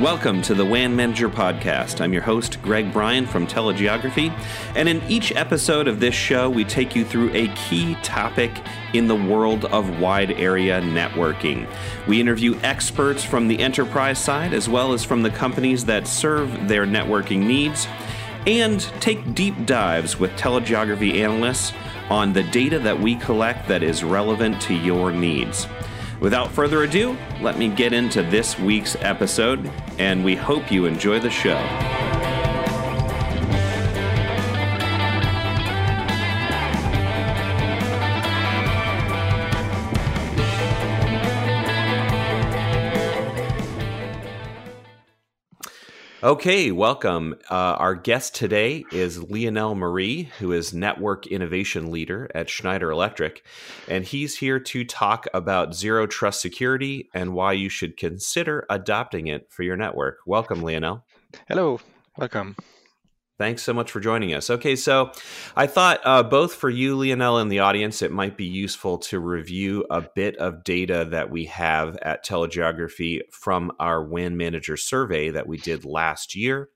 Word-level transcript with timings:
Welcome 0.00 0.42
to 0.42 0.54
the 0.54 0.64
WAN 0.64 0.94
Manager 0.94 1.28
Podcast. 1.28 2.00
I'm 2.00 2.12
your 2.12 2.22
host, 2.22 2.62
Greg 2.62 2.92
Bryan 2.92 3.26
from 3.26 3.48
Telegeography, 3.48 4.30
and 4.76 4.88
in 4.88 5.02
each 5.08 5.34
episode 5.34 5.88
of 5.88 5.98
this 5.98 6.14
show, 6.14 6.48
we 6.48 6.62
take 6.64 6.94
you 6.94 7.04
through 7.04 7.32
a 7.34 7.48
key 7.56 7.96
topic 8.04 8.52
in 8.94 9.08
the 9.08 9.16
world 9.16 9.64
of 9.64 9.98
wide 9.98 10.30
area 10.30 10.80
networking. 10.80 11.68
We 12.06 12.20
interview 12.20 12.56
experts 12.62 13.24
from 13.24 13.48
the 13.48 13.58
enterprise 13.58 14.20
side 14.20 14.54
as 14.54 14.68
well 14.68 14.92
as 14.92 15.02
from 15.02 15.22
the 15.22 15.30
companies 15.30 15.84
that 15.86 16.06
serve 16.06 16.68
their 16.68 16.86
networking 16.86 17.40
needs, 17.40 17.88
and 18.46 18.80
take 19.00 19.34
deep 19.34 19.66
dives 19.66 20.16
with 20.16 20.30
telegeography 20.36 21.14
analysts 21.14 21.72
on 22.08 22.32
the 22.32 22.44
data 22.44 22.78
that 22.78 23.00
we 23.00 23.16
collect 23.16 23.66
that 23.66 23.82
is 23.82 24.04
relevant 24.04 24.62
to 24.62 24.74
your 24.74 25.10
needs. 25.10 25.66
Without 26.20 26.50
further 26.50 26.82
ado, 26.82 27.16
let 27.40 27.58
me 27.58 27.68
get 27.68 27.92
into 27.92 28.22
this 28.22 28.58
week's 28.58 28.96
episode, 28.96 29.70
and 29.98 30.24
we 30.24 30.34
hope 30.34 30.72
you 30.72 30.86
enjoy 30.86 31.20
the 31.20 31.30
show. 31.30 31.58
Okay, 46.28 46.72
welcome. 46.72 47.36
Uh, 47.50 47.54
our 47.54 47.94
guest 47.94 48.34
today 48.34 48.84
is 48.92 49.30
Lionel 49.30 49.74
Marie, 49.74 50.24
who 50.40 50.52
is 50.52 50.74
Network 50.74 51.26
Innovation 51.26 51.90
Leader 51.90 52.30
at 52.34 52.50
Schneider 52.50 52.90
Electric. 52.90 53.42
And 53.88 54.04
he's 54.04 54.36
here 54.36 54.60
to 54.60 54.84
talk 54.84 55.26
about 55.32 55.74
zero 55.74 56.06
trust 56.06 56.42
security 56.42 57.08
and 57.14 57.32
why 57.32 57.54
you 57.54 57.70
should 57.70 57.96
consider 57.96 58.66
adopting 58.68 59.26
it 59.26 59.50
for 59.50 59.62
your 59.62 59.78
network. 59.78 60.18
Welcome, 60.26 60.60
Lionel. 60.60 61.02
Hello, 61.48 61.80
welcome. 62.18 62.56
Thanks 63.38 63.62
so 63.62 63.72
much 63.72 63.92
for 63.92 64.00
joining 64.00 64.34
us. 64.34 64.50
Okay, 64.50 64.74
so 64.74 65.12
I 65.54 65.68
thought 65.68 66.00
uh, 66.02 66.24
both 66.24 66.54
for 66.54 66.68
you, 66.68 66.96
Lionel, 66.96 67.38
and 67.38 67.52
the 67.52 67.60
audience, 67.60 68.02
it 68.02 68.10
might 68.10 68.36
be 68.36 68.46
useful 68.46 68.98
to 68.98 69.20
review 69.20 69.86
a 69.90 70.00
bit 70.00 70.36
of 70.38 70.64
data 70.64 71.06
that 71.10 71.30
we 71.30 71.44
have 71.44 71.96
at 71.98 72.26
Telegeography 72.26 73.20
from 73.30 73.70
our 73.78 74.02
WAN 74.02 74.36
Manager 74.36 74.76
survey 74.76 75.30
that 75.30 75.46
we 75.46 75.56
did 75.56 75.84
last 75.84 76.34
year 76.34 76.68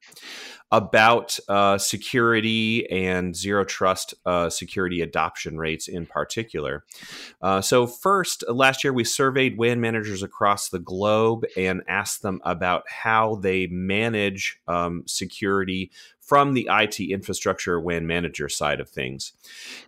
about 0.71 1.39
uh, 1.49 1.77
security 1.77 2.91
and 2.91 3.37
zero 3.37 3.65
trust 3.65 4.15
uh, 4.25 4.49
security 4.49 5.03
adoption 5.03 5.59
rates 5.59 5.87
in 5.87 6.07
particular. 6.07 6.85
Uh, 7.43 7.61
so, 7.61 7.87
first, 7.89 8.43
last 8.49 8.83
year 8.83 8.93
we 8.93 9.05
surveyed 9.05 9.59
WAN 9.59 9.81
managers 9.81 10.23
across 10.23 10.71
the 10.71 10.79
globe 10.79 11.45
and 11.57 11.83
asked 11.89 12.23
them 12.23 12.41
about 12.45 12.85
how 12.89 13.35
they 13.35 13.67
manage 13.67 14.61
um, 14.67 15.03
security 15.07 15.91
from 16.33 16.55
the 16.55 16.67
IT 16.71 16.99
infrastructure 16.99 17.79
WAN 17.79 18.07
manager 18.07 18.49
side 18.49 18.81
of 18.81 18.89
things. 18.89 19.35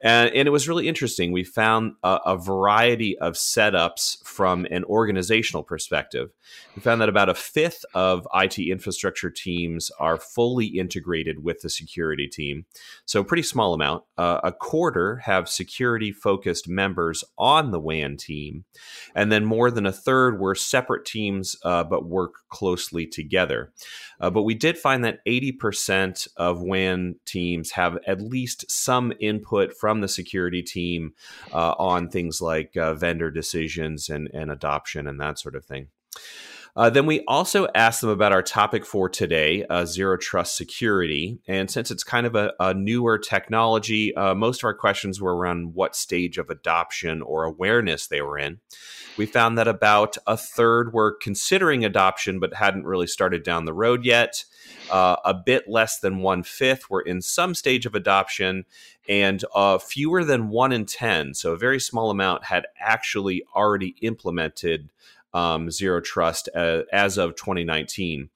And, 0.02 0.28
and 0.34 0.46
it 0.46 0.50
was 0.50 0.68
really 0.68 0.88
interesting. 0.88 1.32
We 1.32 1.42
found 1.42 1.94
a, 2.02 2.18
a, 2.26 2.36
variety 2.36 3.16
of 3.16 3.32
setups 3.32 4.22
from 4.26 4.66
an 4.70 4.84
organizational 4.84 5.62
perspective. 5.62 6.34
We 6.76 6.82
found 6.82 7.00
that 7.00 7.08
about 7.08 7.30
a 7.30 7.34
fifth 7.34 7.86
of 7.94 8.28
IT 8.34 8.58
infrastructure 8.58 9.30
teams 9.30 9.90
are 9.98 10.18
fully 10.18 10.66
integrated 10.66 11.42
with 11.42 11.62
the 11.62 11.70
security 11.70 12.28
team. 12.28 12.66
So, 13.06 13.24
pretty 13.24 13.42
small 13.42 13.72
amount. 13.72 14.04
Uh, 14.18 14.40
a 14.44 14.52
quarter 14.52 15.22
have 15.24 15.48
security 15.48 16.12
focused 16.12 16.68
members 16.68 17.24
on 17.38 17.70
the 17.70 17.80
WAN 17.80 18.18
team. 18.18 18.66
And 19.14 19.32
then 19.32 19.46
more 19.46 19.70
than 19.70 19.86
a 19.86 19.92
third 19.92 20.38
were 20.38 20.54
separate 20.54 21.06
teams 21.06 21.56
uh, 21.64 21.84
but 21.84 22.04
work 22.04 22.34
closely 22.50 23.06
together. 23.06 23.72
Uh, 24.20 24.28
but 24.28 24.42
we 24.42 24.54
did 24.54 24.76
find 24.76 25.04
that 25.04 25.24
80% 25.26 26.28
of 26.36 26.60
WAN 26.60 27.16
teams 27.24 27.72
have 27.72 27.98
at 28.06 28.20
least 28.20 28.70
some 28.70 29.12
input 29.20 29.76
from 29.76 30.00
the 30.00 30.08
security 30.08 30.62
team 30.62 31.12
uh, 31.52 31.74
on 31.78 32.08
things 32.08 32.40
like 32.40 32.76
uh, 32.76 32.94
vendor 32.94 33.30
decisions 33.30 34.08
and, 34.08 34.28
and 34.32 34.50
adoption 34.50 35.06
and 35.06 35.20
that 35.20 35.38
sort 35.38 35.54
of 35.54 35.64
thing. 35.64 35.88
Uh, 36.76 36.90
then 36.90 37.06
we 37.06 37.22
also 37.28 37.68
asked 37.74 38.00
them 38.00 38.10
about 38.10 38.32
our 38.32 38.42
topic 38.42 38.84
for 38.84 39.08
today, 39.08 39.64
uh, 39.70 39.84
zero 39.84 40.16
trust 40.16 40.56
security. 40.56 41.38
And 41.46 41.70
since 41.70 41.90
it's 41.92 42.02
kind 42.02 42.26
of 42.26 42.34
a, 42.34 42.52
a 42.58 42.74
newer 42.74 43.16
technology, 43.16 44.14
uh, 44.16 44.34
most 44.34 44.60
of 44.60 44.64
our 44.64 44.74
questions 44.74 45.20
were 45.20 45.36
around 45.36 45.74
what 45.74 45.94
stage 45.94 46.36
of 46.36 46.50
adoption 46.50 47.22
or 47.22 47.44
awareness 47.44 48.08
they 48.08 48.22
were 48.22 48.38
in. 48.38 48.58
We 49.16 49.26
found 49.26 49.56
that 49.56 49.68
about 49.68 50.16
a 50.26 50.36
third 50.36 50.92
were 50.92 51.16
considering 51.20 51.84
adoption 51.84 52.40
but 52.40 52.54
hadn't 52.54 52.86
really 52.86 53.06
started 53.06 53.44
down 53.44 53.66
the 53.66 53.72
road 53.72 54.04
yet. 54.04 54.44
Uh, 54.90 55.16
a 55.24 55.32
bit 55.32 55.68
less 55.68 56.00
than 56.00 56.18
one 56.18 56.42
fifth 56.42 56.90
were 56.90 57.00
in 57.00 57.22
some 57.22 57.54
stage 57.54 57.86
of 57.86 57.94
adoption, 57.94 58.64
and 59.08 59.44
uh, 59.54 59.78
fewer 59.78 60.24
than 60.24 60.48
one 60.48 60.72
in 60.72 60.84
10, 60.86 61.34
so 61.34 61.52
a 61.52 61.58
very 61.58 61.78
small 61.78 62.10
amount, 62.10 62.44
had 62.44 62.66
actually 62.80 63.44
already 63.54 63.94
implemented 64.00 64.90
um, 65.34 65.70
zero 65.70 66.00
trust 66.00 66.48
uh, 66.54 66.82
as 66.92 67.18
of 67.18 67.36
2019. 67.36 68.30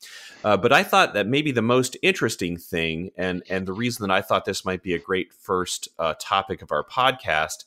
Uh, 0.44 0.56
but 0.56 0.72
I 0.72 0.82
thought 0.82 1.14
that 1.14 1.26
maybe 1.26 1.52
the 1.52 1.62
most 1.62 1.96
interesting 2.02 2.58
thing, 2.58 3.10
and 3.16 3.42
and 3.48 3.66
the 3.66 3.72
reason 3.72 4.06
that 4.06 4.14
I 4.14 4.20
thought 4.20 4.44
this 4.44 4.64
might 4.64 4.82
be 4.82 4.94
a 4.94 4.98
great 4.98 5.32
first 5.32 5.88
uh, 5.98 6.14
topic 6.20 6.60
of 6.60 6.70
our 6.70 6.84
podcast, 6.84 7.64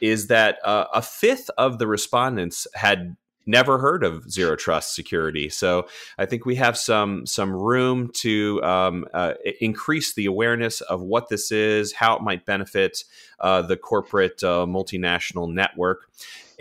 is 0.00 0.26
that 0.26 0.58
uh, 0.64 0.86
a 0.92 1.00
fifth 1.00 1.48
of 1.56 1.78
the 1.78 1.86
respondents 1.86 2.66
had 2.74 3.16
never 3.46 3.78
heard 3.78 4.04
of 4.04 4.30
zero 4.30 4.56
trust 4.56 4.94
security. 4.94 5.48
So 5.48 5.86
I 6.18 6.26
think 6.26 6.46
we 6.46 6.56
have 6.56 6.76
some 6.76 7.26
some 7.26 7.52
room 7.52 8.10
to 8.14 8.62
um, 8.62 9.06
uh, 9.12 9.34
increase 9.60 10.14
the 10.14 10.26
awareness 10.26 10.80
of 10.82 11.00
what 11.00 11.28
this 11.28 11.50
is, 11.50 11.92
how 11.92 12.16
it 12.16 12.22
might 12.22 12.46
benefit 12.46 13.04
uh, 13.40 13.62
the 13.62 13.76
corporate 13.76 14.42
uh, 14.42 14.66
multinational 14.66 15.52
network. 15.52 16.08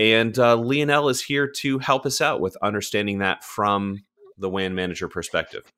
And 0.02 0.38
uh, 0.40 0.58
Lionel 0.58 1.10
is 1.10 1.22
here 1.22 1.46
to 1.58 1.78
help 1.78 2.08
us 2.08 2.22
out 2.22 2.42
with 2.42 2.58
understanding 2.64 3.20
that 3.20 3.44
from 3.44 4.04
the 4.36 4.50
WAN 4.50 4.74
manager 4.74 5.08
perspective. 5.08 5.72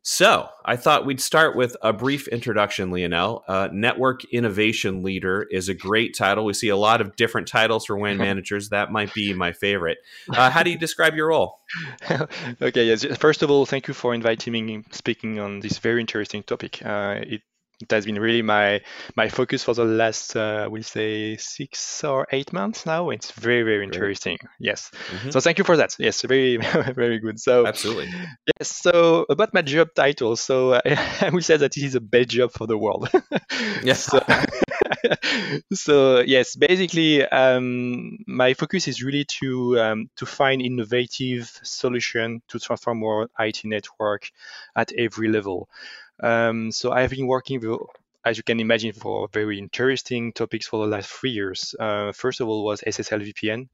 So 0.00 0.48
I 0.64 0.76
thought 0.76 1.04
we'd 1.04 1.20
start 1.20 1.54
with 1.54 1.76
a 1.82 1.92
brief 1.92 2.28
introduction, 2.28 2.90
Lionel. 2.90 3.44
Uh, 3.46 3.68
Network 3.70 4.24
Innovation 4.32 5.02
Leader 5.02 5.46
is 5.50 5.68
a 5.68 5.74
great 5.74 6.16
title. 6.16 6.46
We 6.46 6.54
see 6.54 6.70
a 6.70 6.78
lot 6.78 7.02
of 7.02 7.14
different 7.14 7.46
titles 7.46 7.84
for 7.84 7.94
WAN 7.94 8.16
managers. 8.28 8.70
That 8.70 8.90
might 8.90 9.12
be 9.12 9.34
my 9.34 9.52
favorite. 9.52 9.98
Uh, 10.32 10.48
how 10.48 10.62
do 10.62 10.70
you 10.70 10.78
describe 10.78 11.14
your 11.14 11.28
role? 11.28 11.60
okay, 12.62 12.86
yes. 12.86 13.04
First 13.18 13.42
of 13.42 13.50
all, 13.50 13.66
thank 13.66 13.86
you 13.86 13.92
for 13.92 14.14
inviting 14.14 14.64
me 14.64 14.82
speaking 14.92 15.38
on 15.38 15.60
this 15.60 15.76
very 15.76 16.00
interesting 16.00 16.42
topic. 16.42 16.80
Uh, 16.82 17.20
it 17.26 17.42
it 17.80 17.90
has 17.90 18.04
been 18.04 18.18
really 18.18 18.42
my 18.42 18.80
my 19.14 19.28
focus 19.28 19.62
for 19.62 19.74
the 19.74 19.84
last 19.84 20.34
uh, 20.36 20.68
we'll 20.70 20.82
say 20.82 21.36
six 21.36 22.02
or 22.02 22.26
eight 22.32 22.52
months 22.52 22.84
now. 22.86 23.10
It's 23.10 23.30
very 23.32 23.62
very 23.62 23.84
interesting. 23.84 24.38
Great. 24.40 24.50
yes. 24.58 24.90
Mm-hmm. 25.10 25.30
so 25.30 25.40
thank 25.40 25.58
you 25.58 25.64
for 25.64 25.76
that. 25.76 25.94
Yes 25.98 26.22
very 26.22 26.56
very 26.94 27.18
good. 27.18 27.38
So 27.38 27.66
absolutely. 27.66 28.12
yes 28.58 28.74
so 28.74 29.26
about 29.28 29.54
my 29.54 29.62
job 29.62 29.88
title. 29.94 30.36
So 30.36 30.72
uh, 30.72 30.80
i 31.20 31.30
will 31.32 31.42
say 31.42 31.56
that 31.56 31.76
it 31.76 31.82
is 31.84 31.94
a 31.94 32.00
bad 32.00 32.28
job 32.28 32.52
for 32.52 32.66
the 32.66 32.76
world. 32.76 33.08
Yes 33.82 34.04
so, 34.04 34.24
so, 35.72 36.20
yes 36.20 36.56
basically 36.56 37.24
um, 37.24 38.18
my 38.26 38.54
focus 38.54 38.88
is 38.88 39.02
really 39.02 39.24
to 39.24 39.78
um, 39.80 40.10
to 40.16 40.26
find 40.26 40.62
innovative 40.62 41.60
solution 41.62 42.42
to 42.48 42.58
transform 42.58 43.04
our 43.04 43.28
it 43.38 43.60
network 43.64 44.30
at 44.74 44.92
every 44.96 45.28
level 45.28 45.68
um, 46.22 46.72
so 46.72 46.92
I've 46.92 47.10
been 47.10 47.26
working 47.26 47.60
with 47.60 47.80
as 48.28 48.36
you 48.36 48.42
can 48.42 48.60
imagine, 48.60 48.92
for 48.92 49.28
very 49.32 49.58
interesting 49.58 50.32
topics 50.32 50.66
for 50.66 50.84
the 50.84 50.90
last 50.90 51.10
three 51.10 51.30
years. 51.30 51.74
Uh, 51.78 52.12
first 52.12 52.40
of 52.40 52.48
all, 52.48 52.64
was 52.64 52.82
SSL 52.82 53.24
VPN. 53.26 53.68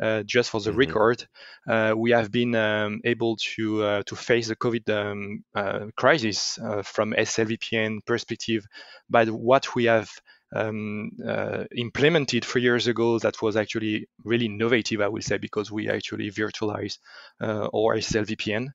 Uh, 0.00 0.22
just 0.22 0.50
for 0.50 0.60
the 0.60 0.70
mm-hmm. 0.70 0.78
record, 0.78 1.26
uh, 1.68 1.92
we 1.96 2.12
have 2.12 2.30
been 2.30 2.54
um, 2.54 3.00
able 3.04 3.36
to 3.36 3.82
uh, 3.82 4.02
to 4.06 4.14
face 4.14 4.48
the 4.48 4.56
COVID 4.56 4.88
um, 4.90 5.44
uh, 5.54 5.86
crisis 5.96 6.58
uh, 6.58 6.82
from 6.82 7.12
SSL 7.12 7.50
VPN 7.50 8.06
perspective 8.06 8.64
by 9.10 9.24
what 9.26 9.74
we 9.74 9.84
have 9.84 10.08
um, 10.52 11.10
uh, 11.26 11.64
implemented 11.76 12.44
three 12.44 12.62
years 12.62 12.86
ago 12.86 13.18
that 13.18 13.42
was 13.42 13.56
actually 13.56 14.08
really 14.24 14.46
innovative, 14.46 15.00
I 15.00 15.08
would 15.08 15.24
say, 15.24 15.38
because 15.38 15.70
we 15.70 15.90
actually 15.90 16.30
virtualized 16.30 16.98
uh, 17.40 17.68
our 17.74 17.96
SSL 17.96 18.26
VPN. 18.26 18.68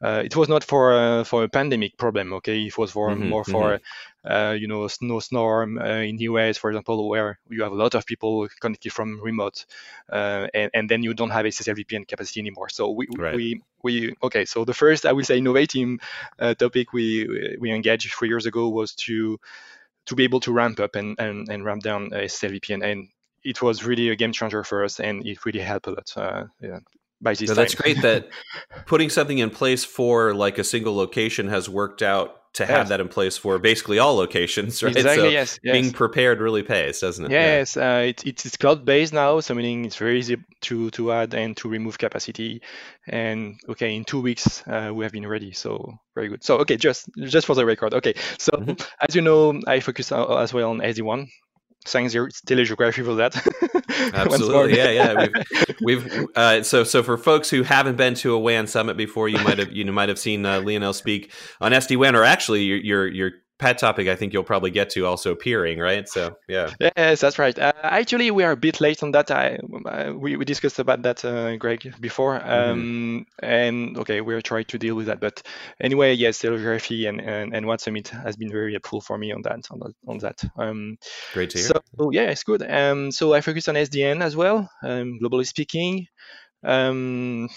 Uh, 0.00 0.22
it 0.24 0.36
was 0.36 0.48
not 0.48 0.64
for 0.64 0.92
uh, 0.92 1.24
for 1.24 1.44
a 1.44 1.48
pandemic 1.48 1.96
problem, 1.96 2.32
okay? 2.34 2.62
It 2.62 2.78
was 2.78 2.92
for 2.92 3.10
mm-hmm, 3.10 3.28
more 3.28 3.44
for 3.44 3.64
mm-hmm. 3.64 3.82
Uh, 4.28 4.52
you 4.52 4.66
know 4.66 4.86
snowstorm 4.88 5.78
uh, 5.78 6.02
in 6.02 6.16
the 6.16 6.24
US, 6.24 6.58
for 6.58 6.70
example, 6.70 7.08
where 7.08 7.38
you 7.48 7.62
have 7.62 7.72
a 7.72 7.74
lot 7.74 7.94
of 7.94 8.04
people 8.04 8.46
connected 8.60 8.92
from 8.92 9.20
remote, 9.22 9.64
and, 10.10 10.70
and 10.74 10.90
then 10.90 11.02
you 11.02 11.14
don't 11.14 11.30
have 11.30 11.46
SSL 11.46 11.78
VPN 11.78 12.06
capacity 12.06 12.40
anymore. 12.40 12.68
So 12.68 12.90
we 12.90 13.06
right. 13.16 13.34
we 13.34 13.62
we 13.82 14.14
okay. 14.22 14.44
So 14.44 14.64
the 14.64 14.74
first 14.74 15.06
I 15.06 15.12
would 15.12 15.24
say 15.24 15.38
innovative 15.38 16.00
topic 16.58 16.92
we 16.92 17.56
we 17.58 17.70
engaged 17.72 18.12
three 18.12 18.28
years 18.28 18.44
ago 18.44 18.68
was 18.68 18.94
to 19.06 19.40
to 20.08 20.14
be 20.14 20.24
able 20.24 20.40
to 20.40 20.52
ramp 20.52 20.80
up 20.80 20.96
and, 20.96 21.18
and, 21.18 21.48
and 21.48 21.64
ramp 21.64 21.82
down 21.82 22.06
a 22.12 22.24
VPN. 22.24 22.82
And 22.82 23.08
it 23.44 23.60
was 23.62 23.84
really 23.84 24.08
a 24.08 24.16
game 24.16 24.32
changer 24.32 24.64
for 24.64 24.84
us, 24.84 25.00
and 25.00 25.24
it 25.26 25.44
really 25.44 25.60
helped 25.60 25.86
a 25.86 25.90
lot. 25.90 26.12
Uh, 26.16 26.44
yeah. 26.60 26.78
by 27.20 27.34
this 27.34 27.42
no, 27.42 27.54
time. 27.54 27.56
That's 27.56 27.74
great 27.74 28.02
that 28.02 28.28
putting 28.86 29.10
something 29.10 29.38
in 29.38 29.50
place 29.50 29.84
for 29.84 30.34
like 30.34 30.58
a 30.58 30.64
single 30.64 30.96
location 30.96 31.48
has 31.48 31.68
worked 31.68 32.02
out 32.02 32.37
to 32.54 32.66
have 32.66 32.78
yes. 32.78 32.88
that 32.88 33.00
in 33.00 33.08
place 33.08 33.36
for 33.36 33.58
basically 33.58 33.98
all 33.98 34.16
locations, 34.16 34.82
right? 34.82 34.96
Exactly. 34.96 35.24
So 35.24 35.28
yes, 35.28 35.60
yes. 35.62 35.72
Being 35.72 35.92
prepared 35.92 36.40
really 36.40 36.62
pays, 36.62 37.00
doesn't 37.00 37.26
it? 37.26 37.30
Yes. 37.30 37.76
Yeah. 37.76 37.96
Uh, 37.96 37.98
it, 37.98 38.26
it's 38.26 38.56
cloud 38.56 38.84
based 38.84 39.12
now, 39.12 39.40
so 39.40 39.54
meaning 39.54 39.84
it's 39.84 39.96
very 39.96 40.18
easy 40.18 40.36
to 40.62 40.90
to 40.90 41.12
add 41.12 41.34
and 41.34 41.56
to 41.58 41.68
remove 41.68 41.98
capacity. 41.98 42.62
And 43.06 43.60
okay, 43.68 43.94
in 43.94 44.04
two 44.04 44.20
weeks 44.20 44.66
uh, 44.66 44.90
we 44.94 45.04
have 45.04 45.12
been 45.12 45.26
ready. 45.26 45.52
So 45.52 45.98
very 46.14 46.28
good. 46.28 46.44
So 46.44 46.58
okay, 46.58 46.76
just 46.76 47.08
just 47.16 47.46
for 47.46 47.54
the 47.54 47.66
record. 47.66 47.94
Okay. 47.94 48.14
So 48.38 48.52
mm-hmm. 48.52 48.72
as 49.06 49.14
you 49.14 49.22
know, 49.22 49.60
I 49.66 49.80
focus 49.80 50.12
as 50.12 50.52
well 50.52 50.70
on 50.70 50.78
SD-WAN 50.78 51.28
thanks 51.86 52.14
telegeography 52.14 53.04
for 53.04 53.14
that. 53.14 53.34
Absolutely, 54.14 54.76
yeah, 54.76 54.90
yeah. 54.90 55.26
We've, 55.80 56.04
we've 56.04 56.26
uh, 56.34 56.62
so 56.62 56.84
so 56.84 57.02
for 57.02 57.16
folks 57.16 57.50
who 57.50 57.62
haven't 57.62 57.96
been 57.96 58.14
to 58.14 58.34
a 58.34 58.38
WAN 58.38 58.66
summit 58.66 58.96
before, 58.96 59.28
you 59.28 59.38
might 59.44 59.58
have 59.58 59.72
you 59.72 59.90
might 59.92 60.08
have 60.08 60.18
seen 60.18 60.44
uh, 60.46 60.60
Lionel 60.60 60.92
speak 60.92 61.32
on 61.60 61.72
SD 61.72 61.96
WAN, 61.96 62.14
or 62.14 62.24
actually 62.24 62.64
your 62.64 62.78
your, 62.78 63.06
your 63.08 63.30
pet 63.58 63.78
topic 63.78 64.08
I 64.08 64.14
think 64.14 64.32
you'll 64.32 64.44
probably 64.44 64.70
get 64.70 64.90
to 64.90 65.06
also 65.06 65.34
peering, 65.34 65.78
right? 65.78 66.08
So 66.08 66.36
yeah. 66.48 66.72
Yes, 66.78 67.20
that's 67.20 67.38
right. 67.38 67.58
Uh, 67.58 67.72
actually, 67.82 68.30
we 68.30 68.44
are 68.44 68.52
a 68.52 68.56
bit 68.56 68.80
late 68.80 69.02
on 69.02 69.12
that. 69.12 69.30
I, 69.30 69.58
uh, 69.84 70.12
we, 70.14 70.36
we 70.36 70.44
discussed 70.44 70.78
about 70.78 71.02
that, 71.02 71.24
uh, 71.24 71.56
Greg, 71.56 71.94
before. 72.00 72.38
Mm-hmm. 72.38 72.70
Um, 72.70 73.26
and 73.42 73.98
okay, 73.98 74.20
we're 74.20 74.42
trying 74.42 74.66
to 74.66 74.78
deal 74.78 74.94
with 74.94 75.06
that. 75.06 75.20
But 75.20 75.42
anyway, 75.80 76.14
yes, 76.14 76.40
Telegeography 76.40 77.08
and, 77.08 77.20
and, 77.20 77.54
and 77.54 77.66
WAN 77.66 77.78
Summit 77.78 78.08
has 78.08 78.36
been 78.36 78.50
very 78.50 78.72
helpful 78.72 79.00
for 79.00 79.18
me 79.18 79.32
on 79.32 79.42
that. 79.42 79.66
On 79.70 79.78
that. 79.80 79.94
On 80.06 80.18
that. 80.18 80.44
Um, 80.56 80.98
Great 81.34 81.50
to 81.50 81.58
hear. 81.58 81.66
So 81.66 82.10
yeah, 82.10 82.30
it's 82.30 82.44
good. 82.44 82.62
Um, 82.62 83.10
so 83.10 83.34
I 83.34 83.40
focus 83.40 83.68
on 83.68 83.74
SDN 83.74 84.22
as 84.22 84.36
well, 84.36 84.70
um, 84.82 85.18
globally 85.20 85.46
speaking. 85.46 86.06
Um, 86.62 87.48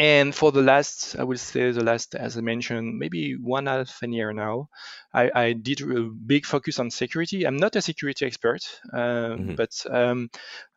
and 0.00 0.34
for 0.34 0.50
the 0.50 0.62
last, 0.62 1.14
I 1.18 1.24
will 1.24 1.36
say 1.36 1.70
the 1.72 1.84
last, 1.84 2.14
as 2.14 2.38
I 2.38 2.40
mentioned, 2.40 2.98
maybe 2.98 3.36
one 3.36 3.66
half 3.66 4.02
a 4.02 4.08
year 4.08 4.32
now, 4.32 4.70
I, 5.12 5.30
I 5.34 5.52
did 5.52 5.82
a 5.82 6.04
big 6.04 6.46
focus 6.46 6.78
on 6.78 6.90
security. 6.90 7.46
I'm 7.46 7.58
not 7.58 7.76
a 7.76 7.82
security 7.82 8.24
expert, 8.24 8.62
uh, 8.94 9.36
mm-hmm. 9.36 9.56
but 9.56 9.84
um, 9.90 10.30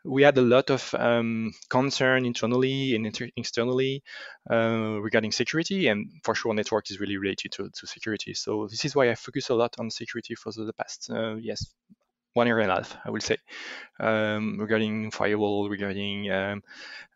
we 0.04 0.24
had 0.24 0.38
a 0.38 0.42
lot 0.42 0.70
of 0.70 0.94
um, 1.00 1.54
concern 1.70 2.26
internally 2.26 2.96
and 2.96 3.06
inter- 3.06 3.30
externally 3.38 4.04
uh, 4.52 5.00
regarding 5.00 5.32
security, 5.32 5.88
and 5.88 6.12
for 6.26 6.36
sure, 6.36 6.54
network 6.54 6.92
is 6.92 7.00
really 7.00 7.16
related 7.16 7.54
to, 7.54 7.70
to 7.70 7.88
security. 7.88 8.34
So 8.34 8.68
this 8.68 8.84
is 8.84 8.94
why 8.94 9.10
I 9.10 9.16
focus 9.16 9.48
a 9.48 9.56
lot 9.56 9.74
on 9.80 9.90
security 9.90 10.36
for 10.36 10.52
the 10.52 10.74
past, 10.74 11.10
uh, 11.10 11.36
yes, 11.36 11.74
one 12.34 12.48
year 12.48 12.60
and 12.60 12.72
a 12.72 12.76
half, 12.76 12.96
I 13.06 13.12
will 13.12 13.22
say, 13.22 13.38
um, 14.00 14.58
regarding 14.60 15.12
firewall, 15.12 15.70
regarding 15.70 16.32
um, 16.32 16.64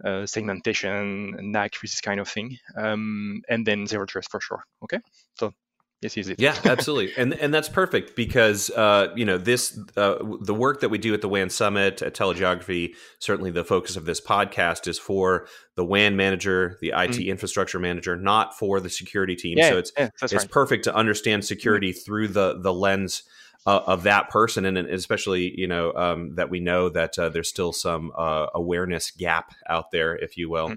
uh, 0.03 0.25
segmentation, 0.25 1.51
NAC, 1.51 1.73
this 1.81 2.01
kind 2.01 2.19
of 2.19 2.27
thing, 2.27 2.57
um, 2.75 3.41
and 3.49 3.65
then 3.65 3.87
zero 3.87 4.05
trust 4.05 4.31
for 4.31 4.39
sure. 4.39 4.63
Okay, 4.83 4.99
so 5.39 5.53
this 6.01 6.15
is 6.17 6.29
it. 6.29 6.39
Yeah, 6.39 6.55
absolutely, 6.65 7.13
and 7.17 7.33
and 7.33 7.51
that's 7.51 7.69
perfect 7.69 8.15
because 8.15 8.69
uh, 8.69 9.11
you 9.15 9.25
know 9.25 9.39
this 9.39 9.79
uh, 9.97 10.15
the 10.41 10.53
work 10.53 10.81
that 10.81 10.89
we 10.89 10.99
do 10.99 11.13
at 11.13 11.21
the 11.21 11.29
WAN 11.29 11.49
Summit 11.49 12.03
at 12.03 12.13
Telegeography. 12.13 12.93
Certainly, 13.19 13.51
the 13.51 13.63
focus 13.63 13.95
of 13.95 14.05
this 14.05 14.21
podcast 14.21 14.87
is 14.87 14.99
for 14.99 15.47
the 15.75 15.83
WAN 15.83 16.15
manager, 16.15 16.77
the 16.81 16.89
IT 16.89 17.11
mm. 17.11 17.25
infrastructure 17.25 17.79
manager, 17.79 18.15
not 18.15 18.57
for 18.57 18.79
the 18.79 18.89
security 18.89 19.35
team. 19.35 19.57
Yeah, 19.57 19.69
so 19.69 19.77
it's 19.79 19.91
yeah, 19.97 20.09
it's 20.21 20.33
right. 20.33 20.51
perfect 20.51 20.83
to 20.83 20.95
understand 20.95 21.43
security 21.43 21.91
mm. 21.91 22.05
through 22.05 22.27
the 22.27 22.59
the 22.61 22.73
lens 22.73 23.23
uh, 23.67 23.81
of 23.85 24.03
that 24.03 24.29
person, 24.29 24.65
and 24.65 24.77
especially 24.77 25.53
you 25.59 25.67
know 25.67 25.93
um, 25.93 26.33
that 26.35 26.49
we 26.49 26.59
know 26.59 26.89
that 26.89 27.19
uh, 27.19 27.29
there's 27.29 27.49
still 27.49 27.73
some 27.73 28.11
uh, 28.17 28.47
awareness 28.55 29.11
gap 29.11 29.53
out 29.69 29.91
there, 29.91 30.15
if 30.15 30.37
you 30.37 30.49
will. 30.49 30.67
Mm-hmm. 30.67 30.75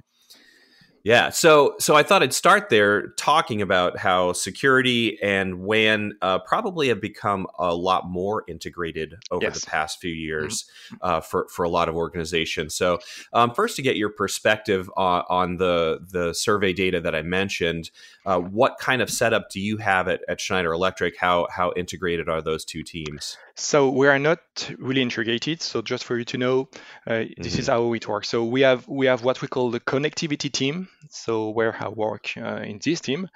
Yeah, 1.02 1.30
so 1.30 1.76
so 1.78 1.96
I 1.96 2.02
thought 2.02 2.22
I'd 2.22 2.34
start 2.34 2.68
there 2.68 3.08
talking 3.12 3.62
about 3.62 3.96
how 3.96 4.34
security 4.34 5.18
and 5.22 5.60
WAN 5.60 6.12
uh, 6.20 6.40
probably 6.40 6.88
have 6.88 7.00
become 7.00 7.46
a 7.58 7.74
lot 7.74 8.06
more 8.06 8.44
integrated 8.46 9.14
over 9.30 9.44
yes. 9.44 9.60
the 9.60 9.66
past 9.66 9.98
few 10.00 10.12
years 10.12 10.66
mm-hmm. 10.92 10.96
uh, 11.00 11.20
for 11.20 11.48
for 11.48 11.64
a 11.64 11.70
lot 11.70 11.88
of 11.88 11.94
organizations. 11.94 12.74
So 12.74 12.98
um, 13.32 13.54
first, 13.54 13.76
to 13.76 13.82
get 13.82 13.96
your 13.96 14.10
perspective 14.10 14.90
on, 14.94 15.24
on, 15.30 15.56
the 15.56 16.00
the 16.06 16.34
survey 16.34 16.74
data 16.74 17.00
that 17.00 17.14
I 17.14 17.22
mentioned, 17.22 17.90
uh, 18.26 18.38
what 18.38 18.78
kind 18.78 19.02
of 19.02 19.10
setup 19.10 19.50
do 19.50 19.60
you 19.60 19.78
have 19.78 20.08
at, 20.08 20.20
at 20.28 20.40
Schneider 20.40 20.72
Electric? 20.72 21.16
How 21.18 21.46
how 21.50 21.72
integrated 21.76 22.28
are 22.28 22.42
those 22.42 22.64
two 22.64 22.82
teams? 22.82 23.36
So 23.54 23.90
we 23.90 24.08
are 24.08 24.18
not 24.18 24.38
really 24.78 25.02
integrated. 25.02 25.62
So 25.62 25.82
just 25.82 26.04
for 26.04 26.18
you 26.18 26.24
to 26.26 26.38
know, 26.38 26.68
uh, 27.06 27.12
mm-hmm. 27.12 27.42
this 27.42 27.58
is 27.58 27.68
mm-hmm. 27.68 27.72
how 27.72 27.92
it 27.94 28.08
works. 28.08 28.28
So 28.28 28.44
we 28.44 28.62
have 28.62 28.86
we 28.88 29.06
have 29.06 29.24
what 29.24 29.40
we 29.42 29.48
call 29.48 29.70
the 29.70 29.80
connectivity 29.80 30.52
team. 30.52 30.88
So 31.10 31.50
where 31.50 31.74
I 31.82 31.88
work 31.88 32.32
uh, 32.36 32.56
in 32.56 32.78
this 32.82 33.00
team, 33.00 33.28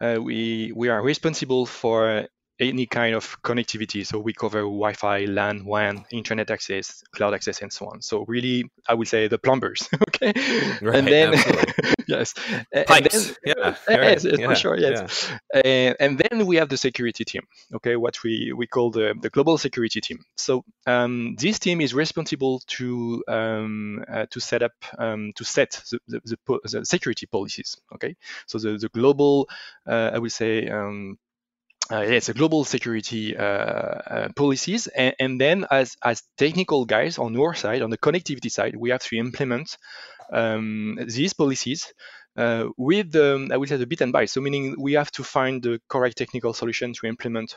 uh, 0.00 0.18
we 0.20 0.72
we 0.74 0.88
are 0.88 1.02
responsible 1.02 1.66
for 1.66 2.26
any 2.62 2.86
kind 2.86 3.14
of 3.14 3.40
connectivity. 3.42 4.06
So 4.06 4.18
we 4.18 4.32
cover 4.32 4.60
Wi-Fi, 4.60 5.26
LAN, 5.26 5.64
WAN, 5.64 6.04
internet 6.10 6.50
access, 6.50 7.02
cloud 7.14 7.34
access, 7.34 7.62
and 7.62 7.72
so 7.72 7.86
on. 7.86 8.02
So 8.02 8.24
really, 8.26 8.70
I 8.88 8.94
would 8.94 9.08
say 9.08 9.28
the 9.28 9.38
plumbers. 9.38 9.88
okay, 10.08 10.32
right, 10.80 10.96
and 10.96 11.06
then 11.06 11.34
yes, 12.06 12.34
pipes. 12.86 13.26
Then, 13.26 13.36
yeah, 13.44 13.74
yes, 13.88 14.24
yeah, 14.24 14.48
for 14.48 14.54
sure. 14.54 14.78
Yes, 14.78 15.30
yeah. 15.54 15.94
and 16.00 16.18
then 16.18 16.46
we 16.46 16.56
have 16.56 16.68
the 16.68 16.76
security 16.76 17.24
team. 17.24 17.42
Okay, 17.74 17.96
what 17.96 18.22
we 18.22 18.52
we 18.52 18.66
call 18.66 18.90
the 18.90 19.14
the 19.20 19.30
global 19.30 19.58
security 19.58 20.00
team. 20.00 20.24
So 20.36 20.64
um, 20.86 21.36
this 21.38 21.58
team 21.58 21.80
is 21.80 21.94
responsible 21.94 22.60
to 22.78 23.22
um, 23.28 24.04
uh, 24.08 24.26
to 24.30 24.40
set 24.40 24.62
up 24.62 24.72
um, 24.98 25.32
to 25.36 25.44
set 25.44 25.82
the, 25.90 25.98
the, 26.08 26.20
the, 26.24 26.58
the, 26.64 26.84
security 26.84 27.26
policies. 27.26 27.76
Okay, 27.94 28.16
so 28.46 28.58
the 28.58 28.78
the 28.78 28.88
global, 28.88 29.48
uh, 29.86 30.10
I 30.14 30.18
would 30.18 30.32
say. 30.32 30.68
Um, 31.90 31.98
uh, 31.98 32.00
it's 32.02 32.28
a 32.28 32.34
global 32.34 32.64
security 32.64 33.36
uh, 33.36 33.42
uh, 33.42 34.28
policies, 34.36 34.86
and, 34.86 35.14
and, 35.18 35.40
then 35.40 35.66
as 35.70 35.96
as 36.02 36.22
technical 36.36 36.84
guys 36.84 37.18
on 37.18 37.36
our 37.36 37.54
side, 37.54 37.82
on 37.82 37.90
the 37.90 37.98
connectivity 37.98 38.50
side, 38.50 38.76
we 38.76 38.90
have 38.90 39.02
to 39.02 39.16
implement 39.16 39.76
um, 40.32 40.98
these 41.06 41.32
policies 41.32 41.92
uh, 42.36 42.66
with 42.76 43.12
the 43.12 43.48
I 43.52 43.56
would 43.56 43.68
say 43.68 43.76
the 43.76 43.86
bit 43.86 44.00
and 44.00 44.12
byte. 44.12 44.30
So 44.30 44.40
meaning 44.40 44.76
we 44.78 44.94
have 44.94 45.10
to 45.12 45.24
find 45.24 45.62
the 45.62 45.80
correct 45.88 46.18
technical 46.18 46.54
solution 46.54 46.92
to 46.94 47.06
implement 47.06 47.56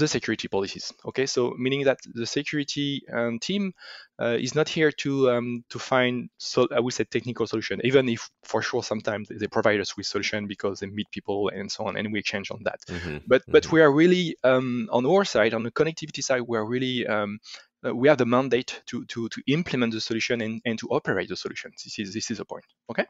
the 0.00 0.08
security 0.08 0.48
policies. 0.48 0.92
Okay, 1.06 1.26
so 1.26 1.54
meaning 1.58 1.84
that 1.84 1.98
the 2.14 2.26
security 2.26 3.02
um, 3.12 3.38
team 3.38 3.72
uh, 4.20 4.36
is 4.38 4.54
not 4.54 4.68
here 4.68 4.90
to 4.90 5.30
um, 5.30 5.64
to 5.70 5.78
find 5.78 6.30
so 6.38 6.66
I 6.74 6.80
would 6.80 6.94
say 6.94 7.04
technical 7.04 7.46
solution, 7.46 7.80
even 7.84 8.08
if 8.08 8.28
for 8.42 8.62
sure 8.62 8.82
sometimes 8.82 9.28
they 9.28 9.46
provide 9.46 9.80
us 9.80 9.96
with 9.96 10.06
solution 10.06 10.46
because 10.46 10.80
they 10.80 10.86
meet 10.86 11.10
people 11.10 11.48
and 11.48 11.70
so 11.70 11.84
on, 11.84 11.96
and 11.96 12.12
we 12.12 12.18
exchange 12.18 12.50
on 12.50 12.62
that. 12.64 12.80
Mm-hmm. 12.88 13.18
But 13.26 13.42
mm-hmm. 13.42 13.52
but 13.52 13.70
we 13.72 13.80
are 13.80 13.92
really 13.92 14.36
um, 14.44 14.88
on 14.90 15.06
our 15.06 15.24
side, 15.24 15.54
on 15.54 15.62
the 15.62 15.70
connectivity 15.70 16.22
side, 16.22 16.42
we 16.42 16.56
are 16.58 16.66
really 16.66 17.06
um, 17.06 17.38
uh, 17.86 17.94
we 17.94 18.08
have 18.08 18.18
the 18.18 18.26
mandate 18.26 18.82
to, 18.86 19.04
to, 19.06 19.28
to 19.30 19.42
implement 19.46 19.92
the 19.92 20.00
solution 20.00 20.40
and, 20.42 20.60
and 20.64 20.78
to 20.78 20.86
operate 20.88 21.28
the 21.28 21.36
solution. 21.36 21.72
This 21.82 21.98
is 21.98 22.12
this 22.12 22.30
is 22.30 22.38
the 22.38 22.44
point. 22.44 22.64
Okay, 22.90 23.06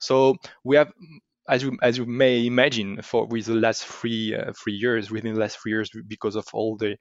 so 0.00 0.36
we 0.64 0.76
have 0.76 0.92
as 1.48 1.62
you 1.62 1.76
as 1.82 1.98
you 1.98 2.06
may 2.06 2.46
imagine, 2.46 3.02
for 3.02 3.26
with 3.26 3.46
the 3.46 3.54
last 3.54 3.84
three 3.84 4.34
uh, 4.34 4.52
three 4.52 4.74
years, 4.74 5.10
within 5.10 5.34
the 5.34 5.40
last 5.40 5.58
three 5.58 5.72
years, 5.72 5.90
because 6.06 6.36
of 6.36 6.46
all 6.52 6.76
the 6.76 6.96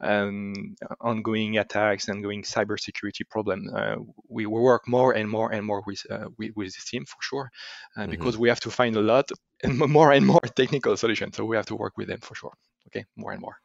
um, 0.00 0.76
ongoing 1.00 1.58
attacks 1.58 2.08
and 2.08 2.16
ongoing 2.16 2.42
cybersecurity 2.42 3.28
problem, 3.28 3.68
uh, 3.74 3.96
we 4.28 4.46
work 4.46 4.86
more 4.86 5.12
and 5.12 5.28
more 5.28 5.52
and 5.52 5.66
more 5.66 5.82
with 5.86 6.02
uh, 6.10 6.26
with, 6.38 6.52
with, 6.54 6.68
this 6.68 6.84
team 6.84 7.04
for 7.04 7.18
sure, 7.20 7.50
uh, 7.96 8.02
mm-hmm. 8.02 8.10
because 8.10 8.38
we 8.38 8.48
have 8.48 8.60
to 8.60 8.70
find 8.70 8.96
a 8.96 9.00
lot 9.00 9.28
and 9.62 9.78
more 9.98 10.12
and 10.12 10.26
more 10.26 10.40
technical 10.54 10.96
solutions. 10.96 11.36
So 11.36 11.44
we 11.44 11.56
have 11.56 11.66
to 11.66 11.76
work 11.76 11.96
with 11.96 12.08
them 12.08 12.20
for 12.20 12.34
sure. 12.34 12.52
Okay, 12.88 13.04
more 13.16 13.32
and 13.32 13.40
more. 13.40 13.56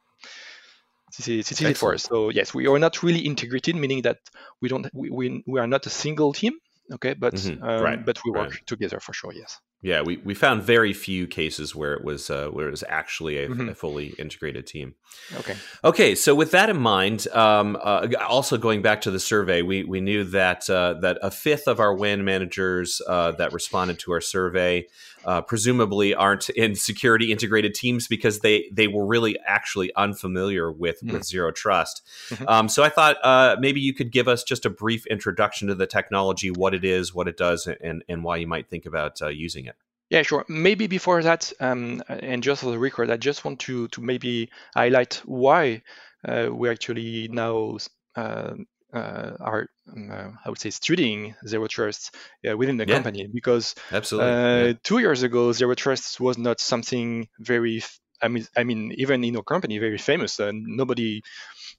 This 1.16 1.28
is, 1.28 1.48
this 1.48 1.60
is 1.60 1.68
it 1.68 1.76
for 1.76 1.94
us. 1.94 2.02
So 2.02 2.30
yes, 2.30 2.52
we 2.52 2.66
are 2.66 2.78
not 2.78 3.02
really 3.02 3.20
integrated, 3.20 3.76
meaning 3.76 4.02
that 4.02 4.18
we 4.60 4.68
don't 4.68 4.88
we, 4.92 5.08
we, 5.10 5.44
we 5.46 5.60
are 5.60 5.68
not 5.68 5.86
a 5.86 5.90
single 5.90 6.32
team. 6.32 6.54
Okay, 6.92 7.14
but 7.14 7.34
mm-hmm. 7.34 7.62
um, 7.62 7.82
right. 7.82 8.04
but 8.04 8.18
we 8.24 8.32
work 8.32 8.50
right. 8.50 8.66
together 8.66 9.00
for 9.00 9.12
sure. 9.12 9.32
Yes. 9.32 9.58
Yeah, 9.82 10.02
we, 10.02 10.16
we 10.18 10.34
found 10.34 10.62
very 10.62 10.92
few 10.92 11.26
cases 11.26 11.74
where 11.74 11.92
it 11.92 12.02
was 12.02 12.30
uh, 12.30 12.48
where 12.48 12.66
it 12.66 12.70
was 12.70 12.82
actually 12.88 13.36
a, 13.36 13.48
mm-hmm. 13.48 13.68
a, 13.68 13.74
fully 13.74 14.14
integrated 14.18 14.66
team. 14.66 14.94
Okay. 15.36 15.54
Okay. 15.84 16.14
So 16.14 16.34
with 16.34 16.50
that 16.52 16.70
in 16.70 16.78
mind, 16.78 17.28
um, 17.28 17.78
uh, 17.80 18.08
also 18.26 18.56
going 18.56 18.80
back 18.80 19.02
to 19.02 19.10
the 19.10 19.20
survey, 19.20 19.62
we 19.62 19.84
we 19.84 20.00
knew 20.00 20.24
that 20.24 20.68
uh, 20.70 20.94
that 21.02 21.18
a 21.22 21.30
fifth 21.30 21.68
of 21.68 21.78
our 21.78 21.94
WAN 21.94 22.24
managers 22.24 23.02
uh, 23.06 23.32
that 23.32 23.52
responded 23.52 23.98
to 24.00 24.12
our 24.12 24.20
survey 24.20 24.86
uh, 25.26 25.42
presumably 25.42 26.14
aren't 26.14 26.48
in 26.50 26.74
security 26.74 27.32
integrated 27.32 27.74
teams 27.74 28.06
because 28.06 28.40
they 28.40 28.70
they 28.72 28.86
were 28.86 29.04
really 29.04 29.38
actually 29.44 29.94
unfamiliar 29.96 30.70
with 30.70 31.00
mm. 31.02 31.12
with 31.12 31.24
zero 31.24 31.50
trust. 31.50 32.02
Mm-hmm. 32.30 32.48
Um, 32.48 32.68
so 32.68 32.84
I 32.84 32.88
thought 32.88 33.16
uh, 33.24 33.56
maybe 33.58 33.80
you 33.80 33.92
could 33.92 34.12
give 34.12 34.28
us 34.28 34.44
just 34.44 34.64
a 34.64 34.70
brief 34.70 35.04
introduction 35.06 35.68
to 35.68 35.74
the 35.74 35.86
technology, 35.86 36.50
what 36.50 36.74
it 36.74 36.84
is, 36.84 37.12
what 37.12 37.28
it 37.28 37.36
does, 37.36 37.66
and 37.66 38.04
and 38.08 38.22
why 38.24 38.36
you 38.36 38.46
might 38.46 38.70
think 38.70 38.86
about 38.86 39.20
uh, 39.20 39.28
using 39.28 39.66
it. 39.66 39.74
Yeah, 40.08 40.22
sure. 40.22 40.44
Maybe 40.48 40.86
before 40.86 41.20
that, 41.24 41.52
um, 41.58 42.00
and 42.08 42.40
just 42.40 42.62
for 42.62 42.70
the 42.70 42.78
record, 42.78 43.10
I 43.10 43.16
just 43.16 43.44
want 43.44 43.58
to 43.60 43.88
to 43.88 44.00
maybe 44.00 44.50
highlight 44.74 45.20
why 45.24 45.82
uh, 46.26 46.48
we 46.52 46.70
actually 46.70 47.28
now 47.28 47.78
uh, 48.14 48.54
uh, 48.92 49.30
are 49.40 49.68
uh, 49.94 50.30
I 50.44 50.48
would 50.48 50.58
say 50.58 50.70
studying 50.70 51.34
zero 51.46 51.66
trust 51.66 52.14
uh, 52.48 52.56
within 52.56 52.76
the 52.76 52.86
yeah. 52.86 52.94
company 52.94 53.26
because 53.32 53.74
absolutely 53.92 54.30
uh, 54.30 54.66
yeah. 54.66 54.72
two 54.82 54.98
years 54.98 55.22
ago 55.22 55.52
zero 55.52 55.74
trust 55.74 56.20
was 56.20 56.38
not 56.38 56.60
something 56.60 57.28
very 57.38 57.82
I 58.22 58.28
mean 58.28 58.46
I 58.56 58.64
mean 58.64 58.92
even 58.96 59.22
in 59.24 59.36
our 59.36 59.42
company 59.42 59.78
very 59.78 59.98
famous 59.98 60.38
and 60.38 60.64
nobody 60.66 61.22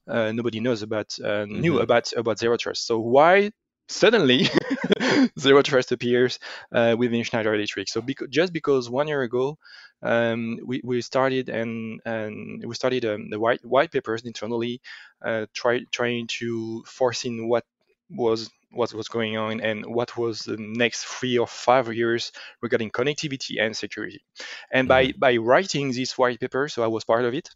uh, 0.08 0.32
nobody 0.32 0.60
knows 0.60 0.82
about 0.82 1.16
uh, 1.24 1.46
mm-hmm. 1.46 1.62
knew 1.62 1.80
about 1.80 2.14
about 2.14 2.40
zero 2.40 2.58
trust 2.58 2.88
so 2.88 3.00
why 3.00 3.52
suddenly 3.88 4.50
zero 5.40 5.62
trust 5.62 5.92
appears 5.92 6.40
uh, 6.74 6.96
within 6.98 7.24
Schneider 7.24 7.54
Electric. 7.54 7.88
So 7.88 8.02
bec- 8.02 8.30
just 8.30 8.54
because 8.54 8.90
one 8.90 9.08
year 9.08 9.22
ago 9.22 9.58
um, 10.02 10.60
we, 10.66 10.82
we 10.84 11.02
started 11.02 11.50
and, 11.50 12.02
and 12.06 12.64
we 12.66 12.76
started 12.76 13.06
um, 13.06 13.30
the 13.30 13.40
white 13.40 13.66
white 13.66 13.92
papers 13.92 14.24
internally, 14.24 14.82
uh, 15.26 15.46
try, 15.54 15.82
trying 15.92 16.28
to 16.40 16.84
foresee 16.86 17.40
what 17.40 17.64
was 18.10 18.50
what 18.72 18.94
was 18.94 19.08
going 19.08 19.38
on 19.38 19.62
and 19.62 19.86
what 19.86 20.18
was 20.18 20.40
the 20.40 20.58
next 20.58 21.06
three 21.06 21.38
or 21.38 21.48
five 21.48 21.94
years 21.94 22.32
regarding 22.62 22.92
connectivity 22.92 23.62
and 23.62 23.76
security. 23.76 24.24
And 24.72 24.90
mm-hmm. 24.90 25.20
by 25.20 25.34
by 25.34 25.38
writing 25.38 25.92
this 25.92 26.18
white 26.18 26.40
paper, 26.40 26.68
so 26.68 26.84
I 26.84 26.88
was 26.88 27.04
part 27.04 27.26
of 27.26 27.34
it. 27.34 27.50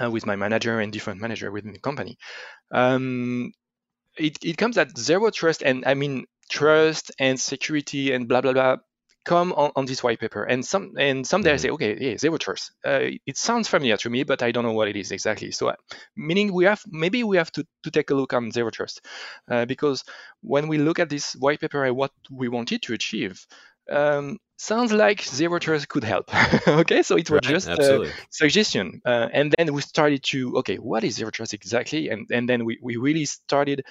Uh, 0.00 0.10
with 0.10 0.26
my 0.26 0.36
manager 0.36 0.78
and 0.78 0.92
different 0.92 1.20
manager 1.20 1.50
within 1.50 1.72
the 1.72 1.78
company. 1.80 2.16
Um, 2.70 3.52
it, 4.16 4.38
it 4.44 4.56
comes 4.56 4.78
at 4.78 4.96
zero 4.96 5.30
trust 5.30 5.62
and 5.62 5.84
I 5.86 5.94
mean 5.94 6.26
trust 6.50 7.10
and 7.18 7.40
security 7.40 8.12
and 8.12 8.28
blah 8.28 8.42
blah 8.42 8.52
blah 8.52 8.76
come 9.28 9.52
on, 9.52 9.70
on 9.76 9.84
this 9.84 10.02
white 10.02 10.18
paper 10.18 10.42
and 10.42 10.64
some 10.64 10.94
and 10.98 11.26
someday 11.26 11.50
I 11.50 11.54
mm-hmm. 11.54 11.62
say 11.62 11.70
okay 11.70 11.98
yeah 12.00 12.16
zero 12.16 12.38
trust 12.38 12.72
uh, 12.84 13.10
it 13.26 13.36
sounds 13.36 13.68
familiar 13.68 13.98
to 13.98 14.08
me 14.08 14.22
but 14.22 14.42
I 14.42 14.52
don't 14.52 14.64
know 14.64 14.72
what 14.72 14.88
it 14.88 14.96
is 14.96 15.12
exactly 15.12 15.50
so 15.50 15.68
uh, 15.68 15.74
meaning 16.16 16.54
we 16.54 16.64
have 16.64 16.82
maybe 16.88 17.22
we 17.22 17.36
have 17.36 17.52
to, 17.52 17.66
to 17.82 17.90
take 17.90 18.08
a 18.10 18.14
look 18.14 18.32
on 18.32 18.50
zero 18.50 18.70
trust 18.70 19.02
uh, 19.50 19.66
because 19.66 20.02
when 20.40 20.66
we 20.66 20.78
look 20.78 20.98
at 20.98 21.10
this 21.10 21.34
white 21.34 21.60
paper 21.60 21.84
and 21.84 21.94
what 21.94 22.12
we 22.30 22.48
wanted 22.48 22.80
to 22.82 22.94
achieve 22.94 23.46
um, 23.90 24.38
sounds 24.56 24.92
like 24.92 25.22
zero 25.22 25.58
trust 25.58 25.88
could 25.88 26.04
help. 26.04 26.28
okay, 26.68 27.02
so 27.02 27.16
it 27.16 27.30
was 27.30 27.40
right, 27.42 27.54
just 27.54 27.68
absolutely. 27.68 28.08
a 28.08 28.12
suggestion, 28.28 29.00
uh, 29.06 29.28
and 29.32 29.54
then 29.56 29.72
we 29.72 29.80
started 29.80 30.22
to 30.24 30.58
okay, 30.58 30.76
what 30.76 31.04
is 31.04 31.14
zero 31.14 31.30
trust 31.30 31.54
exactly? 31.54 32.10
And 32.10 32.26
and 32.30 32.46
then 32.46 32.66
we, 32.66 32.78
we 32.82 32.96
really 32.96 33.24
started 33.24 33.84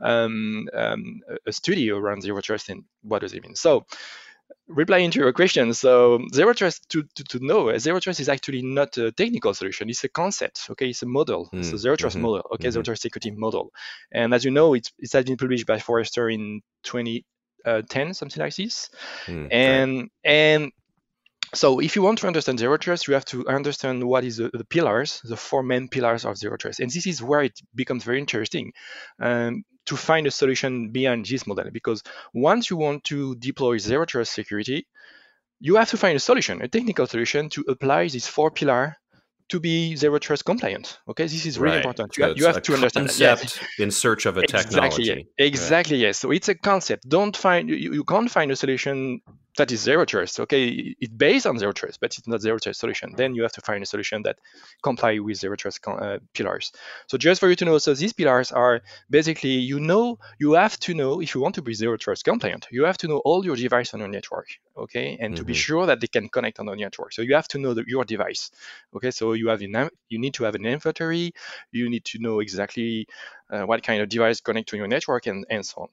um, 0.00 0.68
um, 0.74 1.20
a 1.46 1.52
study 1.52 1.90
around 1.90 2.20
zero 2.20 2.42
trust 2.42 2.68
and 2.68 2.84
what 3.00 3.20
does 3.22 3.32
it 3.32 3.42
mean. 3.42 3.56
So 3.56 3.86
replying 4.68 5.10
to 5.10 5.18
your 5.18 5.32
question, 5.32 5.72
so 5.74 6.20
zero 6.34 6.52
trust 6.52 6.88
to, 6.90 7.02
to, 7.14 7.24
to 7.24 7.38
know 7.44 7.76
zero 7.78 8.00
trust 8.00 8.20
is 8.20 8.28
actually 8.28 8.62
not 8.62 8.96
a 8.98 9.12
technical 9.12 9.54
solution; 9.54 9.88
it's 9.88 10.04
a 10.04 10.08
concept. 10.08 10.66
Okay, 10.70 10.90
it's 10.90 11.02
a 11.02 11.06
model. 11.06 11.48
Mm. 11.52 11.64
So 11.64 11.76
zero 11.76 11.96
trust 11.96 12.16
mm-hmm. 12.16 12.22
model. 12.22 12.46
Okay, 12.54 12.64
mm-hmm. 12.64 12.72
zero 12.72 12.82
trust 12.82 13.02
security 13.02 13.30
model. 13.30 13.72
And 14.12 14.34
as 14.34 14.44
you 14.44 14.50
know, 14.50 14.74
it's 14.74 14.92
it 14.98 15.12
has 15.12 15.24
been 15.24 15.36
published 15.36 15.66
by 15.66 15.78
Forrester 15.78 16.28
in 16.28 16.60
20 16.84 17.24
uh, 17.64 17.82
10, 17.88 18.14
something 18.14 18.42
like 18.42 18.54
this. 18.54 18.90
Mm, 19.26 19.48
and 19.50 19.98
right. 19.98 20.10
and 20.24 20.72
so 21.54 21.80
if 21.80 21.96
you 21.96 22.02
want 22.02 22.18
to 22.18 22.26
understand 22.26 22.58
zero 22.58 22.76
trust, 22.76 23.08
you 23.08 23.14
have 23.14 23.24
to 23.26 23.46
understand 23.48 24.04
what 24.04 24.24
is 24.24 24.36
the, 24.36 24.50
the, 24.52 24.64
pillars, 24.64 25.20
the 25.24 25.36
four 25.36 25.62
main 25.62 25.88
pillars 25.88 26.24
of 26.24 26.36
zero 26.36 26.56
trust. 26.56 26.80
And 26.80 26.90
this 26.90 27.06
is 27.06 27.22
where 27.22 27.42
it 27.42 27.58
becomes 27.74 28.04
very 28.04 28.18
interesting 28.18 28.72
um, 29.20 29.64
to 29.88 29.96
find 29.96 30.26
a 30.26 30.30
solution 30.30 30.90
beyond 30.90 31.26
this 31.26 31.46
model. 31.46 31.70
Because 31.72 32.02
once 32.34 32.70
you 32.70 32.76
want 32.76 33.04
to 33.04 33.34
deploy 33.36 33.78
zero 33.78 34.04
trust 34.04 34.32
security, 34.32 34.86
you 35.60 35.76
have 35.76 35.90
to 35.90 35.96
find 35.96 36.16
a 36.16 36.20
solution, 36.20 36.62
a 36.62 36.68
technical 36.68 37.06
solution 37.06 37.48
to 37.50 37.64
apply 37.68 38.08
these 38.08 38.26
four 38.26 38.50
pillar 38.50 38.96
to 39.48 39.60
be 39.60 39.96
zero 39.96 40.18
trust 40.18 40.44
compliant. 40.44 40.98
Okay, 41.08 41.24
this 41.24 41.46
is 41.46 41.58
really 41.58 41.76
right. 41.76 41.84
important. 41.84 42.16
You, 42.16 42.24
so 42.24 42.34
you 42.36 42.46
have 42.46 42.62
to 42.62 42.74
understand 42.74 43.08
that. 43.08 43.18
Yes. 43.18 43.58
in 43.78 43.90
search 43.90 44.26
of 44.26 44.36
a 44.36 44.40
exactly, 44.40 44.74
technology. 44.74 45.26
Exactly. 45.38 45.96
Right. 45.96 46.02
Yes. 46.02 46.18
So 46.18 46.30
it's 46.30 46.48
a 46.48 46.54
concept. 46.54 47.08
Don't 47.08 47.36
find 47.36 47.70
you, 47.70 47.92
you 47.94 48.04
can't 48.04 48.30
find 48.30 48.50
a 48.50 48.56
solution 48.56 49.20
that 49.58 49.70
is 49.70 49.82
zero 49.82 50.04
trust. 50.04 50.40
Okay, 50.40 50.96
it's 51.00 51.12
based 51.12 51.46
on 51.46 51.58
zero 51.58 51.72
trust, 51.72 52.00
but 52.00 52.16
it's 52.16 52.26
not 52.26 52.40
zero 52.40 52.58
trust 52.58 52.80
solution. 52.80 53.14
Then 53.16 53.34
you 53.34 53.42
have 53.42 53.52
to 53.52 53.60
find 53.60 53.82
a 53.82 53.86
solution 53.86 54.22
that 54.22 54.38
comply 54.82 55.18
with 55.18 55.36
zero 55.36 55.56
trust 55.56 55.80
uh, 55.86 56.18
pillars. 56.32 56.72
So 57.08 57.18
just 57.18 57.40
for 57.40 57.48
you 57.48 57.56
to 57.56 57.64
know, 57.64 57.78
so 57.78 57.94
these 57.94 58.12
pillars 58.12 58.50
are 58.52 58.80
basically 59.10 59.56
you 59.70 59.80
know 59.80 60.18
you 60.38 60.52
have 60.52 60.78
to 60.80 60.94
know 60.94 61.20
if 61.20 61.34
you 61.34 61.40
want 61.40 61.56
to 61.56 61.62
be 61.62 61.74
zero 61.74 61.96
trust 61.96 62.24
compliant, 62.24 62.66
you 62.70 62.84
have 62.84 62.98
to 62.98 63.08
know 63.08 63.18
all 63.18 63.44
your 63.44 63.56
devices 63.56 63.94
on 63.94 64.00
your 64.00 64.08
network. 64.08 64.48
Okay, 64.76 65.18
and 65.20 65.34
mm-hmm. 65.34 65.34
to 65.34 65.44
be 65.44 65.52
mm-hmm. 65.52 65.58
sure 65.58 65.86
that 65.86 66.00
they 66.00 66.06
can 66.06 66.28
connect 66.28 66.60
on 66.60 66.66
the 66.66 66.74
network. 66.74 67.12
So 67.12 67.22
you 67.22 67.34
have 67.34 67.48
to 67.48 67.58
know 67.58 67.74
the, 67.74 67.84
your 67.86 68.04
device. 68.04 68.50
Okay, 68.94 69.10
so 69.10 69.32
you 69.32 69.48
have 69.48 69.60
you 69.60 70.18
need 70.18 70.34
to 70.34 70.44
have 70.44 70.54
an 70.54 70.66
inventory. 70.66 71.32
You 71.72 71.90
need 71.90 72.04
to 72.06 72.18
know 72.18 72.40
exactly 72.40 73.06
uh, 73.50 73.62
what 73.62 73.82
kind 73.82 74.00
of 74.02 74.08
device 74.08 74.40
connect 74.40 74.68
to 74.70 74.76
your 74.76 74.88
network 74.88 75.26
and 75.26 75.44
and 75.50 75.66
so 75.66 75.82
on. 75.82 75.88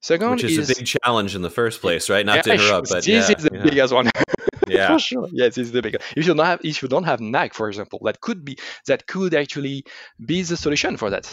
Second 0.00 0.32
Which 0.32 0.44
is, 0.44 0.58
is, 0.58 0.70
a 0.70 0.74
big 0.74 0.86
challenge 0.86 1.34
in 1.34 1.40
the 1.40 1.48
first 1.48 1.80
place, 1.80 2.10
right? 2.10 2.26
Not 2.26 2.36
yeah, 2.36 2.42
to 2.42 2.52
interrupt, 2.52 2.88
but 2.90 3.04
this 3.04 3.30
yeah, 3.30 3.36
is 3.36 3.42
the 3.42 3.50
yeah. 3.54 3.62
biggest 3.62 3.94
one. 3.94 4.10
yeah, 4.68 4.88
for 4.88 4.98
sure. 4.98 5.28
Yes, 5.32 5.56
it's 5.56 5.70
the 5.70 5.80
biggest. 5.80 6.04
If 6.14 6.26
you 6.26 6.34
don't 6.34 6.44
have, 6.44 6.60
if 6.62 6.82
you 6.82 6.88
don't 6.88 7.04
have 7.04 7.20
NAC, 7.20 7.54
for 7.54 7.68
example, 7.68 8.00
that 8.04 8.20
could 8.20 8.44
be 8.44 8.58
that 8.86 9.06
could 9.06 9.34
actually 9.34 9.86
be 10.22 10.42
the 10.42 10.58
solution 10.58 10.98
for 10.98 11.08
that. 11.08 11.24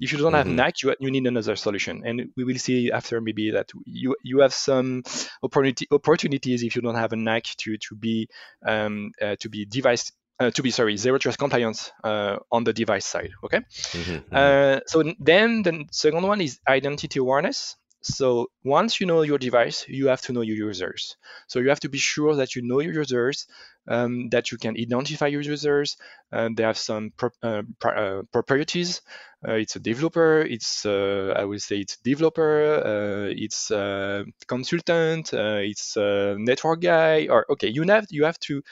If 0.00 0.12
you 0.12 0.18
don't 0.18 0.28
mm-hmm. 0.28 0.36
have 0.36 0.46
NAC, 0.46 0.82
you 0.82 0.94
you 1.00 1.10
need 1.10 1.26
another 1.26 1.56
solution, 1.56 2.02
and 2.06 2.30
we 2.36 2.44
will 2.44 2.58
see 2.58 2.92
after 2.92 3.20
maybe 3.20 3.50
that 3.50 3.70
you 3.84 4.14
you 4.22 4.40
have 4.40 4.54
some 4.54 5.02
opportunity 5.42 5.88
opportunities 5.90 6.62
if 6.62 6.76
you 6.76 6.82
don't 6.82 6.94
have 6.94 7.12
a 7.12 7.16
NAC 7.16 7.44
to 7.44 7.78
to 7.78 7.96
be 7.96 8.28
um, 8.64 9.10
uh, 9.20 9.34
to 9.40 9.48
be 9.48 9.64
device 9.64 10.12
uh, 10.38 10.50
to 10.50 10.62
be 10.62 10.70
sorry 10.70 10.96
zero 10.96 11.18
trust 11.18 11.38
compliance 11.38 11.92
uh, 12.02 12.36
on 12.50 12.64
the 12.64 12.72
device 12.72 13.06
side 13.06 13.30
okay 13.44 13.58
mm-hmm, 13.58 14.12
mm-hmm. 14.12 14.34
Uh, 14.34 14.80
so 14.86 15.02
then 15.18 15.62
the 15.62 15.84
second 15.90 16.22
one 16.22 16.40
is 16.40 16.60
identity 16.66 17.18
awareness 17.18 17.76
so 18.02 18.50
once 18.64 19.00
you 19.00 19.06
know 19.06 19.22
your 19.22 19.38
device, 19.38 19.84
you 19.86 20.08
have 20.08 20.22
to 20.22 20.32
know 20.32 20.40
your 20.40 20.56
users. 20.56 21.16
So 21.48 21.58
you 21.58 21.68
have 21.68 21.80
to 21.80 21.90
be 21.90 21.98
sure 21.98 22.34
that 22.36 22.56
you 22.56 22.62
know 22.62 22.80
your 22.80 22.94
users, 22.94 23.46
um, 23.88 24.30
that 24.30 24.50
you 24.50 24.58
can 24.58 24.76
identify 24.78 25.26
your 25.26 25.42
users. 25.42 25.98
Um, 26.32 26.54
they 26.54 26.62
have 26.62 26.78
some 26.78 27.12
pro- 27.16 27.30
uh, 27.42 27.62
uh, 27.84 28.22
properties. 28.32 29.02
Uh, 29.46 29.52
it's 29.52 29.76
a 29.76 29.80
developer. 29.80 30.40
It's 30.40 30.86
uh, 30.86 31.34
I 31.36 31.44
would 31.44 31.60
say 31.60 31.78
it's 31.78 31.98
developer. 31.98 32.74
Uh, 32.74 33.34
it's 33.36 33.70
a 33.70 34.24
consultant. 34.46 35.34
Uh, 35.34 35.60
it's 35.60 35.96
a 35.96 36.36
network 36.38 36.80
guy. 36.80 37.26
Or 37.28 37.44
okay, 37.52 37.68
you 37.68 37.82
have 37.82 38.06
you 38.10 38.24
have 38.24 38.38
to 38.40 38.62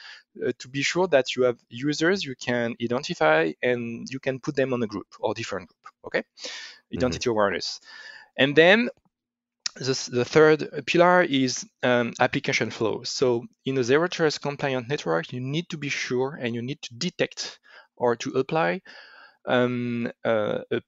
to 0.57 0.67
be 0.69 0.81
sure 0.81 1.07
that 1.07 1.35
you 1.35 1.43
have 1.43 1.57
users 1.69 2.23
you 2.23 2.35
can 2.35 2.75
identify 2.81 3.51
and 3.61 4.07
you 4.09 4.19
can 4.19 4.39
put 4.39 4.55
them 4.55 4.73
on 4.73 4.81
a 4.81 4.87
group 4.87 5.07
or 5.19 5.33
different 5.35 5.67
group. 5.67 5.95
Okay, 6.05 6.19
mm-hmm. 6.19 6.97
identity 6.97 7.29
mm-hmm. 7.29 7.31
awareness. 7.31 7.79
And 8.37 8.55
then 8.55 8.89
the, 9.79 10.09
the 10.11 10.25
third 10.25 10.85
pillar 10.85 11.23
is 11.23 11.65
um, 11.83 12.13
application 12.19 12.69
flow. 12.69 13.03
So 13.03 13.45
in 13.65 13.77
a 13.77 13.83
zero 13.83 14.07
trust 14.07 14.41
compliant 14.41 14.89
network, 14.89 15.31
you 15.33 15.39
need 15.39 15.69
to 15.69 15.77
be 15.77 15.89
sure 15.89 16.37
and 16.39 16.53
you 16.53 16.61
need 16.61 16.81
to 16.83 16.93
detect 16.93 17.59
or 17.95 18.15
to 18.17 18.31
apply 18.31 18.81
um, 19.47 20.11
uh, 20.25 20.59
a, 20.71 20.81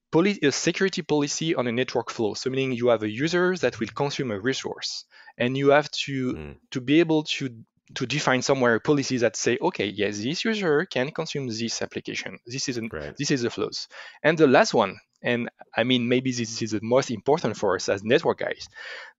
a, 0.43 0.51
security 0.51 1.01
policy 1.01 1.55
on 1.55 1.67
a 1.67 1.71
network 1.71 2.11
flow. 2.11 2.33
So 2.33 2.49
meaning 2.49 2.73
you 2.73 2.89
have 2.89 3.03
a 3.03 3.09
user 3.09 3.55
that 3.57 3.79
will 3.79 3.87
consume 3.87 4.31
a 4.31 4.39
resource, 4.39 5.05
and 5.37 5.57
you 5.57 5.69
have 5.69 5.89
to 6.05 6.33
mm. 6.33 6.55
to 6.71 6.81
be 6.81 6.99
able 6.99 7.23
to 7.23 7.49
to 7.95 8.05
define 8.05 8.41
somewhere 8.41 8.79
policies 8.79 9.21
that 9.21 9.35
say, 9.35 9.57
okay, 9.61 9.85
yes, 9.85 10.19
this 10.19 10.45
user 10.45 10.85
can 10.85 11.11
consume 11.11 11.47
this 11.47 11.81
application. 11.81 12.39
This 12.45 12.69
is 12.69 12.77
an, 12.77 12.89
right. 12.91 13.15
this 13.17 13.31
is 13.31 13.41
the 13.41 13.49
flows. 13.49 13.87
And 14.23 14.37
the 14.37 14.47
last 14.47 14.73
one 14.73 14.97
and 15.21 15.49
I 15.75 15.83
mean, 15.83 16.07
maybe 16.07 16.31
this 16.31 16.61
is 16.61 16.71
the 16.71 16.79
most 16.81 17.11
important 17.11 17.57
for 17.57 17.75
us 17.75 17.89
as 17.89 18.03
network 18.03 18.39
guys. 18.39 18.67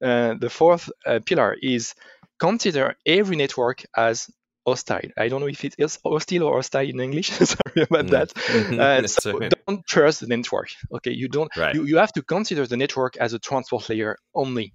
Uh, 0.03 0.35
the 0.35 0.51
fourth 0.51 0.91
uh, 1.07 1.21
pillar 1.25 1.57
is 1.61 1.95
consider 2.39 2.97
every 3.07 3.37
network 3.37 3.85
as 3.97 4.29
hostile. 4.67 5.11
I 5.17 5.29
don't 5.29 5.41
know 5.41 5.49
if 5.49 5.65
it 5.65 5.75
is 5.79 5.99
hostile 6.05 6.45
or 6.45 6.57
hostile 6.57 6.89
in 6.89 7.01
English. 7.01 7.31
Sorry 7.31 7.83
about 7.89 8.07
that. 8.09 8.33
Uh, 8.79 9.07
so 9.07 9.39
don't 9.67 9.87
trust 9.87 10.21
the 10.21 10.27
network. 10.27 10.69
Okay, 10.93 11.13
you 11.13 11.29
don't. 11.29 11.55
Right. 11.57 11.75
You, 11.75 11.85
you 11.85 11.97
have 11.99 12.13
to 12.15 12.23
consider 12.23 12.67
the 12.67 12.77
network 12.77 13.17
as 13.17 13.33
a 13.33 13.39
transport 13.39 13.89
layer 13.89 14.17
only. 14.35 14.73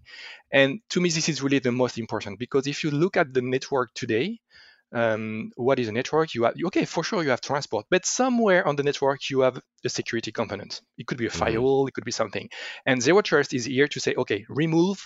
And 0.51 0.79
to 0.89 1.01
me, 1.01 1.09
this 1.09 1.29
is 1.29 1.41
really 1.41 1.59
the 1.59 1.71
most 1.71 1.97
important 1.97 2.39
because 2.39 2.67
if 2.67 2.83
you 2.83 2.91
look 2.91 3.17
at 3.17 3.33
the 3.33 3.41
network 3.41 3.93
today, 3.93 4.39
um, 4.93 5.51
what 5.55 5.79
is 5.79 5.87
a 5.87 5.91
network? 5.91 6.33
You 6.33 6.43
have 6.43 6.55
okay, 6.67 6.85
for 6.85 7.03
sure 7.03 7.23
you 7.23 7.29
have 7.29 7.41
transport, 7.41 7.85
but 7.89 8.05
somewhere 8.05 8.67
on 8.67 8.75
the 8.75 8.83
network 8.83 9.29
you 9.29 9.41
have 9.41 9.59
a 9.83 9.89
security 9.89 10.31
component. 10.31 10.81
It 10.97 11.07
could 11.07 11.17
be 11.17 11.25
a 11.25 11.29
mm-hmm. 11.29 11.39
firewall, 11.39 11.87
it 11.87 11.93
could 11.93 12.05
be 12.05 12.11
something. 12.11 12.49
And 12.85 13.01
zero 13.01 13.21
trust 13.21 13.53
is 13.53 13.65
here 13.65 13.87
to 13.87 13.99
say, 13.99 14.13
okay, 14.17 14.45
remove 14.49 15.03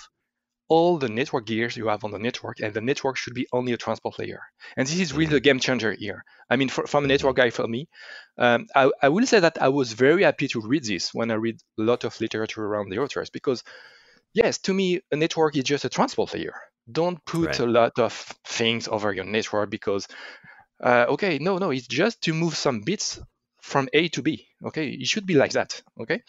all 0.70 0.98
the 0.98 1.10
network 1.10 1.46
gears 1.46 1.76
you 1.76 1.88
have 1.88 2.06
on 2.06 2.12
the 2.12 2.20
network, 2.20 2.62
and 2.62 2.74
the 2.74 2.80
network 2.80 3.18
should 3.18 3.34
be 3.34 3.46
only 3.52 3.74
a 3.74 3.78
transport 3.78 4.18
layer. 4.18 4.42
And 4.78 4.88
this 4.88 5.00
is 5.00 5.12
really 5.12 5.26
mm-hmm. 5.26 5.34
the 5.34 5.40
game 5.42 5.60
changer 5.60 5.92
here. 5.92 6.24
I 6.50 6.56
mean, 6.56 6.70
for, 6.70 6.88
from 6.88 7.04
a 7.04 7.08
network 7.08 7.36
mm-hmm. 7.36 7.48
guy 7.48 7.50
for 7.50 7.68
me, 7.68 7.90
um, 8.38 8.68
I, 8.74 8.90
I, 9.02 9.10
will 9.10 9.26
say 9.26 9.42
that 9.42 9.62
I 9.62 9.68
was 9.68 9.92
very 9.92 10.24
happy 10.24 10.48
to 10.50 10.62
read 10.62 10.86
this 10.86 11.14
when 11.14 11.30
I 11.30 11.34
read 11.34 11.58
a 11.78 11.82
lot 11.82 12.06
of 12.06 12.20
literature 12.22 12.64
around 12.64 12.94
zero 12.94 13.08
trust 13.08 13.34
because, 13.34 13.64
yes, 14.34 14.60
to 14.60 14.74
me, 14.74 15.02
a 15.12 15.18
network 15.18 15.58
is 15.58 15.66
just 15.66 15.84
a 15.84 15.90
transport 15.90 16.34
layer 16.34 16.56
don't 16.92 17.24
put 17.26 17.48
right. 17.48 17.60
a 17.60 17.66
lot 17.66 18.00
of 18.00 18.14
things 18.46 18.88
over 18.88 19.14
your 19.14 19.26
network 19.26 19.70
because 19.70 20.08
uh, 20.84 21.06
okay 21.10 21.38
no 21.40 21.58
no 21.58 21.72
it's 21.72 21.88
just 21.88 22.22
to 22.22 22.34
move 22.34 22.56
some 22.56 22.82
bits 22.82 23.20
from 23.62 23.88
A 23.94 24.10
to 24.10 24.22
B. 24.22 24.48
Okay, 24.66 24.90
it 24.90 25.08
should 25.08 25.26
be 25.26 25.36
like 25.36 25.52
that. 25.54 25.82
Okay, 26.02 26.22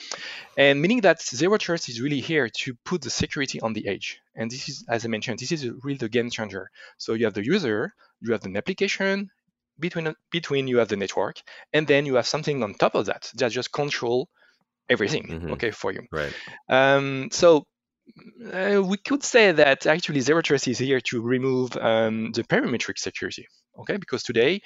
and 0.57 0.81
meaning 0.81 1.01
that 1.01 1.21
zero 1.23 1.57
trust 1.57 1.89
is 1.89 2.01
really 2.01 2.21
here 2.21 2.49
to 2.49 2.75
put 2.85 3.03
the 3.03 3.11
security 3.11 3.61
on 3.61 3.73
the 3.73 3.89
edge. 3.89 4.21
And 4.35 4.51
this 4.51 4.69
is, 4.69 4.85
as 4.89 5.05
I 5.05 5.09
mentioned, 5.09 5.39
this 5.39 5.53
is 5.53 5.69
really 5.83 5.99
the 5.99 6.09
game 6.09 6.31
changer. 6.31 6.71
So 6.99 7.15
you 7.15 7.25
have 7.25 7.35
the 7.35 7.45
user, 7.45 7.93
you 8.21 8.33
have 8.33 8.45
an 8.45 8.57
application, 8.57 9.31
between 9.79 10.15
between 10.31 10.69
you 10.69 10.79
have 10.79 10.89
the 10.89 10.97
network, 10.97 11.43
and 11.73 11.87
then 11.87 12.07
you 12.07 12.15
have 12.15 12.27
something 12.27 12.63
on 12.63 12.75
top 12.75 12.95
of 12.95 13.07
that 13.07 13.31
that 13.35 13.51
just 13.51 13.73
control 13.73 14.29
everything. 14.89 15.27
Mm-hmm. 15.27 15.53
Okay, 15.53 15.71
for 15.71 15.93
you. 15.93 16.03
Right. 16.13 16.33
Um, 16.69 17.29
so 17.33 17.67
uh, 18.53 18.83
we 18.83 18.97
could 18.97 19.23
say 19.23 19.53
that 19.53 19.87
actually 19.87 20.21
zero 20.21 20.43
trust 20.43 20.69
is 20.69 20.79
here 20.79 21.01
to 21.01 21.23
remove 21.23 21.77
um, 21.77 22.33
the 22.33 22.43
parametric 22.45 22.99
security 22.99 23.47
okay? 23.79 23.97
Because 23.97 24.23
today 24.23 24.61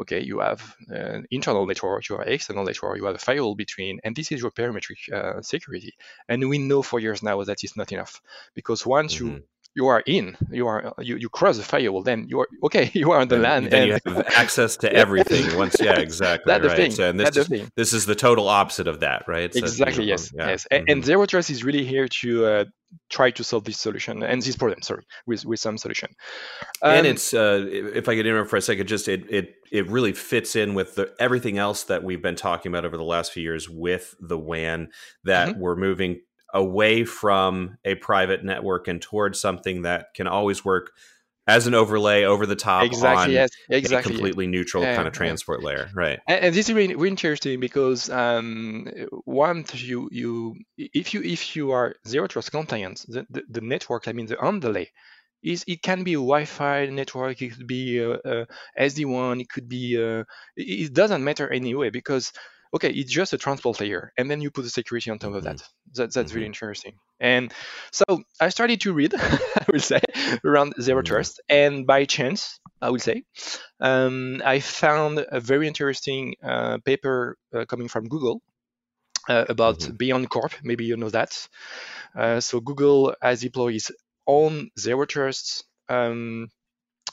okay 0.00 0.20
you 0.20 0.40
have 0.40 0.76
an 0.88 1.26
internal 1.30 1.66
network 1.66 2.08
you 2.08 2.16
have 2.16 2.28
external 2.28 2.64
network 2.64 2.98
you 2.98 3.04
have 3.04 3.16
a 3.16 3.18
firewall 3.18 3.54
between 3.54 4.00
and 4.04 4.14
this 4.14 4.30
is 4.32 4.40
your 4.40 4.50
parametric 4.50 5.12
uh, 5.12 5.42
security. 5.42 5.92
And 6.28 6.48
we 6.48 6.58
know 6.58 6.82
for 6.82 7.00
years 7.00 7.22
now 7.22 7.42
that 7.44 7.64
is 7.64 7.76
not 7.76 7.92
enough. 7.92 8.20
Because 8.54 8.86
once 8.86 9.16
mm-hmm. 9.16 9.26
you 9.26 9.42
you 9.74 9.86
are 9.86 10.02
in 10.06 10.36
you 10.50 10.66
are 10.66 10.92
you, 10.98 11.16
you 11.16 11.28
cross 11.28 11.56
the 11.56 11.62
firewall 11.62 12.02
then 12.02 12.26
you 12.28 12.40
are 12.40 12.48
okay 12.64 12.90
you 12.94 13.10
are 13.12 13.20
on 13.20 13.28
the 13.28 13.36
and 13.36 13.44
land 13.44 13.70
then 13.70 13.90
and, 13.90 14.00
you 14.04 14.12
have 14.12 14.26
access 14.36 14.76
to 14.76 14.92
everything 14.92 15.56
once 15.56 15.76
yeah 15.80 15.98
exactly 15.98 16.50
That's 16.52 16.66
right 16.66 16.76
the 16.76 16.82
thing. 16.82 16.90
So, 16.90 17.08
and 17.08 17.20
this 17.20 17.26
That's 17.26 17.48
the 17.48 17.54
is, 17.54 17.60
thing. 17.60 17.70
this 17.76 17.92
is 17.92 18.06
the 18.06 18.14
total 18.14 18.48
opposite 18.48 18.88
of 18.88 19.00
that 19.00 19.26
right 19.28 19.52
so, 19.52 19.60
exactly 19.60 20.04
you 20.04 20.08
know, 20.08 20.12
yes 20.12 20.32
yeah. 20.34 20.48
yes 20.48 20.66
mm-hmm. 20.70 20.84
and 20.88 21.04
zero 21.04 21.26
trust 21.26 21.50
is 21.50 21.64
really 21.64 21.84
here 21.84 22.08
to 22.20 22.46
uh, 22.46 22.64
try 23.10 23.30
to 23.30 23.44
solve 23.44 23.64
this 23.64 23.78
solution 23.78 24.22
and 24.22 24.42
this 24.42 24.56
problem 24.56 24.82
sorry 24.82 25.04
with 25.26 25.44
with 25.44 25.60
some 25.60 25.76
solution 25.76 26.10
um, 26.82 26.92
and 26.92 27.06
it's 27.06 27.34
uh, 27.34 27.64
if 27.68 28.08
i 28.08 28.16
could 28.16 28.26
interrupt 28.26 28.50
for 28.50 28.56
a 28.56 28.62
second 28.62 28.86
just 28.86 29.08
it 29.08 29.24
it 29.30 29.54
it 29.70 29.88
really 29.88 30.12
fits 30.12 30.56
in 30.56 30.74
with 30.74 30.94
the, 30.94 31.12
everything 31.20 31.58
else 31.58 31.84
that 31.84 32.02
we've 32.02 32.22
been 32.22 32.36
talking 32.36 32.72
about 32.72 32.84
over 32.84 32.96
the 32.96 33.04
last 33.04 33.32
few 33.32 33.42
years 33.42 33.68
with 33.68 34.14
the 34.20 34.38
wan 34.38 34.88
that 35.24 35.50
mm-hmm. 35.50 35.60
we're 35.60 35.76
moving 35.76 36.20
away 36.54 37.04
from 37.04 37.78
a 37.84 37.94
private 37.96 38.44
network 38.44 38.88
and 38.88 39.00
towards 39.00 39.40
something 39.40 39.82
that 39.82 40.14
can 40.14 40.26
always 40.26 40.64
work 40.64 40.92
as 41.48 41.66
an 41.66 41.74
overlay 41.74 42.24
over 42.24 42.44
the 42.44 42.54
top 42.54 42.84
exactly, 42.84 43.24
on 43.24 43.30
yes, 43.30 43.50
exactly. 43.70 44.12
a 44.12 44.16
completely 44.16 44.46
neutral 44.46 44.82
kind 44.82 45.08
of 45.08 45.14
transport 45.14 45.62
layer, 45.62 45.88
right? 45.94 46.20
And, 46.28 46.44
and, 46.44 46.54
this 46.54 46.68
is 46.68 46.74
really, 46.74 46.94
really 46.94 47.08
interesting 47.08 47.58
because 47.58 48.10
um, 48.10 48.86
once 49.24 49.74
you 49.82 50.10
you 50.12 50.56
if 50.76 51.14
you 51.14 51.22
if 51.22 51.56
you 51.56 51.70
are 51.70 51.96
zero 52.06 52.26
trust 52.26 52.50
compliant, 52.50 53.04
the, 53.08 53.26
the, 53.30 53.42
the 53.48 53.60
network, 53.62 54.08
I 54.08 54.12
mean 54.12 54.26
the 54.26 54.38
underlay, 54.44 54.90
is 55.42 55.64
it 55.66 55.82
can 55.82 56.04
be 56.04 56.12
a 56.12 56.16
Wi-Fi 56.16 56.86
network, 56.86 57.40
it 57.40 57.56
could 57.56 57.66
be 57.66 57.98
a, 57.98 58.12
a 58.12 58.46
SD-WAN, 58.78 59.40
it 59.40 59.48
could 59.48 59.68
be 59.68 59.96
a, 59.96 60.26
it 60.56 60.92
doesn't 60.92 61.24
matter 61.24 61.50
anyway 61.50 61.88
because 61.88 62.32
okay, 62.74 62.90
it's 62.90 63.10
just 63.10 63.32
a 63.32 63.38
transport 63.38 63.80
layer, 63.80 64.12
and 64.16 64.30
then 64.30 64.40
you 64.40 64.50
put 64.50 64.62
the 64.62 64.70
security 64.70 65.10
on 65.10 65.18
top 65.18 65.34
of 65.34 65.44
that. 65.44 65.56
Mm-hmm. 65.56 65.92
that 65.94 66.12
that's 66.12 66.30
mm-hmm. 66.30 66.34
really 66.36 66.46
interesting. 66.46 66.94
And 67.20 67.52
so 67.92 68.22
I 68.40 68.50
started 68.50 68.80
to 68.82 68.92
read, 68.92 69.14
I 69.18 69.64
will 69.72 69.80
say, 69.80 70.00
around 70.44 70.74
0 70.80 70.98
mm-hmm. 70.98 71.06
trust, 71.06 71.40
and 71.48 71.86
by 71.86 72.04
chance, 72.04 72.60
I 72.80 72.90
will 72.90 73.00
say, 73.00 73.24
um, 73.80 74.42
I 74.44 74.60
found 74.60 75.24
a 75.30 75.40
very 75.40 75.66
interesting 75.66 76.34
uh, 76.42 76.78
paper 76.84 77.36
uh, 77.54 77.64
coming 77.64 77.88
from 77.88 78.08
Google 78.08 78.42
uh, 79.28 79.44
about 79.48 79.80
mm-hmm. 79.80 79.96
BeyondCorp. 79.96 80.54
Maybe 80.62 80.84
you 80.84 80.96
know 80.96 81.10
that. 81.10 81.48
Uh, 82.16 82.40
so 82.40 82.60
Google 82.60 83.14
has 83.20 83.40
deployed 83.40 83.74
its 83.74 83.90
own 84.26 84.70
zero 84.78 85.04
trust 85.06 85.64
um, 85.88 86.48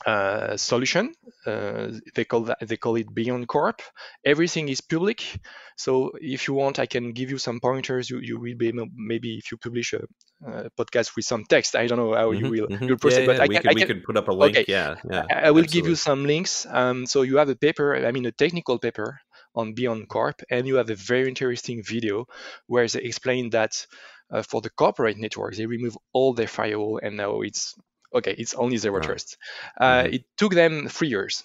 uh, 0.05 0.57
solution. 0.57 1.13
Uh, 1.45 1.91
they 2.15 2.25
call 2.25 2.41
that 2.41 2.57
they 2.61 2.77
call 2.77 2.95
it 2.95 3.13
BeyondCorp. 3.13 3.79
Everything 4.23 4.69
is 4.69 4.81
public, 4.81 5.39
so 5.77 6.11
if 6.19 6.47
you 6.47 6.53
want, 6.53 6.79
I 6.79 6.85
can 6.85 7.13
give 7.13 7.29
you 7.29 7.37
some 7.37 7.59
pointers. 7.59 8.09
You 8.09 8.19
you 8.19 8.39
will 8.39 8.55
be 8.55 8.73
maybe 8.95 9.37
if 9.37 9.51
you 9.51 9.57
publish 9.57 9.93
a, 9.93 10.01
a 10.45 10.69
podcast 10.71 11.15
with 11.15 11.25
some 11.25 11.45
text. 11.45 11.75
I 11.75 11.87
don't 11.87 11.97
know 11.97 12.13
how 12.13 12.31
mm-hmm, 12.31 12.45
you 12.45 12.51
will 12.51 12.67
mm-hmm. 12.67 12.85
you'll 12.85 12.97
proceed, 12.97 13.21
yeah, 13.21 13.25
but 13.27 13.35
yeah. 13.37 13.43
I 13.43 13.47
we 13.47 13.55
can, 13.55 13.61
could, 13.61 13.71
I 13.71 13.73
we 13.73 13.81
can, 13.81 13.87
could 13.87 14.03
put 14.03 14.17
up 14.17 14.27
a 14.27 14.31
link. 14.31 14.57
Okay. 14.57 14.65
Yeah, 14.67 14.95
yeah. 15.09 15.25
I, 15.29 15.47
I 15.47 15.51
will 15.51 15.63
give 15.63 15.87
you 15.87 15.95
some 15.95 16.25
links. 16.25 16.65
Um, 16.69 17.05
so 17.05 17.21
you 17.21 17.37
have 17.37 17.49
a 17.49 17.55
paper. 17.55 17.95
I 17.95 18.11
mean, 18.11 18.25
a 18.25 18.31
technical 18.31 18.79
paper 18.79 19.19
on 19.53 19.75
BeyondCorp, 19.75 20.43
and 20.49 20.67
you 20.67 20.75
have 20.75 20.89
a 20.89 20.95
very 20.95 21.27
interesting 21.29 21.83
video 21.83 22.25
where 22.67 22.87
they 22.87 23.01
explain 23.01 23.51
that. 23.51 23.85
Uh, 24.31 24.41
for 24.41 24.59
the 24.59 24.71
corporate 24.71 25.19
networks, 25.19 25.57
they 25.59 25.67
remove 25.67 25.95
all 26.11 26.33
their 26.33 26.47
firewall, 26.47 26.99
and 27.03 27.15
now 27.15 27.41
it's 27.41 27.75
okay, 28.13 28.35
it's 28.37 28.53
only 28.53 28.77
zero 28.77 29.01
trust. 29.01 29.37
Uh, 29.79 30.03
mm-hmm. 30.03 30.13
It 30.13 30.25
took 30.37 30.53
them 30.53 30.87
three 30.87 31.09
years. 31.09 31.43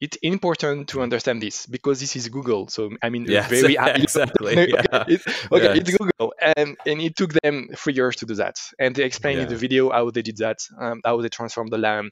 It's 0.00 0.16
important 0.20 0.88
to 0.88 1.00
understand 1.00 1.40
this 1.40 1.64
because 1.66 2.00
this 2.00 2.16
is 2.16 2.28
Google. 2.28 2.66
So 2.66 2.90
I 3.02 3.08
mean, 3.08 3.24
yes, 3.28 3.48
very 3.60 3.76
exactly. 3.78 4.52
okay, 4.52 4.72
yeah. 4.72 5.04
it, 5.06 5.22
okay 5.52 5.78
it's 5.78 5.96
Google, 5.96 6.34
and 6.56 6.76
and 6.84 7.00
it 7.00 7.16
took 7.16 7.32
them 7.34 7.68
three 7.76 7.94
years 7.94 8.16
to 8.16 8.26
do 8.26 8.34
that. 8.34 8.56
And 8.80 8.96
they 8.96 9.04
explained 9.04 9.38
yeah. 9.38 9.44
in 9.44 9.48
the 9.48 9.56
video 9.56 9.90
how 9.90 10.10
they 10.10 10.22
did 10.22 10.38
that, 10.38 10.58
um, 10.80 11.00
how 11.04 11.20
they 11.20 11.28
transformed 11.28 11.70
the 11.70 11.78
LAN, 11.78 12.10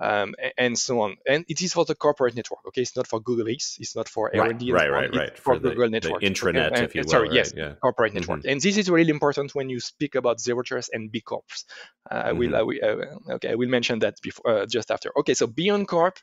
um, 0.00 0.34
and 0.56 0.78
so 0.78 1.00
on. 1.00 1.16
And 1.26 1.44
it 1.48 1.60
is 1.60 1.72
for 1.72 1.84
the 1.84 1.94
corporate 1.94 2.34
network. 2.34 2.60
Okay, 2.68 2.82
it's 2.82 2.96
not 2.96 3.06
for 3.06 3.20
Google 3.20 3.48
X. 3.48 3.78
It's 3.80 3.96
not 3.96 4.08
for 4.08 4.34
R&D. 4.34 4.70
Right, 4.70 4.90
right, 4.90 5.10
right, 5.10 5.16
right. 5.16 5.36
For, 5.36 5.54
for 5.54 5.58
the, 5.58 5.70
Google 5.70 5.90
network. 5.90 6.20
The 6.20 6.30
intranet, 6.30 6.72
okay? 6.72 6.84
if 6.84 6.94
you 6.94 7.02
will. 7.02 7.08
Sorry, 7.08 7.28
right, 7.28 7.34
yes, 7.34 7.52
yeah. 7.56 7.74
corporate 7.80 8.12
mm-hmm. 8.12 8.20
network. 8.20 8.44
And 8.46 8.60
this 8.60 8.76
is 8.76 8.88
really 8.88 9.10
important 9.10 9.54
when 9.54 9.68
you 9.68 9.80
speak 9.80 10.14
about 10.14 10.40
zero 10.40 10.62
trust 10.62 10.90
and 10.92 11.10
B 11.10 11.20
Corps. 11.20 11.42
Uh, 12.10 12.14
mm-hmm. 12.14 12.28
I 12.28 12.32
will, 12.32 12.56
I 12.56 12.62
will 12.62 12.78
uh, 12.82 13.34
okay, 13.34 13.50
I 13.50 13.54
will 13.56 13.68
mention 13.68 13.98
that 14.00 14.20
before, 14.22 14.50
uh, 14.50 14.66
just 14.66 14.90
after. 14.90 15.10
Okay, 15.18 15.34
so 15.34 15.46
BeyondCorp 15.46 16.16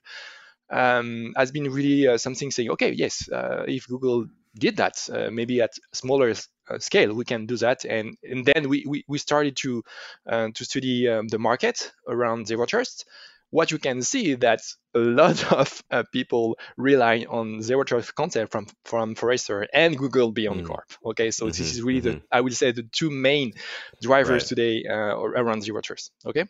um, 0.69 1.33
has 1.35 1.51
been 1.51 1.69
really 1.69 2.07
uh, 2.07 2.17
something 2.17 2.51
saying, 2.51 2.71
okay, 2.71 2.91
yes, 2.91 3.29
uh, 3.29 3.65
if 3.67 3.87
Google 3.87 4.25
did 4.57 4.77
that, 4.77 5.05
uh, 5.11 5.29
maybe 5.29 5.61
at 5.61 5.73
smaller 5.91 6.33
scale, 6.79 7.13
we 7.13 7.25
can 7.25 7.45
do 7.45 7.57
that. 7.57 7.83
And 7.83 8.17
and 8.23 8.45
then 8.45 8.69
we 8.69 8.85
we, 8.87 9.03
we 9.07 9.17
started 9.17 9.57
to 9.57 9.83
to 10.29 10.65
study 10.65 11.09
um, 11.09 11.27
the 11.27 11.39
market 11.39 11.91
around 12.07 12.47
zero 12.47 12.65
trust 12.65 13.05
what 13.51 13.71
you 13.71 13.77
can 13.77 14.01
see 14.01 14.35
that 14.35 14.61
a 14.93 14.99
lot 14.99 15.51
of 15.59 15.83
uh, 15.91 16.03
people 16.11 16.57
rely 16.77 17.25
on 17.29 17.61
zero 17.61 17.83
trust 17.83 18.15
concept 18.15 18.51
from 18.51 18.67
from 18.83 19.15
Forrester 19.15 19.67
and 19.73 19.97
Google 19.97 20.31
Beyond 20.31 20.63
mm. 20.63 20.67
Corp. 20.67 20.91
Okay, 21.05 21.31
so 21.31 21.45
mm-hmm, 21.45 21.49
this 21.49 21.59
is 21.59 21.81
really 21.81 22.01
mm-hmm. 22.01 22.19
the 22.19 22.23
I 22.31 22.41
would 22.41 22.55
say 22.55 22.71
the 22.71 22.83
two 22.83 23.09
main 23.09 23.53
drivers 24.01 24.43
right. 24.43 24.49
today 24.49 24.85
uh, 24.89 25.17
around 25.17 25.63
zero 25.63 25.81
trust. 25.81 26.11
Okay, 26.25 26.45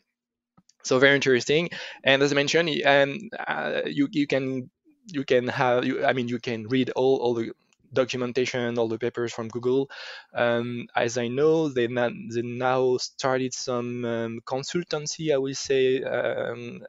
so 0.84 1.00
very 1.00 1.16
interesting. 1.16 1.70
And 2.04 2.22
as 2.22 2.32
I 2.32 2.36
mentioned, 2.36 2.70
and 2.70 3.32
uh, 3.48 3.82
you 3.86 4.08
you 4.12 4.28
can 4.28 4.70
you 5.08 5.24
can 5.24 5.48
have 5.48 5.86
you, 5.86 6.06
I 6.06 6.14
mean 6.14 6.28
you 6.28 6.40
can 6.40 6.68
read 6.68 6.92
all 6.92 7.18
all 7.18 7.34
the 7.34 7.52
documentation, 7.96 8.78
all 8.78 8.88
the 8.88 9.00
papers 9.00 9.34
from 9.34 9.48
Google. 9.50 9.90
Um, 10.34 10.88
as 10.96 11.18
I 11.18 11.28
know, 11.30 11.70
they, 11.70 11.88
na- 11.88 12.12
they 12.34 12.44
now 12.44 12.98
started 12.98 13.54
some 13.54 14.06
um, 14.06 14.40
consultancy, 14.46 15.34
I 15.34 15.38
will 15.40 15.56
say, 15.56 16.04
um, 16.04 16.84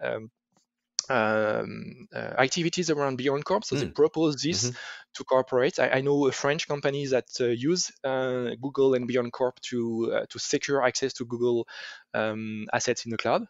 um, 1.08 2.08
uh, 2.14 2.34
activities 2.38 2.90
around 2.90 3.18
BeyondCorp. 3.18 3.64
So 3.64 3.76
mm. 3.76 3.80
they 3.80 3.86
propose 3.86 4.36
this 4.36 4.64
mm-hmm. 4.64 4.76
to 5.14 5.24
corporates. 5.24 5.78
I, 5.78 5.98
I, 5.98 6.00
know 6.00 6.26
a 6.26 6.32
French 6.32 6.68
company 6.68 7.06
that 7.06 7.26
uh, 7.40 7.46
use 7.46 7.90
uh, 8.04 8.50
Google 8.60 8.94
and 8.94 9.06
Beyond 9.06 9.32
Corp 9.32 9.60
to 9.70 10.12
uh, 10.14 10.26
to 10.30 10.38
secure 10.38 10.82
access 10.82 11.12
to 11.14 11.24
Google 11.24 11.66
um, 12.14 12.66
assets 12.72 13.04
in 13.04 13.10
the 13.10 13.16
cloud. 13.16 13.46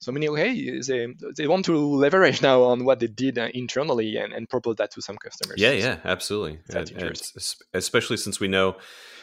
So 0.00 0.12
meaning, 0.12 0.30
okay, 0.30 0.80
they, 0.80 1.08
they 1.36 1.48
want 1.48 1.64
to 1.66 1.76
leverage 1.76 2.40
now 2.40 2.62
on 2.62 2.84
what 2.84 3.00
they 3.00 3.08
did 3.08 3.38
uh, 3.38 3.48
internally 3.52 4.16
and, 4.16 4.32
and 4.32 4.48
propose 4.48 4.76
that 4.76 4.92
to 4.92 5.02
some 5.02 5.16
customers. 5.16 5.56
Yeah, 5.58 5.72
yeah, 5.72 5.98
absolutely. 6.04 6.60
And, 6.68 6.90
and 6.92 7.20
especially 7.74 8.16
since 8.16 8.38
we 8.38 8.48
know 8.48 8.76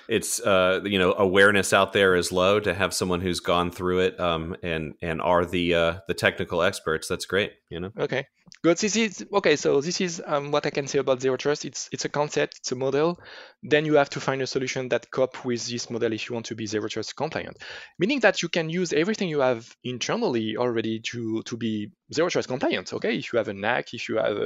it's 0.07 0.39
uh, 0.39 0.81
you 0.83 0.99
know 0.99 1.13
awareness 1.17 1.73
out 1.73 1.93
there 1.93 2.15
is 2.15 2.31
low 2.31 2.59
to 2.59 2.73
have 2.73 2.93
someone 2.93 3.21
who's 3.21 3.39
gone 3.39 3.71
through 3.71 3.99
it 3.99 4.19
um, 4.19 4.55
and 4.63 4.93
and 5.01 5.21
are 5.21 5.45
the 5.45 5.73
uh, 5.73 5.93
the 6.07 6.13
technical 6.13 6.61
experts. 6.61 7.07
That's 7.07 7.25
great. 7.25 7.53
You 7.69 7.79
know. 7.79 7.91
Okay. 7.99 8.27
Good. 8.63 8.77
This 8.77 8.95
is 8.95 9.25
okay. 9.33 9.55
So 9.55 9.81
this 9.81 10.01
is 10.01 10.21
um, 10.25 10.51
what 10.51 10.65
I 10.65 10.69
can 10.69 10.87
say 10.87 10.99
about 10.99 11.21
zero 11.21 11.37
trust. 11.37 11.65
It's 11.65 11.89
it's 11.91 12.05
a 12.05 12.09
concept. 12.09 12.57
It's 12.59 12.71
a 12.71 12.75
model. 12.75 13.19
Then 13.63 13.85
you 13.85 13.95
have 13.95 14.09
to 14.11 14.19
find 14.19 14.41
a 14.41 14.47
solution 14.47 14.89
that 14.89 15.11
cope 15.11 15.43
with 15.45 15.67
this 15.67 15.89
model 15.89 16.13
if 16.13 16.29
you 16.29 16.33
want 16.33 16.45
to 16.47 16.55
be 16.55 16.65
zero 16.65 16.87
trust 16.87 17.15
compliant. 17.15 17.57
Meaning 17.99 18.19
that 18.21 18.41
you 18.41 18.49
can 18.49 18.69
use 18.69 18.93
everything 18.93 19.29
you 19.29 19.39
have 19.39 19.75
internally 19.83 20.57
already 20.57 20.99
to 21.11 21.41
to 21.43 21.57
be 21.57 21.91
zero 22.13 22.29
trust 22.29 22.47
compliant. 22.47 22.93
Okay. 22.93 23.17
If 23.17 23.33
you 23.33 23.37
have 23.37 23.47
a 23.47 23.53
NAC, 23.53 23.93
if 23.93 24.09
you 24.09 24.17
have 24.17 24.37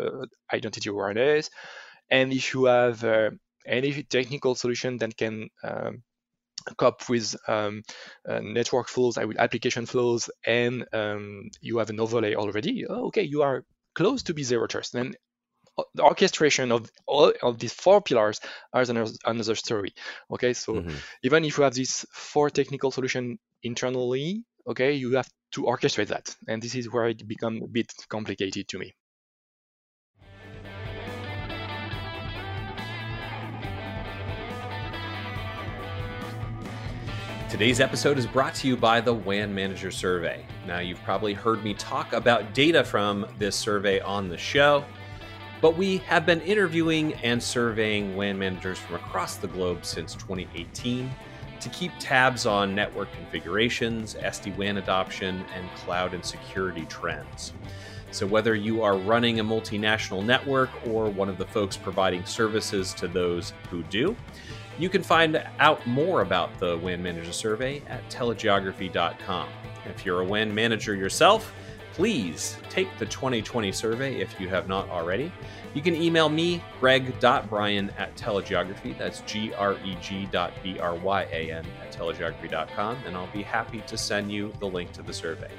identity 0.54 0.90
awareness, 0.90 1.50
and 2.10 2.34
if 2.34 2.54
you 2.54 2.66
have 2.66 3.04
uh, 3.04 3.32
any 3.70 4.04
technical 4.04 4.56
solution 4.56 4.98
that 4.98 5.16
can 5.16 5.50
um, 5.64 6.04
cope 6.78 7.08
with 7.10 7.36
um, 7.48 7.84
uh, 8.28 8.40
network 8.40 8.88
flows, 8.90 9.18
I 9.18 9.26
will 9.26 9.40
application 9.40 9.86
flows, 9.86 10.30
and 10.46 10.86
um, 10.94 11.50
you 11.62 11.78
have 11.78 11.90
an 11.90 12.00
overlay 12.00 12.36
already, 12.36 12.86
oh, 12.88 13.08
okay, 13.08 13.24
you 13.24 13.42
are 13.44 13.64
close 13.96 14.24
to 14.24 14.34
be 14.34 14.44
zero 14.44 14.68
trust. 14.68 14.96
Uh, 14.96 15.84
the 15.96 16.04
orchestration 16.04 16.72
of 16.72 16.90
all 17.06 17.32
of 17.42 17.60
these 17.60 17.74
four 17.74 18.02
pillars 18.02 18.42
is 18.76 18.90
another, 18.90 19.12
another 19.26 19.56
story. 19.56 19.94
Okay, 20.32 20.54
so 20.54 20.74
mm-hmm. 20.74 20.96
even 21.24 21.46
if 21.46 21.58
you 21.58 21.64
have 21.64 21.74
these 21.74 22.06
four 22.12 22.50
technical 22.50 22.92
solution 22.92 23.40
internally, 23.64 24.44
okay, 24.68 24.94
you 24.94 25.16
have 25.16 25.30
to 25.52 25.64
orchestrate 25.64 26.08
that, 26.08 26.36
and 26.48 26.62
this 26.62 26.76
is 26.76 26.92
where 26.92 27.10
it 27.10 27.28
becomes 27.28 27.64
a 27.64 27.68
bit 27.68 27.92
complicated 28.10 28.68
to 28.68 28.80
me. 28.80 28.94
Today's 37.50 37.80
episode 37.80 38.20
is 38.20 38.28
brought 38.28 38.54
to 38.56 38.68
you 38.68 38.78
by 38.78 39.02
the 39.02 39.12
WAN 39.12 39.56
Manager 39.56 39.90
Survey. 39.90 40.46
Now, 40.68 40.82
you've 40.82 41.02
probably 41.02 41.34
heard 41.34 41.64
me 41.64 41.74
talk 41.74 42.14
about 42.14 42.54
data 42.54 42.84
from 42.84 43.26
this 43.40 43.56
survey 43.56 44.00
on 44.02 44.30
the 44.30 44.38
show, 44.38 44.86
but 45.60 45.76
we 45.76 45.98
have 45.98 46.28
been 46.28 46.42
interviewing 46.42 47.16
and 47.16 47.42
surveying 47.42 48.16
WAN 48.16 48.38
managers 48.38 48.78
from 48.78 48.98
across 48.98 49.38
the 49.38 49.48
globe 49.48 49.84
since 49.84 50.14
2018 50.14 51.10
to 51.60 51.70
keep 51.70 51.92
tabs 51.98 52.46
on 52.46 52.76
network 52.76 53.12
configurations, 53.14 54.14
SD 54.14 54.56
WAN 54.56 54.78
adoption, 54.78 55.44
and 55.56 55.68
cloud 55.72 56.14
and 56.14 56.24
security 56.24 56.86
trends. 56.86 57.54
So, 58.12 58.28
whether 58.28 58.54
you 58.54 58.84
are 58.84 58.96
running 58.96 59.40
a 59.40 59.44
multinational 59.44 60.24
network 60.24 60.70
or 60.88 61.10
one 61.10 61.30
of 61.30 61.40
the 61.40 61.46
folks 61.46 61.78
providing 61.78 62.26
services 62.26 62.94
to 62.94 63.08
those 63.08 63.54
who 63.72 63.82
do, 63.84 64.16
you 64.80 64.90
can 64.90 65.04
find 65.04 65.46
out 65.60 65.86
more 65.86 66.22
about 66.22 66.58
the 66.58 66.78
WAN 66.78 67.04
Manager 67.04 67.34
Survey 67.34 67.84
at 67.88 68.10
telegeography.com. 68.10 69.50
If 69.86 70.06
you're 70.06 70.22
a 70.22 70.26
WAN 70.26 70.56
manager 70.56 70.96
yourself, 70.96 71.54
please 71.94 72.56
take 72.70 72.88
the 72.98 73.06
2020 73.06 73.74
survey 73.74 74.22
if 74.22 74.40
you 74.40 74.48
have 74.48 74.70
not 74.70 74.90
already. 74.90 75.32
You 75.74 75.82
can 75.82 75.96
email 75.96 76.30
me, 76.30 76.64
greg.bryan 76.80 77.92
at 77.98 78.16
telegeography. 78.16 78.98
That's 78.98 79.20
G 79.22 79.54
R 79.54 79.76
E 79.84 79.98
G 80.02 80.28
dot 80.32 80.54
B 80.64 80.80
R 80.80 80.96
Y 80.96 81.24
A 81.32 81.52
N 81.52 81.66
at 81.82 81.92
telegeography.com, 81.92 82.98
and 83.06 83.18
I'll 83.18 83.28
be 83.28 83.44
happy 83.44 83.84
to 83.86 83.98
send 83.98 84.32
you 84.32 84.54
the 84.60 84.68
link 84.68 84.94
to 84.94 85.02
the 85.02 85.14
survey. 85.14 85.52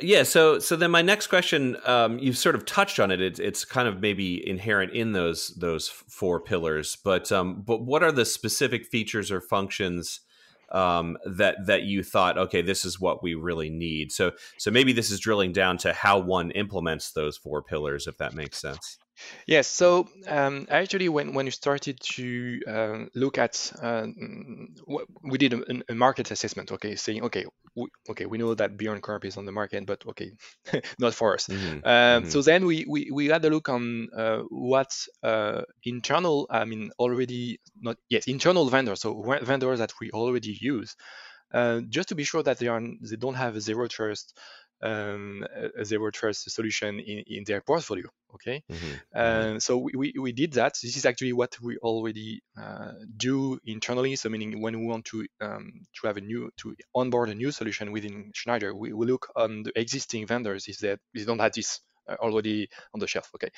Yeah. 0.00 0.22
So, 0.22 0.58
so 0.58 0.76
then 0.76 0.90
my 0.90 1.02
next 1.02 1.26
question, 1.26 1.76
um, 1.84 2.18
you've 2.18 2.38
sort 2.38 2.54
of 2.54 2.64
touched 2.64 3.00
on 3.00 3.10
it. 3.10 3.20
It's, 3.20 3.40
it's 3.40 3.64
kind 3.64 3.88
of 3.88 4.00
maybe 4.00 4.46
inherent 4.48 4.92
in 4.92 5.12
those 5.12 5.48
those 5.56 5.88
four 5.88 6.40
pillars, 6.40 6.96
but 6.96 7.30
um, 7.32 7.62
but 7.62 7.82
what 7.82 8.02
are 8.02 8.12
the 8.12 8.24
specific 8.24 8.86
features 8.86 9.30
or 9.30 9.40
functions 9.40 10.20
um, 10.70 11.16
that 11.24 11.66
that 11.66 11.82
you 11.82 12.02
thought, 12.02 12.38
okay, 12.38 12.62
this 12.62 12.84
is 12.84 13.00
what 13.00 13.22
we 13.22 13.34
really 13.34 13.70
need? 13.70 14.12
So, 14.12 14.32
so 14.58 14.70
maybe 14.70 14.92
this 14.92 15.10
is 15.10 15.20
drilling 15.20 15.52
down 15.52 15.78
to 15.78 15.92
how 15.92 16.18
one 16.18 16.50
implements 16.52 17.12
those 17.12 17.36
four 17.36 17.62
pillars, 17.62 18.06
if 18.06 18.18
that 18.18 18.34
makes 18.34 18.60
sense. 18.60 18.98
Yes. 19.46 19.66
So 19.68 20.08
um, 20.26 20.66
actually, 20.70 21.08
when, 21.08 21.34
when 21.34 21.46
you 21.46 21.52
started 21.52 22.00
to 22.14 22.60
uh, 22.66 22.98
look 23.14 23.38
at, 23.38 23.72
uh, 23.82 24.06
we 25.22 25.38
did 25.38 25.54
a, 25.54 25.62
a, 25.88 25.94
market 25.94 26.30
assessment. 26.30 26.72
Okay, 26.72 26.96
saying 26.96 27.22
okay, 27.24 27.46
we, 27.74 27.86
okay, 28.10 28.26
we 28.26 28.38
know 28.38 28.54
that 28.54 28.76
BeyondCorp 28.76 29.24
is 29.24 29.36
on 29.36 29.46
the 29.46 29.52
market, 29.52 29.86
but 29.86 30.04
okay, 30.06 30.32
not 30.98 31.14
for 31.14 31.34
us. 31.34 31.46
Mm-hmm. 31.46 31.66
Um, 31.66 31.82
mm-hmm. 31.84 32.28
So 32.28 32.42
then 32.42 32.66
we, 32.66 32.84
we 32.88 33.10
we 33.12 33.26
had 33.26 33.44
a 33.44 33.50
look 33.50 33.68
on 33.68 34.08
uh, 34.16 34.40
what 34.48 34.94
uh, 35.22 35.62
internal, 35.84 36.46
I 36.50 36.64
mean, 36.64 36.90
already 36.98 37.60
not 37.80 37.96
yes, 38.08 38.26
internal 38.26 38.68
vendors. 38.68 39.00
So 39.00 39.38
vendors 39.42 39.78
that 39.78 39.92
we 40.00 40.10
already 40.10 40.56
use. 40.60 40.96
Uh, 41.52 41.80
just 41.88 42.10
to 42.10 42.14
be 42.14 42.24
sure 42.24 42.42
that 42.42 42.58
they 42.58 42.66
are 42.66 42.80
they 42.80 43.16
don't 43.16 43.34
have 43.34 43.56
a 43.56 43.60
zero 43.60 43.88
trust 43.88 44.38
um, 44.82 45.44
a 45.76 45.84
zero 45.84 46.10
trust 46.10 46.50
solution 46.50 47.00
in, 47.00 47.24
in 47.26 47.44
their 47.44 47.60
portfolio. 47.60 48.08
Okay, 48.34 48.62
mm-hmm. 48.70 48.94
uh, 49.14 49.58
so 49.58 49.78
we, 49.78 49.92
we, 49.96 50.14
we, 50.20 50.32
did 50.32 50.52
that. 50.52 50.74
This 50.82 50.96
is 50.96 51.06
actually 51.06 51.32
what 51.32 51.56
we 51.60 51.78
already 51.78 52.42
uh, 52.60 52.92
do 53.16 53.58
internally. 53.64 54.16
So 54.16 54.28
meaning 54.28 54.60
when 54.60 54.78
we 54.78 54.86
want 54.86 55.06
to 55.06 55.26
um, 55.40 55.86
to 56.00 56.06
have 56.06 56.18
a 56.18 56.20
new 56.20 56.50
to 56.58 56.76
onboard 56.94 57.30
a 57.30 57.34
new 57.34 57.50
solution 57.50 57.90
within 57.90 58.30
Schneider, 58.34 58.74
we, 58.74 58.92
we 58.92 59.06
look 59.06 59.28
on 59.34 59.62
the 59.62 59.72
existing 59.78 60.26
vendors. 60.26 60.68
Is 60.68 60.78
that 60.78 61.00
we 61.14 61.24
don't 61.24 61.40
have 61.40 61.52
this 61.52 61.80
uh, 62.08 62.16
already 62.20 62.68
on 62.94 63.00
the 63.00 63.06
shelf. 63.06 63.30
Okay, 63.34 63.50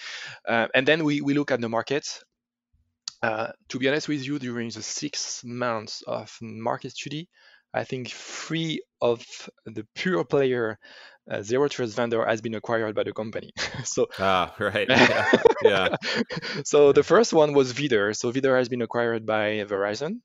uh, 0.49 0.69
and 0.75 0.87
then 0.87 1.05
we, 1.05 1.21
we 1.21 1.35
look 1.35 1.51
at 1.51 1.61
the 1.61 1.69
market. 1.69 2.07
Uh, 3.23 3.53
to 3.69 3.79
be 3.79 3.87
honest 3.87 4.09
with 4.09 4.25
you, 4.25 4.39
during 4.39 4.71
the 4.71 4.83
six 4.83 5.45
months 5.45 6.03
of 6.07 6.37
market 6.41 6.93
study, 6.93 7.29
I 7.73 7.85
think 7.85 8.09
three 8.11 8.83
of 9.01 9.25
the 9.65 9.87
pure 9.95 10.25
player 10.25 10.79
uh, 11.31 11.43
zero 11.43 11.69
trust 11.69 11.95
vendor 11.95 12.25
has 12.27 12.41
been 12.41 12.55
acquired 12.55 12.95
by 12.95 13.05
the 13.05 13.13
company. 13.13 13.53
so 13.85 14.09
ah 14.19 14.55
right 14.59 14.89
yeah, 14.89 15.37
yeah. 15.63 15.89
so 16.65 16.93
the 16.93 17.03
first 17.03 17.33
one 17.33 17.53
was 17.53 17.73
Vidder. 17.73 18.17
So 18.17 18.33
Vidder 18.33 18.57
has 18.59 18.69
been 18.69 18.83
acquired 18.83 19.27
by 19.27 19.65
Verizon. 19.65 20.21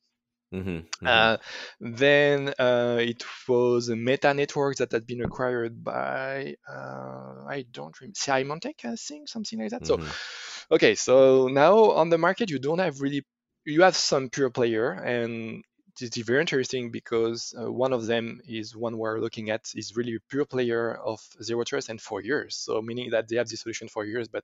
Mm-hmm, 0.54 0.70
mm-hmm. 0.70 1.08
Uh, 1.08 1.38
then 1.80 2.54
uh, 2.60 2.98
it 3.02 3.24
was 3.48 3.90
Meta 3.90 4.34
Networks 4.34 4.78
that 4.78 4.92
had 4.92 5.06
been 5.06 5.22
acquired 5.22 5.84
by 5.84 6.56
uh, 6.70 7.44
I 7.48 7.66
don't 7.72 8.00
remember 8.00 8.16
Symantec, 8.16 8.86
I 8.86 8.96
think 8.96 9.28
something 9.28 9.60
like 9.60 9.72
that. 9.72 9.84
Mm-hmm. 9.84 10.06
So 10.06 10.76
okay, 10.76 10.96
so 10.96 11.48
now 11.48 11.92
on 11.92 12.10
the 12.10 12.18
market 12.18 12.50
you 12.50 12.60
don't 12.60 12.80
have 12.80 13.02
really 13.02 13.26
you 13.66 13.82
have 13.82 13.96
some 13.96 14.30
pure 14.30 14.50
player 14.50 14.92
and 14.92 15.64
it's 16.02 16.18
very 16.18 16.42
interesting 16.42 16.92
because 16.92 17.54
uh, 17.60 17.72
one 17.72 17.94
of 17.94 18.06
them 18.06 18.42
is 18.48 18.76
one 18.76 18.98
we're 18.98 19.20
looking 19.20 19.50
at 19.50 19.72
is 19.76 19.96
really 19.96 20.16
a 20.16 20.20
pure 20.30 20.46
player 20.46 20.94
of 20.94 21.20
zero 21.42 21.64
trust 21.64 21.90
and 21.90 22.02
for 22.02 22.22
years. 22.22 22.56
So 22.56 22.82
meaning 22.82 23.12
that 23.12 23.28
they 23.28 23.38
have 23.38 23.48
the 23.48 23.58
solution 23.58 23.88
for 23.88 24.06
years, 24.06 24.28
but 24.28 24.44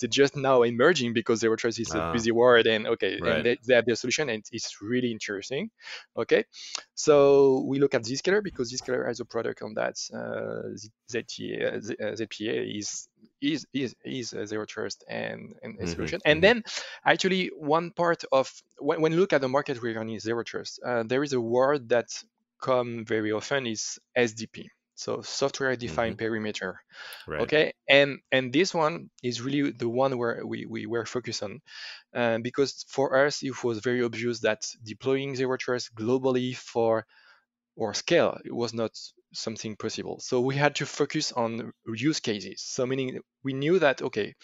they're 0.00 0.08
just 0.08 0.36
now 0.36 0.62
emerging 0.62 1.12
because 1.12 1.40
zero 1.40 1.56
trust 1.56 1.78
is 1.78 1.94
a 1.94 2.00
ah. 2.00 2.12
busy 2.12 2.30
word 2.30 2.66
and 2.66 2.86
okay, 2.86 3.18
right. 3.20 3.36
and 3.36 3.46
they, 3.46 3.58
they, 3.66 3.74
have 3.74 3.86
their 3.86 3.96
solution 3.96 4.28
and 4.28 4.44
it's 4.52 4.80
really 4.80 5.12
interesting. 5.12 5.70
Okay, 6.16 6.44
so 6.94 7.64
we 7.66 7.78
look 7.78 7.94
at 7.94 8.02
Zscaler 8.02 8.42
because 8.42 8.72
Zscaler 8.72 9.06
has 9.06 9.20
a 9.20 9.24
product 9.24 9.62
on 9.62 9.74
that. 9.74 9.96
Uh, 10.12 10.76
ZTA, 11.10 11.96
ZPA 12.00 12.58
uh, 12.58 12.78
is 12.78 13.08
is 13.40 13.66
is 13.72 13.94
is 14.04 14.32
a 14.32 14.46
zero 14.46 14.64
trust 14.64 15.04
and, 15.08 15.54
and 15.62 15.78
a 15.78 15.82
mm-hmm, 15.82 15.92
solution. 15.92 16.18
Mm-hmm. 16.20 16.30
And 16.30 16.42
then 16.42 16.62
actually 17.04 17.50
one 17.56 17.90
part 17.90 18.24
of 18.32 18.52
when, 18.78 19.00
when 19.00 19.12
you 19.12 19.18
look 19.18 19.32
at 19.32 19.40
the 19.40 19.48
market 19.48 19.80
regarding 19.82 20.18
zero 20.18 20.42
trust, 20.42 20.80
uh, 20.84 21.02
there 21.04 21.22
is 21.22 21.32
a 21.32 21.40
word 21.40 21.88
that 21.90 22.08
come 22.60 23.04
very 23.04 23.32
often 23.32 23.66
is 23.66 23.98
SDP. 24.16 24.66
So 24.94 25.22
software 25.22 25.76
defined 25.76 26.16
mm-hmm. 26.16 26.26
perimeter. 26.26 26.80
Right. 27.28 27.42
Okay. 27.42 27.72
And 27.88 28.18
and 28.32 28.52
this 28.52 28.74
one 28.74 29.10
is 29.22 29.40
really 29.40 29.70
the 29.70 29.88
one 29.88 30.18
where 30.18 30.44
we, 30.44 30.66
we 30.66 30.86
were 30.86 31.06
focused 31.06 31.42
on. 31.44 31.60
Uh, 32.12 32.38
because 32.38 32.84
for 32.88 33.24
us 33.24 33.42
it 33.42 33.62
was 33.62 33.78
very 33.78 34.02
obvious 34.02 34.40
that 34.40 34.66
deploying 34.82 35.36
zero 35.36 35.56
trust 35.56 35.94
globally 35.94 36.56
for 36.56 37.06
or 37.76 37.94
scale 37.94 38.38
it 38.44 38.52
was 38.52 38.74
not 38.74 38.90
something 39.32 39.76
possible. 39.76 40.20
So 40.20 40.40
we 40.40 40.56
had 40.56 40.76
to 40.76 40.86
focus 40.86 41.32
on 41.32 41.72
use 41.86 42.20
cases. 42.20 42.62
So 42.62 42.86
meaning 42.86 43.20
we 43.44 43.52
knew 43.52 43.78
that 43.78 44.02
okay, 44.02 44.34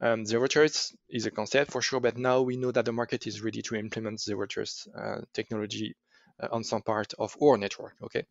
um, 0.00 0.26
zero 0.26 0.46
trust 0.46 0.96
is 1.08 1.26
a 1.26 1.30
concept 1.30 1.70
for 1.70 1.80
sure, 1.80 2.00
but 2.00 2.18
now 2.18 2.42
we 2.42 2.56
know 2.56 2.72
that 2.72 2.84
the 2.84 2.92
market 2.92 3.26
is 3.26 3.42
ready 3.42 3.62
to 3.62 3.76
implement 3.76 4.20
zero 4.20 4.46
trust 4.46 4.88
uh, 4.98 5.20
technology 5.32 5.94
uh, 6.42 6.48
on 6.50 6.64
some 6.64 6.82
part 6.82 7.14
of 7.18 7.36
our 7.42 7.56
network. 7.56 7.94
Okay. 8.02 8.24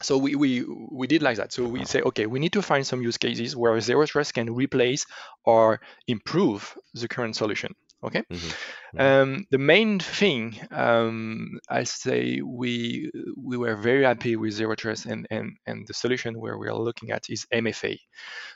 So 0.00 0.18
we, 0.18 0.34
we 0.34 0.64
we 0.90 1.06
did 1.06 1.22
like 1.22 1.36
that. 1.36 1.52
So 1.52 1.64
we 1.64 1.84
say, 1.84 2.00
okay, 2.02 2.26
we 2.26 2.40
need 2.40 2.54
to 2.54 2.62
find 2.62 2.86
some 2.86 3.02
use 3.02 3.18
cases 3.18 3.54
where 3.54 3.78
zero 3.80 4.06
trust 4.06 4.34
can 4.34 4.52
replace 4.54 5.06
or 5.44 5.80
improve 6.08 6.76
the 6.94 7.08
current 7.08 7.36
solution. 7.36 7.74
Okay. 8.04 8.22
Mm-hmm. 8.22 8.34
mm-hmm. 8.34 9.00
Um, 9.00 9.46
the 9.50 9.58
main 9.58 10.00
thing 10.00 10.58
um, 10.70 11.58
I 11.68 11.84
say 11.84 12.40
we 12.40 13.10
we 13.36 13.56
were 13.56 13.76
very 13.76 14.04
happy 14.04 14.36
with 14.36 14.52
zero 14.52 14.74
trust 14.74 15.06
and, 15.06 15.26
and 15.30 15.56
and 15.66 15.86
the 15.86 15.94
solution 15.94 16.38
where 16.38 16.58
we 16.58 16.68
are 16.68 16.74
looking 16.74 17.10
at 17.10 17.30
is 17.30 17.46
MFA. 17.52 17.98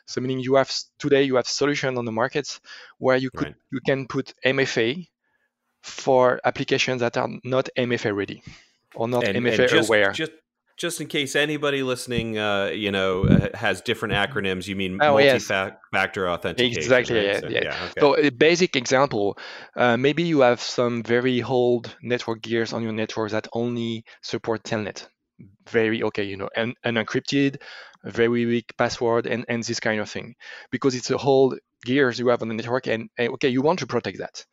So 0.06 0.20
meaning 0.20 0.40
you 0.40 0.56
have 0.56 0.72
today 0.98 1.22
you 1.22 1.36
have 1.36 1.46
solution 1.46 1.96
on 1.96 2.04
the 2.04 2.12
markets 2.12 2.60
where 2.98 3.16
you 3.16 3.30
could 3.30 3.48
right. 3.48 3.56
you 3.70 3.80
can 3.86 4.06
put 4.06 4.34
MFA 4.44 5.06
for 5.82 6.40
applications 6.44 7.00
that 7.00 7.16
are 7.16 7.28
not 7.44 7.68
MFA 7.78 8.14
ready 8.14 8.42
or 8.94 9.06
not 9.06 9.24
and, 9.24 9.36
MFA 9.38 9.60
and 9.60 9.68
just, 9.68 9.88
aware. 9.88 10.10
Just 10.10 10.32
just 10.76 11.00
in 11.00 11.06
case 11.06 11.34
anybody 11.34 11.82
listening, 11.82 12.38
uh, 12.38 12.66
you 12.66 12.90
know, 12.90 13.26
has 13.54 13.80
different 13.80 14.14
acronyms, 14.14 14.66
you 14.66 14.76
mean 14.76 14.98
oh, 15.00 15.12
multi-factor 15.12 16.24
yes. 16.24 16.34
authentication? 16.34 16.82
Exactly. 16.82 17.16
Right? 17.16 17.26
Yeah. 17.26 17.40
So, 17.40 17.48
yeah. 17.48 17.60
yeah 17.64 17.84
okay. 17.84 18.00
So 18.00 18.18
a 18.18 18.30
basic 18.30 18.76
example, 18.76 19.38
uh, 19.76 19.96
maybe 19.96 20.22
you 20.22 20.40
have 20.40 20.60
some 20.60 21.02
very 21.02 21.42
old 21.42 21.96
network 22.02 22.42
gears 22.42 22.72
on 22.72 22.82
your 22.82 22.92
network 22.92 23.30
that 23.30 23.48
only 23.52 24.04
support 24.22 24.62
Telnet. 24.64 25.08
Very 25.68 26.02
okay, 26.02 26.24
you 26.24 26.36
know, 26.36 26.48
and, 26.56 26.74
and 26.82 26.96
encrypted, 26.96 27.56
very 28.04 28.46
weak 28.46 28.72
password, 28.78 29.26
and 29.26 29.44
and 29.48 29.62
this 29.62 29.80
kind 29.80 30.00
of 30.00 30.08
thing, 30.08 30.34
because 30.70 30.94
it's 30.94 31.10
a 31.10 31.18
whole 31.18 31.58
gears 31.84 32.18
you 32.18 32.28
have 32.28 32.40
on 32.40 32.48
the 32.48 32.54
network, 32.54 32.86
and, 32.86 33.10
and 33.18 33.34
okay, 33.34 33.48
you 33.48 33.60
want 33.60 33.80
to 33.80 33.86
protect 33.86 34.18
that 34.18 34.46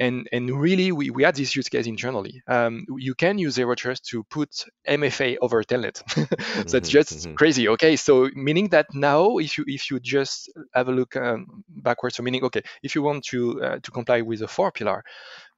and 0.00 0.28
and 0.32 0.50
really 0.50 0.90
we, 0.90 1.10
we 1.10 1.22
had 1.22 1.36
this 1.36 1.54
use 1.54 1.68
case 1.68 1.86
internally 1.86 2.42
um, 2.48 2.84
you 2.98 3.14
can 3.14 3.38
use 3.38 3.54
zero 3.54 3.74
trust 3.74 4.04
to 4.06 4.24
put 4.24 4.50
mfa 4.88 5.36
over 5.40 5.62
telnet 5.62 5.96
so 6.68 6.78
mm-hmm, 6.78 6.88
just 6.88 7.12
mm-hmm. 7.12 7.34
crazy 7.34 7.68
okay 7.68 7.94
so 7.96 8.28
meaning 8.34 8.68
that 8.68 8.86
now 8.94 9.38
if 9.38 9.56
you 9.56 9.64
if 9.68 9.90
you 9.90 10.00
just 10.00 10.50
have 10.74 10.88
a 10.88 10.92
look 10.92 11.16
um, 11.16 11.64
backwards. 11.68 12.16
So 12.16 12.22
meaning, 12.22 12.44
okay, 12.44 12.62
if 12.82 12.94
you 12.94 13.02
want 13.02 13.24
to 13.26 13.62
uh, 13.62 13.78
to 13.82 13.90
comply 13.90 14.20
with 14.22 14.40
the 14.40 14.48
four 14.48 14.72
pillar, 14.72 15.04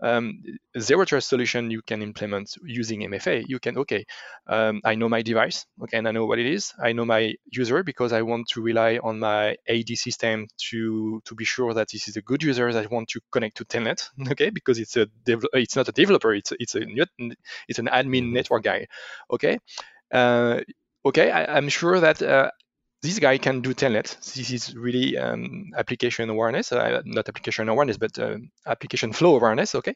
um, 0.03 0.43
zero 0.79 1.05
trust 1.05 1.29
solution 1.29 1.71
you 1.71 1.81
can 1.81 2.03
implement 2.03 2.57
using 2.65 3.01
MFA. 3.01 3.45
You 3.47 3.59
can, 3.59 3.79
okay, 3.79 4.05
um, 4.49 4.81
I 4.85 4.97
know 4.97 5.09
my 5.09 5.23
device, 5.23 5.65
okay, 5.83 5.99
and 5.99 6.09
I 6.09 6.11
know 6.11 6.27
what 6.27 6.39
it 6.39 6.47
is. 6.47 6.73
I 6.83 6.93
know 6.93 7.05
my 7.05 7.35
user 7.51 7.83
because 7.83 8.13
I 8.13 8.23
want 8.23 8.49
to 8.49 8.61
rely 8.61 8.99
on 9.03 9.21
my 9.21 9.57
AD 9.69 9.89
system 9.95 10.49
to 10.71 11.23
to 11.25 11.35
be 11.35 11.45
sure 11.45 11.73
that 11.75 11.89
this 11.93 12.09
is 12.09 12.17
a 12.17 12.23
good 12.23 12.43
user 12.43 12.73
that 12.73 12.85
I 12.85 12.95
want 12.95 13.09
to 13.11 13.21
connect 13.31 13.57
to 13.59 13.65
Telnet, 13.65 14.09
okay, 14.33 14.51
because 14.51 14.79
it's 14.79 14.97
a 14.97 15.07
dev- 15.25 15.47
it's 15.53 15.77
not 15.77 15.89
a 15.89 15.93
developer, 15.93 16.35
it's 16.35 16.53
it's 16.59 16.75
a 16.75 16.83
it's 17.69 17.79
an 17.79 17.87
admin 17.87 18.25
mm-hmm. 18.25 18.35
network 18.35 18.65
guy, 18.65 18.87
okay. 19.31 19.59
Uh, 20.13 20.61
okay, 21.07 21.31
I, 21.31 21.57
am 21.57 21.69
sure 21.69 21.99
that 22.01 22.21
uh, 22.21 22.51
this 23.03 23.19
guy 23.19 23.37
can 23.39 23.61
do 23.61 23.75
telnet. 23.75 24.17
This 24.35 24.51
is 24.51 24.77
really 24.77 25.19
um, 25.19 25.73
application 25.77 26.31
awareness, 26.31 26.73
uh, 26.73 27.03
not 27.05 27.29
application 27.29 27.69
awareness, 27.69 27.99
but 27.99 28.19
uh, 28.19 28.37
application 28.67 29.13
flow 29.13 29.37
awareness. 29.37 29.75
Okay, 29.75 29.95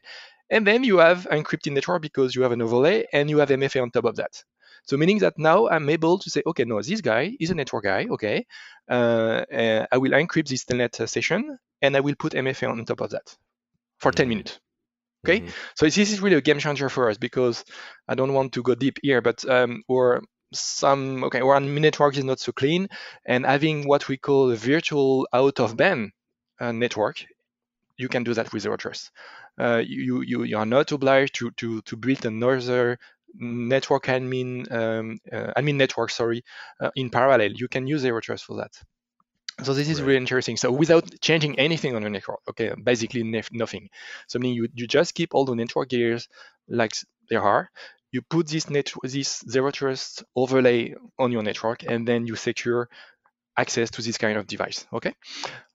and 0.49 0.67
then 0.67 0.83
you 0.83 0.97
have 0.97 1.27
encrypted 1.31 1.73
network 1.73 2.01
because 2.01 2.35
you 2.35 2.41
have 2.41 2.51
an 2.51 2.61
overlay 2.61 3.05
and 3.13 3.29
you 3.29 3.37
have 3.37 3.49
MFA 3.49 3.81
on 3.81 3.91
top 3.91 4.05
of 4.05 4.17
that. 4.17 4.43
So 4.83 4.97
meaning 4.97 5.19
that 5.19 5.37
now 5.37 5.67
I'm 5.67 5.89
able 5.89 6.17
to 6.19 6.29
say, 6.29 6.41
okay, 6.45 6.63
no, 6.63 6.81
this 6.81 7.01
guy 7.01 7.35
is 7.39 7.49
a 7.49 7.55
network 7.55 7.85
guy. 7.85 8.07
Okay, 8.09 8.45
uh, 8.89 9.43
I 9.91 9.97
will 9.97 10.11
encrypt 10.11 10.49
this 10.49 10.65
telnet 10.65 11.07
session 11.07 11.57
and 11.81 11.95
I 11.95 12.01
will 12.01 12.15
put 12.15 12.33
MFA 12.33 12.69
on 12.69 12.85
top 12.85 13.01
of 13.01 13.11
that 13.11 13.35
for 13.99 14.11
10 14.11 14.23
mm-hmm. 14.23 14.29
minutes. 14.29 14.59
Okay, 15.25 15.39
mm-hmm. 15.41 15.49
so 15.75 15.85
this 15.85 15.97
is 15.97 16.21
really 16.21 16.35
a 16.35 16.41
game 16.41 16.59
changer 16.59 16.89
for 16.89 17.09
us 17.09 17.17
because 17.17 17.65
I 18.07 18.15
don't 18.15 18.33
want 18.33 18.53
to 18.53 18.63
go 18.63 18.75
deep 18.75 18.99
here, 19.01 19.21
but 19.21 19.43
um, 19.49 19.83
or 19.87 20.21
some 20.53 21.23
okay 21.23 21.43
one 21.43 21.75
network 21.75 22.17
is 22.17 22.23
not 22.23 22.39
so 22.39 22.51
clean 22.51 22.87
and 23.25 23.45
having 23.45 23.87
what 23.87 24.07
we 24.07 24.17
call 24.17 24.51
a 24.51 24.55
virtual 24.55 25.27
out 25.33 25.59
of 25.59 25.75
band 25.75 26.11
uh, 26.59 26.71
network 26.71 27.25
you 27.97 28.07
can 28.07 28.23
do 28.23 28.33
that 28.33 28.51
with 28.53 28.63
zero 28.63 28.77
trust 28.77 29.11
uh, 29.59 29.81
you, 29.85 30.21
you 30.21 30.43
you 30.43 30.57
are 30.57 30.65
not 30.65 30.91
obliged 30.91 31.35
to 31.35 31.51
to 31.51 31.81
to 31.81 31.97
build 31.97 32.25
another 32.25 32.97
network 33.35 34.05
admin 34.05 34.71
um, 34.71 35.19
uh, 35.31 35.51
admin 35.57 35.75
network 35.75 36.09
sorry 36.09 36.43
uh, 36.79 36.91
in 36.95 37.09
parallel 37.09 37.51
you 37.51 37.67
can 37.67 37.85
use 37.85 38.01
zero 38.01 38.21
trust 38.21 38.45
for 38.45 38.55
that 38.57 38.71
so 39.63 39.73
this 39.73 39.89
is 39.89 39.99
right. 39.99 40.07
really 40.09 40.17
interesting. 40.17 40.55
So 40.55 40.71
without 40.71 41.19
changing 41.19 41.57
anything 41.57 41.95
on 41.95 42.03
the 42.03 42.09
network, 42.09 42.41
okay, 42.49 42.73
basically 42.83 43.23
nothing. 43.23 43.89
So 44.27 44.37
I 44.37 44.39
mean, 44.39 44.53
you, 44.53 44.67
you 44.75 44.85
just 44.85 45.15
keep 45.15 45.33
all 45.33 45.45
the 45.45 45.55
network 45.55 45.89
gears 45.89 46.29
like 46.67 46.93
they 47.29 47.37
are 47.37 47.71
you 48.17 48.23
put 48.23 48.47
this 48.47 48.69
net 48.69 48.91
this 49.03 49.43
zero 49.47 49.69
trust 49.71 50.23
overlay 50.35 50.95
on 51.19 51.31
your 51.31 51.43
network 51.43 51.83
and 51.83 52.07
then 52.07 52.25
you 52.25 52.35
secure 52.35 52.89
access 53.59 53.89
to 53.89 54.01
this 54.01 54.17
kind 54.17 54.37
of 54.37 54.45
device 54.47 54.85
okay? 54.93 55.13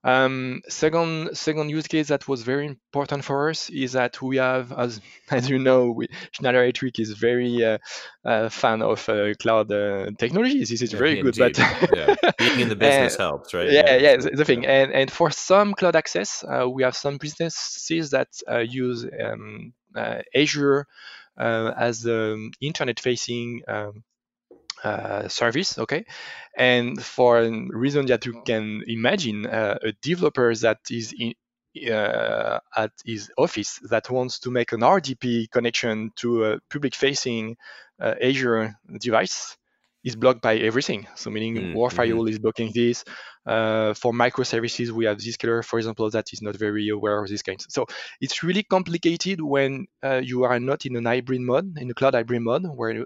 Um, 0.04 0.62
second 0.68 1.36
second 1.36 1.68
use 1.68 1.86
case 1.86 2.08
that 2.08 2.26
was 2.26 2.42
very 2.42 2.66
important 2.66 3.24
for 3.24 3.50
us 3.50 3.70
is 3.70 3.92
that 3.92 4.20
we 4.20 4.36
have 4.38 4.72
as 4.72 5.00
as 5.30 5.48
you 5.48 5.58
know 5.58 5.90
we, 5.90 6.08
Schneider 6.32 6.62
Electric 6.62 6.98
is 6.98 7.12
very 7.12 7.64
uh, 7.64 7.78
uh, 8.24 8.48
fan 8.48 8.82
of 8.82 9.08
uh, 9.08 9.34
cloud 9.34 9.70
uh, 9.70 10.10
technologies 10.18 10.68
this 10.70 10.82
is 10.82 10.92
yeah, 10.92 10.98
very 10.98 11.22
good 11.22 11.36
but 11.38 11.56
yeah. 11.58 12.14
being 12.38 12.60
in 12.60 12.68
the 12.68 12.76
business 12.86 13.16
helps 13.16 13.54
right? 13.54 13.70
yeah 13.70 13.96
yeah, 13.96 14.16
yeah 14.16 14.16
the 14.40 14.44
thing. 14.44 14.66
And 14.66 14.92
and 14.92 15.08
for 15.10 15.30
some 15.30 15.74
cloud 15.74 15.96
access 15.96 16.44
uh, 16.44 16.68
we 16.68 16.82
have 16.82 16.96
some 16.96 17.16
businesses 17.18 18.10
that 18.10 18.28
uh, 18.50 18.58
use 18.58 19.06
um, 19.24 19.72
Azure 20.34 20.86
as 21.38 22.02
the 22.02 22.50
internet-facing 22.60 23.62
um, 23.68 24.04
uh, 24.84 25.28
service, 25.28 25.78
okay? 25.78 26.04
And 26.56 27.02
for 27.02 27.38
a 27.40 27.50
reason 27.70 28.06
that 28.06 28.26
you 28.26 28.42
can 28.44 28.82
imagine, 28.86 29.46
uh, 29.46 29.78
a 29.82 29.92
developer 30.02 30.54
that 30.56 30.78
is 30.90 31.14
in, 31.16 31.34
uh, 31.90 32.58
at 32.76 32.90
his 33.04 33.30
office 33.38 33.78
that 33.90 34.10
wants 34.10 34.40
to 34.40 34.50
make 34.50 34.72
an 34.72 34.80
RDP 34.80 35.50
connection 35.50 36.10
to 36.16 36.44
a 36.44 36.60
public-facing 36.68 37.56
uh, 38.00 38.14
Azure 38.20 38.74
device 39.00 39.56
is 40.04 40.16
blocked 40.16 40.42
by 40.42 40.56
everything. 40.56 41.06
So 41.14 41.30
meaning 41.30 41.54
mm, 41.54 41.74
mm-hmm. 41.74 42.28
is 42.28 42.38
blocking 42.38 42.72
this. 42.74 43.04
Uh, 43.44 43.92
for 43.94 44.12
microservices, 44.12 44.90
we 44.90 45.04
have 45.04 45.18
Zscaler, 45.18 45.64
for 45.64 45.78
example, 45.78 46.08
that 46.10 46.32
is 46.32 46.42
not 46.42 46.54
very 46.56 46.88
aware 46.88 47.22
of 47.22 47.28
these 47.28 47.42
kinds. 47.42 47.66
So 47.70 47.86
it's 48.20 48.42
really 48.42 48.62
complicated 48.62 49.40
when 49.40 49.86
uh, 50.02 50.20
you 50.22 50.44
are 50.44 50.60
not 50.60 50.86
in 50.86 50.96
an 50.96 51.06
hybrid 51.06 51.40
mode, 51.40 51.76
in 51.78 51.90
a 51.90 51.94
cloud 51.94 52.14
hybrid 52.14 52.42
mode, 52.42 52.66
where 52.66 53.04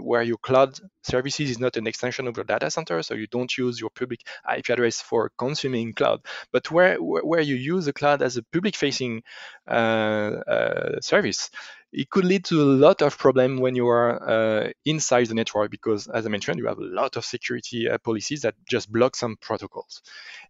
where 0.00 0.22
your 0.22 0.36
cloud 0.36 0.78
services 1.02 1.50
is 1.50 1.58
not 1.58 1.76
an 1.76 1.86
extension 1.86 2.28
of 2.28 2.36
your 2.36 2.44
data 2.44 2.70
center, 2.70 3.02
so 3.02 3.14
you 3.14 3.26
don't 3.26 3.56
use 3.56 3.80
your 3.80 3.90
public 3.90 4.20
IP 4.54 4.68
address 4.68 5.00
for 5.00 5.30
consuming 5.38 5.94
cloud, 5.94 6.20
but 6.52 6.70
where 6.70 6.96
where 6.96 7.40
you 7.40 7.54
use 7.54 7.86
the 7.86 7.92
cloud 7.92 8.20
as 8.20 8.36
a 8.36 8.42
public-facing 8.42 9.22
uh, 9.66 9.70
uh 9.70 11.00
service 11.00 11.50
it 11.94 12.10
could 12.10 12.24
lead 12.24 12.44
to 12.44 12.60
a 12.60 12.64
lot 12.64 13.02
of 13.02 13.16
problem 13.16 13.58
when 13.58 13.76
you 13.76 13.86
are 13.86 14.28
uh, 14.28 14.70
inside 14.84 15.26
the 15.28 15.34
network 15.34 15.70
because 15.70 16.08
as 16.08 16.26
i 16.26 16.28
mentioned 16.28 16.58
you 16.58 16.66
have 16.66 16.78
a 16.78 16.84
lot 16.84 17.16
of 17.16 17.24
security 17.24 17.88
uh, 17.88 17.96
policies 17.98 18.42
that 18.42 18.54
just 18.68 18.90
block 18.92 19.14
some 19.14 19.36
protocols. 19.54 20.02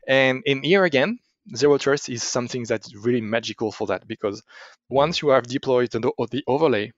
And 0.07 0.43
in 0.45 0.63
here 0.63 0.85
again 0.85 1.19
zero 1.55 1.77
trust 1.79 2.09
is 2.09 2.23
something 2.23 2.65
that's 2.65 2.95
really 3.07 3.21
magical 3.21 3.71
for 3.71 3.87
that 3.89 4.07
because 4.07 4.43
once 4.89 5.21
you 5.21 5.29
have 5.29 5.47
deployed 5.47 5.91
the, 5.91 6.43
overlay 6.47 6.91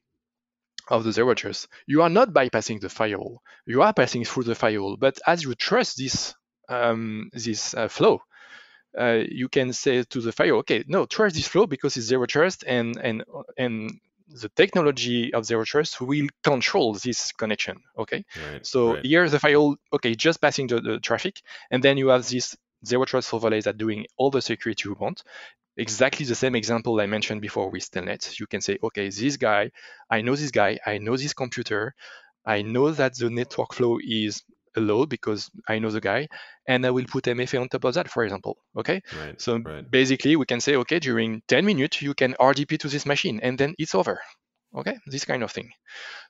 of 0.89 1.03
the 1.03 1.13
zero 1.13 1.35
trust 1.35 1.67
you 1.87 2.03
are 2.03 2.09
not 2.19 2.33
bypassing 2.33 2.81
the 2.81 2.89
firewall. 2.89 3.43
You 3.67 3.83
are 3.83 3.93
passing 3.93 4.25
through 4.25 4.45
the 4.45 4.55
firewall. 4.55 4.97
But 4.97 5.19
as 5.27 5.43
you 5.43 5.55
trust 5.55 5.99
this 5.99 6.35
um, 6.69 7.31
this 7.33 7.75
uh, 7.75 7.89
flow 7.89 8.21
uh, 8.99 9.23
you 9.29 9.49
can 9.49 9.73
say 9.73 10.03
to 10.05 10.21
the 10.21 10.33
firewall, 10.33 10.61
okay, 10.61 10.85
no, 10.87 11.07
trust 11.07 11.37
this 11.37 11.49
flow 11.49 11.67
because 11.67 11.97
it's 11.97 12.07
zero 12.07 12.27
trust, 12.27 12.65
and 12.67 12.97
and 12.97 13.25
and 13.59 14.01
the 14.29 14.49
technology 14.51 15.33
of 15.33 15.45
zero 15.45 15.65
trust 15.65 16.01
will 16.01 16.27
control 16.43 16.95
this 16.95 17.33
connection. 17.33 17.81
Okay, 17.99 18.25
right, 18.53 18.67
so 18.67 18.95
right. 18.95 19.05
here 19.05 19.29
the 19.29 19.39
file, 19.39 19.77
okay, 19.93 20.15
just 20.15 20.41
passing 20.41 20.67
the, 20.67 20.81
the, 20.81 20.99
traffic, 20.99 21.41
and 21.71 21.83
then 21.83 21.97
you 21.97 22.09
have 22.09 22.27
this 22.29 22.57
zero 22.85 23.05
trust 23.05 23.33
overlays 23.33 23.65
that 23.65 23.79
doing 23.79 24.07
all 24.17 24.31
the 24.31 24.43
security 24.43 24.89
you 24.89 24.97
want. 24.99 25.23
Exactly 25.77 26.25
the 26.25 26.35
same 26.35 26.55
example 26.55 27.01
I 27.01 27.07
mentioned 27.07 27.43
before 27.43 27.71
with 27.71 27.91
Telnet. 27.91 28.41
You 28.41 28.47
can 28.47 28.63
say, 28.63 28.79
okay, 28.83 29.11
this 29.11 29.37
guy, 29.37 29.71
I 30.11 30.23
know 30.23 30.35
this 30.35 30.51
guy, 30.51 30.79
I 30.87 30.99
know 30.99 31.17
this 31.17 31.35
computer, 31.35 31.95
I 32.45 32.63
know 32.63 32.91
that 32.93 33.17
the 33.17 33.29
network 33.29 33.75
flow 33.75 33.99
is 34.03 34.43
a 34.77 34.81
load 34.81 35.09
because 35.09 35.51
I 35.69 35.79
know 35.79 35.91
the 35.91 36.01
guy, 36.01 36.29
and 36.67 36.85
I 36.87 36.91
will 36.91 37.07
put 37.07 37.25
MFA 37.25 37.61
on 37.61 37.69
top 37.69 37.85
of 37.85 37.95
that, 37.95 38.11
for 38.11 38.25
example. 38.25 38.59
Okay. 38.77 39.03
Right, 39.19 39.41
so 39.41 39.59
right. 39.59 39.91
basically, 39.91 40.37
we 40.37 40.47
can 40.47 40.61
say, 40.61 40.77
okay, 40.77 40.99
during 40.99 41.43
10 41.49 41.65
minutes, 41.65 42.03
you 42.03 42.15
can 42.15 42.35
RDP 42.41 42.79
to 42.81 42.89
this 42.89 43.07
machine, 43.07 43.41
and 43.43 43.59
then 43.59 43.75
it's 43.79 43.95
over. 43.95 44.21
Okay, 44.75 44.99
this 45.07 45.25
kind 45.25 45.43
of 45.43 45.51
thing. 45.51 45.71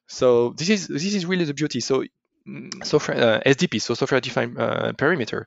So 0.06 0.50
this 0.50 0.68
is 0.68 0.86
this 0.86 1.14
is 1.14 1.26
really 1.26 1.44
the 1.44 1.54
beauty. 1.54 1.80
So 1.80 2.04
mm, 2.48 2.84
software 2.84 3.16
uh, 3.16 3.40
SDP, 3.40 3.80
so 3.82 3.94
software 3.94 4.20
defined 4.20 4.58
uh, 4.58 4.92
perimeter, 4.92 5.46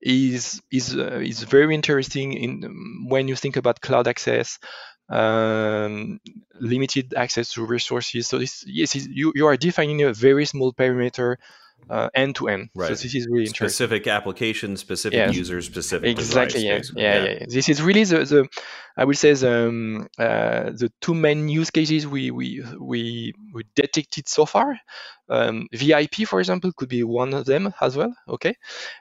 is 0.00 0.60
is 0.70 0.96
uh, 0.96 1.20
is 1.22 1.42
very 1.42 1.74
interesting 1.74 2.32
in 2.32 3.06
when 3.08 3.28
you 3.28 3.36
think 3.36 3.56
about 3.56 3.80
cloud 3.80 4.08
access, 4.08 4.58
um, 5.10 6.20
limited 6.58 7.12
access 7.14 7.52
to 7.52 7.66
resources. 7.66 8.28
So 8.28 8.38
this 8.38 8.64
yes, 8.66 8.94
you 8.94 9.32
you 9.34 9.46
are 9.46 9.56
defining 9.56 10.02
a 10.02 10.14
very 10.14 10.46
small 10.46 10.72
perimeter 10.72 11.38
uh, 11.90 12.08
end 12.14 12.34
to 12.36 12.48
end. 12.48 12.70
Right. 12.74 12.88
So 12.88 12.94
this 12.94 13.14
is 13.14 13.26
really 13.30 13.46
specific 13.46 14.06
application, 14.06 14.76
specific 14.76 15.16
yes. 15.16 15.36
user, 15.36 15.62
specific. 15.62 16.10
Exactly. 16.10 16.66
Yeah. 16.66 16.80
Yeah, 16.94 17.24
yeah. 17.24 17.30
yeah. 17.40 17.46
This 17.48 17.68
is 17.68 17.82
really 17.82 18.04
the, 18.04 18.24
the 18.24 18.48
I 18.96 19.04
would 19.04 19.16
say 19.16 19.32
the 19.32 19.68
um, 19.68 20.08
uh, 20.18 20.70
the 20.70 20.90
two 21.00 21.14
main 21.14 21.48
use 21.48 21.70
cases 21.70 22.06
we 22.06 22.30
we 22.30 22.62
we, 22.78 23.32
we 23.52 23.64
detected 23.74 24.28
so 24.28 24.44
far. 24.44 24.78
Um, 25.30 25.68
VIP, 25.72 26.26
for 26.26 26.40
example, 26.40 26.72
could 26.76 26.88
be 26.88 27.04
one 27.04 27.34
of 27.34 27.44
them 27.44 27.72
as 27.80 27.96
well. 27.96 28.14
Okay. 28.28 28.54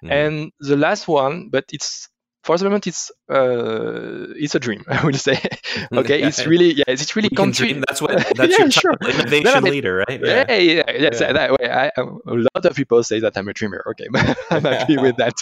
Mm. 0.04 0.12
And 0.12 0.52
the 0.60 0.78
last 0.78 1.08
one, 1.08 1.50
but 1.50 1.66
it's 1.72 2.10
for 2.47 2.57
the 2.57 2.63
moment 2.63 2.88
it's 2.88 3.12
uh, 3.29 4.25
it's 4.43 4.55
a 4.55 4.60
dream 4.60 4.83
i 4.95 5.03
will 5.05 5.13
say 5.13 5.38
okay 6.01 6.19
it's 6.23 6.47
really 6.47 6.71
yeah 6.79 6.86
it's 6.88 7.15
really 7.15 7.29
country 7.29 7.73
that's 7.73 8.01
what 8.01 8.12
that's 8.38 8.53
yeah, 8.53 8.60
your 8.60 8.71
sure. 8.71 8.95
innovation 9.01 9.43
no, 9.43 9.60
no, 9.60 9.69
leader 9.69 9.95
right 10.07 10.21
yeah 10.23 10.45
yeah, 10.49 10.57
yeah, 10.57 10.83
yeah, 10.88 11.10
yeah. 11.13 11.33
that 11.33 11.51
way 11.51 11.69
I, 11.69 11.91
a 11.97 12.03
lot 12.55 12.63
of 12.69 12.73
people 12.75 13.03
say 13.03 13.19
that 13.19 13.38
i'm 13.38 13.49
a 13.49 13.53
dreamer 13.53 13.83
okay 13.91 14.07
i'm 14.49 14.63
happy 14.63 14.97
with 14.97 15.17
that 15.17 15.36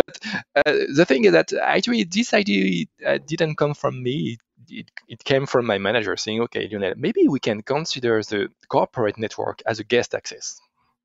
but 0.00 0.14
uh, 0.56 0.72
the 0.98 1.06
thing 1.08 1.24
is 1.24 1.32
that 1.32 1.52
actually 1.54 2.04
this 2.04 2.34
idea 2.34 2.84
uh, 3.06 3.18
didn't 3.26 3.56
come 3.56 3.74
from 3.74 4.02
me 4.02 4.36
it, 4.68 4.90
it, 5.08 5.24
came 5.24 5.46
from 5.46 5.66
my 5.66 5.78
manager 5.78 6.16
saying, 6.16 6.42
okay, 6.42 6.68
Lionel, 6.70 6.94
maybe 6.96 7.26
we 7.26 7.40
can 7.40 7.60
consider 7.60 8.22
the 8.22 8.48
corporate 8.68 9.18
network 9.18 9.62
as 9.66 9.80
a 9.80 9.84
guest 9.84 10.14
access. 10.14 10.60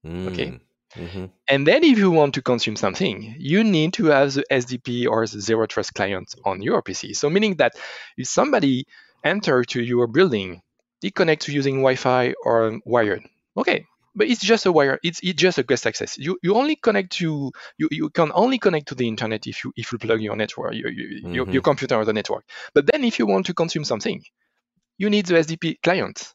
Mm. 0.06 0.28
Okay. 0.32 0.60
Mm-hmm. 0.96 1.26
And 1.48 1.68
then 1.68 1.84
if 1.84 1.98
you 1.98 2.12
want 2.12 2.34
to 2.36 2.42
consume 2.42 2.76
something, 2.76 3.36
you 3.38 3.64
need 3.64 3.94
to 3.94 4.06
have 4.06 4.34
the 4.34 4.46
SDP 4.50 5.08
or 5.08 5.28
the 5.28 5.42
zero 5.42 5.66
trust 5.68 5.94
client 5.94 6.34
on 6.46 6.62
your 6.62 6.82
PC. 6.82 7.16
So 7.16 7.30
meaning 7.30 7.56
that 7.56 7.74
if 8.18 8.28
somebody 8.28 8.86
enter 9.24 9.64
to 9.64 9.82
your 9.82 10.08
building, 10.08 10.62
it 11.04 11.14
connects 11.14 11.48
using 11.50 11.76
Wi-Fi 11.76 12.34
or 12.44 12.80
wired. 12.86 13.24
Okay, 13.58 13.86
but 14.16 14.28
it's 14.28 14.42
just 14.42 14.66
a 14.66 14.72
wire. 14.72 15.00
It's, 15.04 15.20
it's 15.22 15.40
just 15.40 15.58
a 15.58 15.64
guest 15.64 15.86
access. 15.86 16.18
You 16.18 16.40
you 16.42 16.56
only 16.56 16.78
connect 16.78 17.12
to 17.14 17.52
you, 17.78 17.90
you 17.92 18.10
can 18.10 18.32
only 18.34 18.58
connect 18.58 18.88
to 18.88 18.96
the 18.96 19.08
internet 19.08 19.46
if 19.46 19.64
you 19.64 19.74
if 19.76 19.92
you 19.92 19.98
plug 19.98 20.22
your 20.22 20.36
network 20.36 20.74
your 20.74 20.90
your, 20.90 21.10
mm-hmm. 21.10 21.34
your, 21.34 21.50
your 21.50 21.62
computer 21.62 21.96
or 21.96 22.06
the 22.06 22.14
network. 22.14 22.46
But 22.74 22.88
then 22.92 23.04
if 23.04 23.20
you 23.20 23.26
want 23.26 23.46
to 23.48 23.54
consume 23.54 23.84
something, 23.84 24.24
you 24.98 25.10
need 25.10 25.26
the 25.26 25.36
SDP 25.36 25.82
client. 25.82 26.34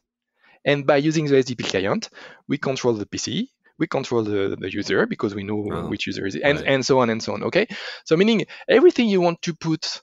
And 0.63 0.85
by 0.85 0.97
using 0.97 1.25
the 1.25 1.37
SDP 1.37 1.65
client, 1.65 2.09
we 2.47 2.59
control 2.59 2.93
the 2.93 3.07
PC, 3.07 3.47
we 3.81 3.87
control 3.87 4.23
the, 4.23 4.55
the 4.57 4.71
user 4.71 5.05
because 5.07 5.33
we 5.35 5.43
know 5.43 5.67
oh, 5.73 5.87
which 5.87 6.05
user 6.05 6.25
is 6.25 6.35
and, 6.35 6.59
right. 6.59 6.67
and 6.67 6.85
so 6.85 6.99
on 6.99 7.09
and 7.09 7.21
so 7.21 7.33
on. 7.33 7.43
Okay. 7.43 7.67
So 8.05 8.15
meaning 8.15 8.45
everything 8.69 9.09
you 9.09 9.19
want 9.19 9.41
to 9.41 9.53
put 9.55 10.01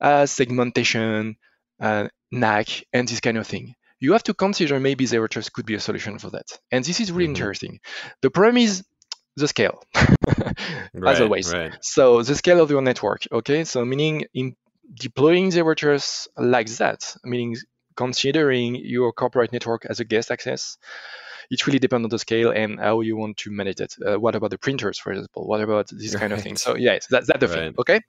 as 0.00 0.30
segmentation, 0.30 1.36
uh, 1.78 2.08
NAC, 2.32 2.84
and 2.92 3.06
this 3.06 3.20
kind 3.20 3.36
of 3.36 3.46
thing, 3.46 3.74
you 4.00 4.14
have 4.14 4.22
to 4.24 4.34
consider 4.34 4.80
maybe 4.80 5.04
zero 5.04 5.26
trust 5.28 5.52
could 5.52 5.66
be 5.66 5.74
a 5.74 5.80
solution 5.80 6.18
for 6.18 6.30
that. 6.30 6.48
And 6.72 6.82
this 6.84 7.00
is 7.00 7.12
really 7.12 7.24
mm-hmm. 7.24 7.36
interesting. 7.36 7.80
The 8.22 8.30
problem 8.30 8.56
is 8.56 8.82
the 9.36 9.46
scale, 9.46 9.82
right, 10.94 11.14
as 11.14 11.20
always. 11.20 11.52
Right. 11.52 11.76
So 11.82 12.22
the 12.22 12.34
scale 12.34 12.60
of 12.60 12.70
your 12.70 12.82
network. 12.82 13.22
Okay. 13.30 13.64
So 13.64 13.84
meaning 13.84 14.24
in 14.32 14.56
deploying 14.94 15.50
zero 15.50 15.74
trust 15.74 16.28
like 16.38 16.68
that, 16.78 17.14
meaning 17.24 17.56
considering 17.94 18.76
your 18.76 19.12
corporate 19.12 19.52
network 19.52 19.84
as 19.84 20.00
a 20.00 20.04
guest 20.04 20.30
access, 20.30 20.78
it 21.50 21.66
really 21.66 21.78
depends 21.78 22.04
on 22.04 22.10
the 22.10 22.18
scale 22.18 22.50
and 22.50 22.78
how 22.78 23.00
you 23.00 23.16
want 23.16 23.36
to 23.38 23.50
manage 23.50 23.80
it. 23.80 23.94
Uh, 24.04 24.18
what 24.18 24.34
about 24.34 24.50
the 24.50 24.58
printers, 24.58 24.98
for 24.98 25.12
example? 25.12 25.46
What 25.46 25.60
about 25.60 25.88
this 25.88 26.14
kind 26.14 26.32
of 26.32 26.42
thing? 26.42 26.56
So 26.56 26.76
yes, 26.76 27.06
that's 27.08 27.28
that 27.28 27.40
the 27.40 27.48
right. 27.48 27.54
thing. 27.56 27.74
Okay. 27.78 28.00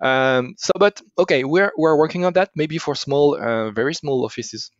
Um, 0.00 0.54
so, 0.56 0.72
but 0.78 1.02
okay, 1.18 1.44
we're 1.44 1.72
we're 1.76 1.96
working 1.96 2.24
on 2.24 2.32
that. 2.34 2.50
Maybe 2.54 2.78
for 2.78 2.94
small, 2.94 3.36
uh, 3.40 3.70
very 3.70 3.94
small 3.94 4.24
offices, 4.24 4.70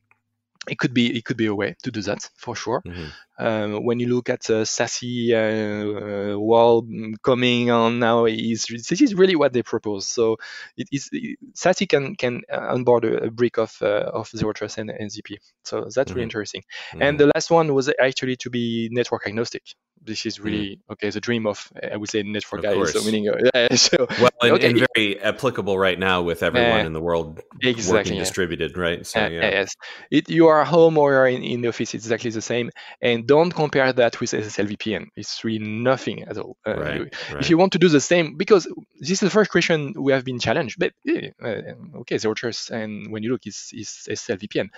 it 0.69 0.79
could 0.79 0.95
be 0.95 1.17
it 1.17 1.25
could 1.25 1.37
be 1.37 1.47
a 1.47 1.55
way 1.55 1.77
to 1.83 1.91
do 1.91 2.03
that 2.03 2.29
for 2.37 2.55
sure. 2.57 2.83
Mm-hmm. 2.87 3.07
Um, 3.41 3.85
when 3.85 4.01
you 4.01 4.09
look 4.09 4.29
at 4.29 4.51
uh, 4.51 4.65
SASE 4.65 5.31
uh, 5.33 6.35
uh, 6.35 6.39
wall 6.39 6.87
coming 7.23 7.71
on 7.71 8.01
now, 8.01 8.25
is 8.27 8.67
this 8.67 9.01
is 9.01 9.15
really 9.15 9.37
what 9.37 9.53
they 9.53 9.63
propose. 9.63 10.07
So 10.07 10.39
it 10.77 10.89
is 10.91 11.09
SASE 11.55 11.89
can 11.89 12.17
can 12.17 12.43
uh, 12.53 12.75
onboard 12.75 13.05
a, 13.05 13.25
a 13.25 13.31
brick 13.31 13.59
of 13.59 13.77
uh, 13.81 14.11
of 14.13 14.29
zero 14.29 14.53
trust 14.53 14.79
and 14.79 14.91
NZP. 14.91 15.37
So 15.65 15.83
that's 15.83 15.97
mm-hmm. 15.97 16.15
really 16.15 16.23
interesting. 16.25 16.63
Mm-hmm. 16.63 17.03
And 17.03 17.21
the 17.21 17.31
last 17.35 17.51
one 17.51 17.75
was 17.75 17.91
actually 18.01 18.37
to 18.37 18.51
be 18.51 18.89
network 18.93 19.27
agnostic. 19.27 19.63
This 20.09 20.27
is 20.27 20.41
really 20.41 20.77
mm-hmm. 20.77 20.93
okay. 20.93 21.11
The 21.11 21.21
dream 21.21 21.47
of 21.47 21.71
I 21.93 21.97
would 21.97 22.11
say 22.11 22.23
network 22.23 22.61
of 22.61 22.65
guys. 22.65 22.75
Course. 22.75 22.93
So 22.95 23.05
meaning 23.05 23.29
uh, 23.29 23.77
so 23.77 24.07
well, 24.21 24.31
and, 24.43 24.53
okay. 24.53 24.71
and, 24.71 24.87
very 24.95 25.21
applicable 25.21 25.79
right 25.79 25.99
now 25.99 26.23
with 26.23 26.43
everyone 26.43 26.87
in 26.87 26.93
the 26.93 27.01
world 27.01 27.41
exactly, 27.63 27.93
working 27.93 28.15
yeah. 28.15 28.21
distributed, 28.21 28.77
right? 28.77 29.07
So 29.07 29.21
yeah. 29.21 29.29
yes, 29.29 29.77
it, 30.11 30.29
you 30.29 30.49
are 30.49 30.65
home 30.65 30.99
or 30.99 31.27
in, 31.27 31.43
in 31.43 31.61
the 31.61 31.69
office, 31.69 31.95
it's 31.95 32.05
exactly 32.05 32.31
the 32.31 32.43
same. 32.43 32.71
And 33.01 33.27
don't 33.27 33.51
compare 33.51 33.93
that 33.93 34.21
with 34.21 34.31
SSL 34.31 34.69
VPN. 34.73 35.07
It's 35.17 35.45
really 35.45 35.65
nothing 35.65 36.23
at 36.25 36.39
all. 36.39 36.57
Uh, 36.67 36.77
right, 36.77 37.01
right. 37.01 37.41
If 37.41 37.51
you 37.51 37.59
want 37.59 37.73
to 37.73 37.79
do 37.79 37.89
the 37.89 38.01
same, 38.01 38.37
because 38.37 38.67
this 38.99 39.11
is 39.11 39.21
the 39.21 39.31
first 39.31 39.51
question 39.51 39.95
we 39.97 40.13
have 40.13 40.25
been 40.25 40.39
challenged. 40.39 40.79
But 40.79 40.93
uh, 41.09 41.99
okay, 42.01 42.19
zero 42.19 42.35
trust, 42.35 42.71
and 42.71 43.11
when 43.13 43.23
you 43.23 43.31
look, 43.31 43.47
it's, 43.47 43.71
it's 43.73 44.09
SSL 44.09 44.41
VPN. 44.41 44.69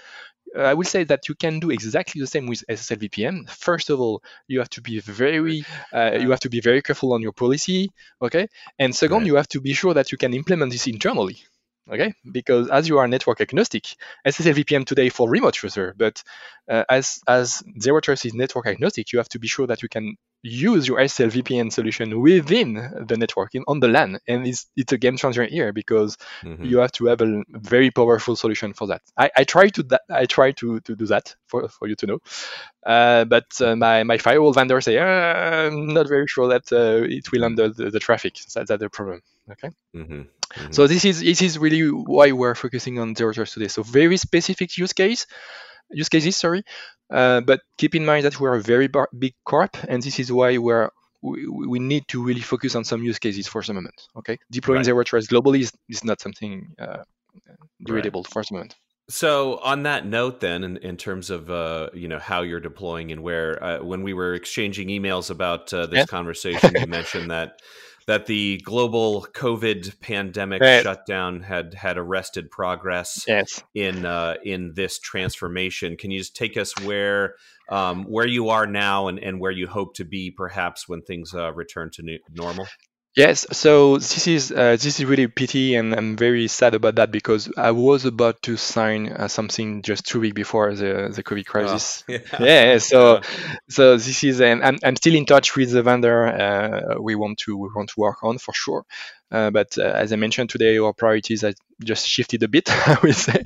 Uh, 0.56 0.62
I 0.62 0.74
will 0.74 0.84
say 0.84 1.04
that 1.04 1.28
you 1.28 1.34
can 1.34 1.60
do 1.60 1.70
exactly 1.70 2.20
the 2.20 2.26
same 2.26 2.46
with 2.46 2.64
SSL 2.68 2.96
VPN. 2.96 3.48
First 3.48 3.88
of 3.90 4.00
all, 4.00 4.22
you 4.48 4.58
have 4.58 4.70
to 4.70 4.80
be 4.80 4.98
very, 5.00 5.64
uh, 5.92 6.18
you 6.20 6.30
have 6.30 6.40
to 6.40 6.50
be 6.50 6.60
very 6.60 6.82
careful 6.82 7.12
on 7.12 7.22
your 7.22 7.32
policy, 7.32 7.90
okay? 8.20 8.48
And 8.78 8.94
second, 8.94 9.18
right. 9.18 9.26
you 9.26 9.36
have 9.36 9.48
to 9.48 9.60
be 9.60 9.72
sure 9.72 9.94
that 9.94 10.10
you 10.10 10.18
can 10.18 10.34
implement 10.34 10.72
this 10.72 10.86
internally 10.86 11.38
okay? 11.90 12.12
Because 12.30 12.68
as 12.68 12.88
you 12.88 12.98
are 12.98 13.08
network 13.08 13.40
agnostic, 13.40 13.84
SSL 14.26 14.54
VPN 14.54 14.86
today 14.86 15.08
for 15.08 15.28
remote 15.28 15.62
user, 15.62 15.94
but 15.96 16.22
uh, 16.68 16.84
as 16.88 17.20
as 17.26 17.62
Zero 17.80 18.00
Trust 18.00 18.26
is 18.26 18.34
network 18.34 18.66
agnostic, 18.66 19.12
you 19.12 19.18
have 19.18 19.28
to 19.30 19.38
be 19.38 19.48
sure 19.48 19.66
that 19.66 19.82
you 19.82 19.88
can 19.88 20.16
use 20.42 20.88
your 20.88 20.98
SSL 20.98 21.30
VPN 21.30 21.72
solution 21.72 22.20
within 22.20 22.74
the 23.06 23.16
network 23.16 23.54
in, 23.54 23.62
on 23.68 23.80
the 23.80 23.88
LAN, 23.88 24.18
and 24.26 24.46
it's 24.46 24.66
it's 24.76 24.92
a 24.92 24.98
game 24.98 25.16
changer 25.16 25.44
here 25.44 25.72
because 25.72 26.16
mm-hmm. 26.42 26.64
you 26.64 26.78
have 26.78 26.92
to 26.92 27.06
have 27.06 27.20
a 27.20 27.42
very 27.48 27.90
powerful 27.90 28.36
solution 28.36 28.72
for 28.72 28.86
that. 28.88 29.02
I, 29.16 29.30
I 29.36 29.44
try 29.44 29.68
to 29.68 29.82
that 29.84 30.02
I 30.10 30.26
try 30.26 30.52
to, 30.52 30.80
to 30.80 30.96
do 30.96 31.06
that 31.06 31.34
for, 31.46 31.68
for 31.68 31.88
you 31.88 31.96
to 31.96 32.06
know, 32.06 32.18
uh, 32.86 33.24
but 33.24 33.46
uh, 33.60 33.76
my 33.76 34.02
my 34.04 34.18
firewall 34.18 34.52
vendor 34.52 34.80
say 34.80 34.98
uh, 34.98 35.04
I'm 35.04 35.88
not 35.88 36.08
very 36.08 36.26
sure 36.26 36.48
that 36.48 36.72
uh, 36.72 37.04
it 37.06 37.30
will 37.32 37.42
handle 37.42 37.72
the, 37.72 37.90
the 37.90 38.00
traffic. 38.00 38.34
That's, 38.54 38.68
that's 38.68 38.80
the 38.80 38.88
problem. 38.88 39.22
Okay. 39.50 39.70
Mm-hmm. 39.94 40.22
Mm-hmm. 40.52 40.72
So 40.72 40.86
this 40.86 41.04
is 41.04 41.20
this 41.20 41.42
is 41.42 41.58
really 41.58 41.88
why 41.88 42.32
we're 42.32 42.54
focusing 42.54 42.98
on 42.98 43.14
zero 43.14 43.32
trust 43.32 43.54
today. 43.54 43.68
So 43.68 43.82
very 43.82 44.16
specific 44.16 44.76
use 44.78 44.92
case, 44.92 45.26
use 45.90 46.08
cases, 46.08 46.36
sorry. 46.36 46.64
Uh, 47.10 47.40
but 47.40 47.60
keep 47.76 47.94
in 47.94 48.04
mind 48.06 48.24
that 48.24 48.38
we're 48.38 48.54
a 48.54 48.62
very 48.62 48.86
bar- 48.86 49.08
big 49.18 49.34
corp, 49.44 49.76
and 49.88 50.02
this 50.02 50.18
is 50.18 50.30
why 50.30 50.56
we're 50.58 50.90
we, 51.22 51.46
we, 51.46 51.78
need 51.78 52.08
to 52.08 52.22
really 52.22 52.40
focus 52.40 52.74
on 52.74 52.84
some 52.84 53.02
use 53.02 53.18
cases 53.18 53.46
for 53.46 53.62
the 53.62 53.74
moment. 53.74 54.08
Okay, 54.16 54.38
deploying 54.50 54.78
right. 54.78 54.84
zero 54.84 55.02
trust 55.04 55.28
globally 55.30 55.60
is, 55.60 55.72
is 55.88 56.04
not 56.04 56.20
something 56.20 56.74
uh, 56.78 57.02
doable 57.86 58.24
right. 58.24 58.26
for 58.28 58.42
the 58.42 58.54
moment. 58.54 58.76
So 59.10 59.58
on 59.58 59.82
that 59.82 60.06
note, 60.06 60.38
then, 60.40 60.62
in, 60.62 60.76
in 60.78 60.96
terms 60.96 61.30
of 61.30 61.50
uh, 61.50 61.90
you 61.92 62.06
know 62.06 62.20
how 62.20 62.42
you're 62.42 62.60
deploying 62.60 63.10
and 63.10 63.22
where, 63.24 63.62
uh, 63.62 63.82
when 63.82 64.02
we 64.02 64.14
were 64.14 64.34
exchanging 64.34 64.88
emails 64.88 65.30
about 65.30 65.72
uh, 65.74 65.86
this 65.86 65.98
yeah. 65.98 66.06
conversation, 66.06 66.76
you 66.78 66.86
mentioned 66.86 67.30
that 67.30 67.60
that 68.10 68.26
the 68.26 68.60
global 68.64 69.24
COVID 69.34 70.00
pandemic 70.00 70.60
right. 70.60 70.82
shutdown 70.82 71.42
had 71.42 71.74
had 71.74 71.96
arrested 71.96 72.50
progress 72.50 73.24
yes. 73.28 73.62
in 73.72 74.04
uh, 74.04 74.34
in 74.42 74.72
this 74.74 74.98
transformation. 74.98 75.96
Can 75.96 76.10
you 76.10 76.18
just 76.18 76.34
take 76.34 76.56
us 76.56 76.76
where 76.80 77.36
um, 77.68 78.02
where 78.02 78.26
you 78.26 78.48
are 78.48 78.66
now 78.66 79.06
and, 79.06 79.20
and 79.20 79.38
where 79.38 79.52
you 79.52 79.68
hope 79.68 79.94
to 79.94 80.04
be, 80.04 80.32
perhaps 80.32 80.88
when 80.88 81.02
things 81.02 81.32
uh, 81.32 81.52
return 81.52 81.88
to 81.92 82.02
new, 82.02 82.18
normal? 82.34 82.66
Yes, 83.16 83.44
so 83.50 83.96
this 83.98 84.28
is 84.28 84.52
uh, 84.52 84.76
this 84.80 85.00
is 85.00 85.04
really 85.04 85.26
pity, 85.26 85.74
and 85.74 85.92
I'm 85.92 86.16
very 86.16 86.46
sad 86.46 86.74
about 86.74 86.94
that 86.94 87.10
because 87.10 87.50
I 87.56 87.72
was 87.72 88.04
about 88.04 88.40
to 88.42 88.56
sign 88.56 89.10
uh, 89.10 89.26
something 89.26 89.82
just 89.82 90.06
two 90.06 90.20
weeks 90.20 90.34
before 90.34 90.72
the 90.76 91.10
the 91.12 91.24
COVID 91.24 91.44
crisis. 91.44 92.04
Oh, 92.08 92.12
yeah. 92.38 92.72
yeah. 92.72 92.78
so 92.78 93.14
yeah. 93.14 93.20
so 93.68 93.96
this 93.96 94.22
is, 94.22 94.40
and 94.40 94.62
I'm, 94.62 94.78
I'm 94.84 94.94
still 94.94 95.16
in 95.16 95.26
touch 95.26 95.56
with 95.56 95.72
the 95.72 95.82
vendor. 95.82 96.24
Uh, 96.28 97.00
we 97.00 97.16
want 97.16 97.38
to 97.38 97.56
we 97.56 97.68
want 97.74 97.88
to 97.88 98.00
work 98.00 98.22
on 98.22 98.38
for 98.38 98.54
sure. 98.54 98.84
Uh, 99.30 99.50
but 99.50 99.78
uh, 99.78 99.82
as 99.82 100.12
I 100.12 100.16
mentioned 100.16 100.50
today, 100.50 100.78
our 100.78 100.92
priorities 100.92 101.42
have 101.42 101.54
just 101.82 102.06
shifted 102.06 102.42
a 102.42 102.48
bit. 102.48 102.68
I 102.88 102.98
would 103.02 103.14
say. 103.14 103.44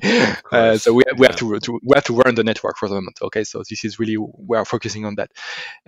Uh, 0.51 0.77
so 0.77 0.93
we, 0.93 1.03
we 1.17 1.25
yeah. 1.25 1.31
have 1.31 1.35
to, 1.37 1.59
to, 1.59 1.79
we 1.83 1.95
have 1.95 2.03
to 2.05 2.13
run 2.13 2.35
the 2.35 2.43
network 2.43 2.77
for 2.77 2.89
the 2.89 2.95
moment. 2.95 3.19
Okay, 3.21 3.43
so 3.43 3.63
this 3.69 3.85
is 3.85 3.99
really 3.99 4.17
we 4.17 4.57
are 4.57 4.65
focusing 4.65 5.05
on 5.05 5.15
that. 5.15 5.31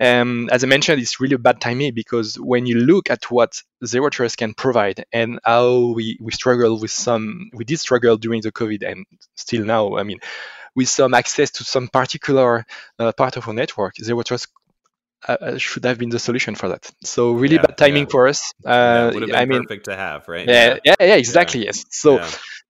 Um, 0.00 0.48
as 0.52 0.62
I 0.62 0.66
mentioned, 0.66 1.00
it's 1.00 1.20
really 1.20 1.34
a 1.34 1.38
bad 1.38 1.60
timing 1.60 1.94
because 1.94 2.36
when 2.36 2.66
you 2.66 2.76
look 2.76 3.10
at 3.10 3.30
what 3.30 3.62
zero 3.84 4.10
trust 4.10 4.38
can 4.38 4.54
provide 4.54 5.04
and 5.12 5.40
how 5.44 5.92
we, 5.94 6.18
we 6.20 6.32
struggle 6.32 6.80
with 6.80 6.90
some, 6.90 7.50
we 7.54 7.64
did 7.64 7.80
struggle 7.80 8.16
during 8.16 8.42
the 8.42 8.52
COVID 8.52 8.88
and 8.88 9.06
still 9.34 9.64
now. 9.64 9.96
I 9.96 10.02
mean, 10.02 10.18
with 10.74 10.88
some 10.88 11.14
access 11.14 11.50
to 11.50 11.64
some 11.64 11.88
particular 11.88 12.64
uh, 12.98 13.12
part 13.12 13.36
of 13.36 13.48
our 13.48 13.54
network, 13.54 13.96
zero 13.96 14.22
trust 14.22 14.48
uh, 15.26 15.36
uh, 15.40 15.58
should 15.58 15.84
have 15.84 15.98
been 15.98 16.10
the 16.10 16.18
solution 16.18 16.54
for 16.54 16.68
that. 16.68 16.90
So 17.02 17.32
really 17.32 17.56
yeah, 17.56 17.62
bad 17.62 17.78
timing 17.78 18.04
yeah. 18.04 18.10
for 18.10 18.28
us. 18.28 18.52
Uh, 18.64 19.12
yeah, 19.26 19.38
I 19.38 19.44
mean, 19.46 19.62
perfect 19.62 19.86
to 19.86 19.96
have, 19.96 20.28
right? 20.28 20.46
Yeah, 20.46 20.78
yeah, 20.84 20.94
yeah, 21.00 21.16
exactly. 21.16 21.64
Yes. 21.64 21.84
So 21.90 22.20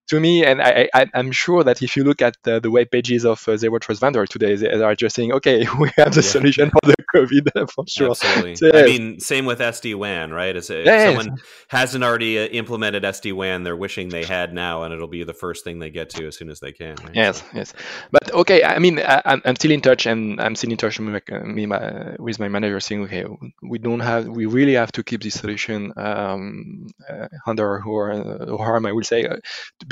to 0.08 0.20
me, 0.20 0.44
and 0.44 0.60
I, 0.60 0.88
I, 0.94 1.06
am 1.14 1.32
sure 1.32 1.62
that 1.64 1.82
if 1.82 1.96
you 1.96 2.04
look 2.04 2.22
at 2.22 2.36
the, 2.42 2.60
the 2.60 2.70
web 2.70 2.90
pages 2.90 3.24
of 3.24 3.46
uh, 3.46 3.56
Zero 3.56 3.78
Trust 3.78 4.00
Vendor 4.00 4.26
today, 4.26 4.56
they 4.56 4.82
are 4.82 4.94
just 4.94 5.14
saying, 5.14 5.32
okay, 5.32 5.66
we 5.78 5.90
have 5.96 6.14
the 6.14 6.22
yeah. 6.22 6.30
solution 6.30 6.70
for 6.70 6.80
the 6.82 6.96
COVID 7.14 7.70
for 7.74 7.84
sure. 7.86 8.10
Absolutely. 8.10 8.56
So, 8.56 8.70
I 8.72 8.84
mean, 8.84 9.20
same 9.20 9.44
with 9.44 9.58
SD 9.58 9.94
WAN, 9.94 10.30
right? 10.32 10.56
As 10.56 10.70
if 10.70 10.86
yeah, 10.86 11.06
someone 11.06 11.36
hasn't 11.68 12.02
already 12.04 12.38
uh, 12.38 12.46
implemented 12.46 13.02
SD 13.02 13.34
WAN, 13.34 13.64
they're 13.64 13.76
wishing 13.76 14.08
they 14.08 14.24
had 14.24 14.52
now, 14.52 14.82
and 14.82 14.94
it'll 14.94 15.08
be 15.08 15.24
the 15.24 15.34
first 15.34 15.64
thing 15.64 15.78
they 15.78 15.90
get 15.90 16.10
to 16.10 16.26
as 16.26 16.36
soon 16.36 16.50
as 16.50 16.60
they 16.60 16.72
can. 16.72 16.96
Right? 17.02 17.14
Yes, 17.14 17.40
so. 17.40 17.46
yes. 17.54 17.74
But 18.10 18.32
okay, 18.32 18.64
I 18.64 18.78
mean, 18.78 19.00
I, 19.00 19.40
am 19.44 19.56
still 19.56 19.72
in 19.72 19.80
touch, 19.82 20.06
and 20.06 20.40
I'm 20.40 20.54
still 20.56 20.70
in 20.70 20.78
touch 20.78 20.98
with 20.98 21.08
my, 21.08 21.38
me, 21.40 21.66
my, 21.66 22.16
with 22.18 22.38
my 22.38 22.48
manager, 22.48 22.80
saying, 22.80 23.04
okay, 23.04 23.26
we 23.62 23.78
don't 23.78 24.00
have, 24.00 24.26
we 24.26 24.46
really 24.46 24.74
have 24.74 24.92
to 24.92 25.02
keep 25.02 25.22
this 25.22 25.34
solution 25.34 25.92
um, 25.96 26.86
uh, 27.08 27.28
under 27.46 27.82
our, 27.86 28.58
harm, 28.58 28.86
I 28.86 28.92
will 28.92 29.04
say, 29.04 29.26
uh, 29.26 29.36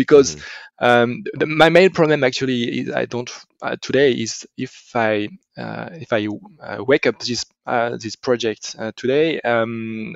because. 0.07 0.37
Mm-hmm 0.37 0.45
um, 0.79 1.25
the, 1.35 1.47
my 1.47 1.71
main 1.71 1.91
problem 1.91 2.23
actually 2.23 2.81
is 2.81 2.91
I 2.91 3.07
don't 3.07 3.31
uh, 3.63 3.77
today 3.81 4.13
is 4.13 4.47
if 4.57 4.91
I 4.95 5.29
uh, 5.57 5.89
if 5.93 6.13
I 6.13 6.29
uh, 6.63 6.85
wake 6.85 7.07
up 7.07 7.19
this 7.19 7.47
uh, 7.67 7.97
this 7.97 8.17
project 8.17 8.77
uh, 8.79 8.93
today, 8.95 9.41
um, 9.41 10.15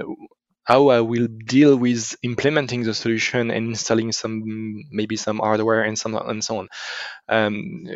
how 0.65 0.89
I 0.89 1.01
will 1.01 1.29
deal 1.29 1.77
with 1.77 2.15
implementing 2.23 2.83
the 2.83 2.93
solution 2.93 3.51
and 3.51 3.69
installing 3.69 4.13
some 4.13 4.85
maybe 4.91 5.17
some 5.17 5.39
hardware 5.39 5.83
and 5.83 5.99
some 5.99 6.15
and 6.15 6.45
so 6.45 6.59
on. 6.59 6.69
Um, 7.29 7.87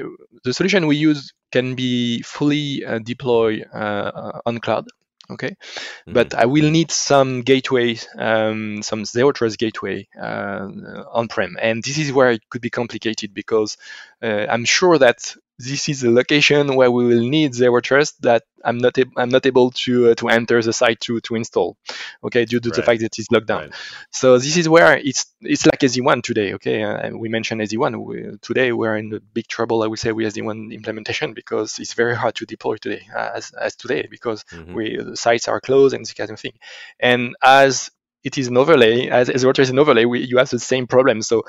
the 0.43 0.55
solution 0.55 0.87
we 0.87 0.97
use 0.97 1.35
can 1.53 1.75
be 1.75 2.23
fully 2.23 2.85
uh, 2.85 2.99
deployed 2.99 3.67
on 3.75 4.59
cloud 4.61 4.87
okay 5.31 5.51
mm-hmm. 5.51 6.13
but 6.13 6.35
i 6.35 6.47
will 6.47 6.71
need 6.71 6.91
some 6.91 7.43
gateway 7.43 7.97
um, 8.19 8.83
some 8.83 9.05
zero 9.05 9.33
trust 9.33 9.59
gateway 9.59 10.07
uh, 10.21 10.69
on 11.13 11.29
prem 11.29 11.57
and 11.61 11.83
this 11.83 11.99
is 11.99 12.13
where 12.13 12.31
it 12.31 12.49
could 12.51 12.61
be 12.61 12.71
complicated 12.71 13.33
because 13.33 13.77
uh, 14.23 14.47
i'm 14.49 14.65
sure 14.65 14.99
that 14.99 15.35
this 15.59 15.89
is 15.89 16.03
a 16.03 16.11
location 16.11 16.75
where 16.75 16.91
we 16.91 17.07
will 17.07 17.29
need 17.29 17.55
zero 17.55 17.81
trust 17.81 18.21
that 18.23 18.43
I'm 18.65 18.79
not 18.79 18.97
I'm 19.17 19.29
not 19.29 19.47
able 19.47 19.71
to 19.71 20.11
uh, 20.11 20.15
to 20.17 20.29
enter 20.29 20.61
the 20.61 20.73
site 20.73 21.01
to 21.03 21.21
to 21.21 21.35
install, 21.37 21.77
okay, 22.25 22.45
due 22.45 22.61
to 22.61 22.69
right. 22.69 22.77
the 22.77 22.83
fact 22.83 23.01
that 23.03 23.19
it's 23.19 23.31
locked 23.31 23.47
down. 23.47 23.63
Right. 23.63 23.75
So 24.11 24.39
this 24.39 24.57
is 24.57 24.69
where 24.69 24.97
it's 24.97 25.27
it's 25.41 25.67
like 25.67 25.81
SD-WAN 25.81 26.23
today, 26.23 26.55
okay. 26.55 26.83
Uh, 26.83 27.11
we 27.17 27.29
mentioned 27.29 27.61
SD-WAN 27.61 28.03
We, 28.03 28.39
today 28.43 28.73
we're 28.73 28.97
in 28.97 29.21
big 29.33 29.47
trouble, 29.47 29.83
I 29.83 29.87
would 29.87 29.99
say, 29.99 30.13
with 30.13 30.35
SD-WAN 30.35 30.73
implementation 30.73 31.35
because 31.35 31.79
it's 31.79 31.95
very 31.95 32.17
hard 32.17 32.35
to 32.37 32.47
deploy 32.47 32.77
today 32.77 33.07
as 33.15 33.53
as 33.53 33.77
today 33.77 34.09
because 34.11 34.45
mm-hmm. 34.45 34.75
we 34.75 34.97
the 34.97 35.17
sites 35.17 35.47
are 35.47 35.61
closed 35.61 35.95
and 35.95 36.05
this 36.05 36.15
kind 36.15 36.31
of 36.31 36.41
thing. 36.41 36.55
And 36.99 37.37
as 37.43 37.91
it 38.25 38.39
is 38.39 38.49
an 38.49 38.57
overlay, 38.57 39.09
as, 39.09 39.29
as 39.29 39.45
Rotor 39.45 39.63
is 39.63 39.71
an 39.71 39.79
overlay, 39.79 40.07
we, 40.07 40.21
you 40.21 40.39
have 40.39 40.51
the 40.51 40.59
same 40.59 40.87
problem. 40.87 41.21
So 41.23 41.45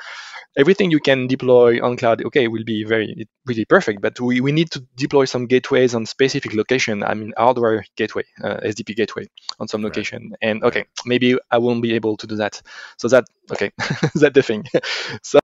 everything 0.58 0.92
you 0.92 1.00
can 1.00 1.28
deploy 1.28 1.82
on 1.82 1.96
cloud, 1.96 2.24
okay, 2.26 2.48
will 2.48 2.66
be 2.66 2.84
very 2.84 3.28
really 3.46 3.66
perfect. 3.66 4.02
But 4.02 4.20
we, 4.20 4.42
we 4.42 4.52
need 4.52 4.72
to 4.72 4.86
deploy 4.96 5.26
some 5.26 5.48
gateways 5.48 5.96
on 5.96 6.06
specific 6.06 6.54
location. 6.54 7.04
I 7.04 7.14
mean, 7.14 7.34
hardware 7.38 7.86
gateway, 7.96 8.24
uh, 8.44 8.58
SDP 8.58 8.96
gateway 8.96 9.28
on 9.60 9.68
some 9.68 9.82
location. 9.82 10.32
Right. 10.32 10.50
And 10.50 10.64
okay, 10.64 10.86
maybe 11.06 11.38
I 11.50 11.58
won't 11.58 11.82
be 11.82 11.94
able 11.94 12.18
to 12.18 12.28
do 12.28 12.36
that. 12.36 12.62
So 12.98 13.08
that 13.08 13.26
okay, 13.52 13.72
that 14.16 14.34
the 14.34 14.44
thing. 14.44 14.66
so 15.24 15.40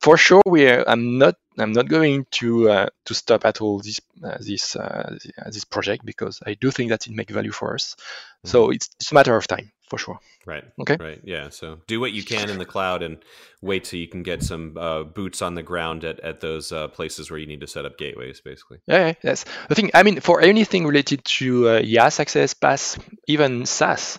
for 0.00 0.16
sure, 0.16 0.42
we 0.46 0.66
are, 0.66 0.84
I'm 0.88 1.18
not 1.18 1.34
I'm 1.58 1.72
not 1.72 1.88
going 1.88 2.26
to 2.32 2.70
uh, 2.70 2.86
to 3.06 3.14
stop 3.14 3.44
at 3.44 3.60
all 3.60 3.80
this 3.80 4.00
uh, 4.22 4.38
this 4.40 4.76
uh, 4.76 5.18
this 5.46 5.64
project 5.64 6.06
because 6.06 6.40
I 6.46 6.54
do 6.54 6.70
think 6.70 6.90
that 6.90 7.06
it 7.06 7.12
makes 7.12 7.32
value 7.32 7.52
for 7.52 7.74
us. 7.74 7.96
Mm-hmm. 7.96 8.48
So 8.48 8.70
it's, 8.70 8.88
it's 9.00 9.12
a 9.12 9.14
matter 9.14 9.36
of 9.36 9.46
time 9.46 9.72
for 9.88 9.98
sure. 9.98 10.18
Right. 10.46 10.64
Okay. 10.80 10.96
Right. 10.98 11.20
Yeah. 11.24 11.50
So 11.50 11.80
do 11.86 12.00
what 12.00 12.12
you 12.12 12.22
can 12.22 12.50
in 12.50 12.58
the 12.58 12.64
cloud 12.64 13.02
and 13.02 13.18
wait 13.60 13.84
till 13.84 13.98
you 13.98 14.08
can 14.08 14.22
get 14.22 14.42
some 14.42 14.76
uh, 14.76 15.04
boots 15.04 15.42
on 15.42 15.54
the 15.54 15.62
ground 15.62 16.04
at, 16.04 16.20
at 16.20 16.40
those 16.40 16.72
uh, 16.72 16.88
places 16.88 17.30
where 17.30 17.38
you 17.38 17.46
need 17.46 17.60
to 17.60 17.66
set 17.66 17.84
up 17.84 17.98
gateways, 17.98 18.40
basically. 18.40 18.78
Yeah. 18.86 19.12
Yes. 19.22 19.44
I 19.70 19.74
think 19.74 19.90
I 19.94 20.02
mean 20.02 20.20
for 20.20 20.40
anything 20.40 20.86
related 20.86 21.24
to 21.24 21.68
uh, 21.68 21.82
access, 22.18 22.54
PaaS, 22.54 22.98
even 23.26 23.66
SaaS. 23.66 24.18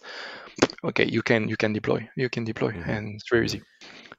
Okay, 0.84 1.06
you 1.06 1.22
can 1.22 1.50
you 1.50 1.58
can 1.58 1.74
deploy. 1.74 2.08
You 2.16 2.30
can 2.30 2.46
deploy, 2.46 2.72
mm-hmm. 2.72 2.90
and 2.90 3.16
it's 3.16 3.30
very 3.30 3.46
easy. 3.46 3.62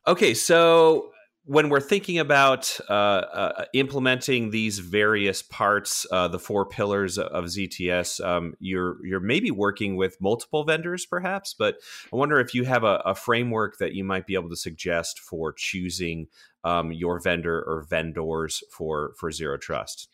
Okay, 0.07 0.35
so 0.35 1.13
when 1.47 1.69
we're 1.69 1.81
thinking 1.81 2.19
about 2.19 2.77
uh, 2.91 2.93
uh, 2.93 3.65
implementing 3.73 4.51
these 4.51 4.81
various 4.81 5.43
parts, 5.43 6.05
uh, 6.11 6.27
the 6.27 6.41
four 6.41 6.67
pillars 6.67 7.19
of 7.19 7.45
ZTS, 7.45 8.25
um, 8.25 8.55
you're 8.59 8.97
you're 9.07 9.21
maybe 9.21 9.53
working 9.53 9.97
with 9.97 10.21
multiple 10.21 10.65
vendors, 10.65 11.07
perhaps. 11.07 11.55
But 11.57 11.77
I 12.13 12.17
wonder 12.17 12.41
if 12.41 12.53
you 12.53 12.65
have 12.65 12.83
a, 12.83 13.01
a 13.05 13.15
framework 13.15 13.79
that 13.79 13.95
you 13.95 14.03
might 14.03 14.27
be 14.27 14.35
able 14.35 14.49
to 14.51 14.57
suggest 14.57 15.21
for 15.21 15.53
choosing 15.53 16.27
um, 16.65 16.93
your 16.93 17.21
vendor 17.21 17.63
or 17.63 17.87
vendors 17.89 18.65
for 18.71 19.15
for 19.17 19.31
zero 19.31 19.57
trust. 19.57 20.09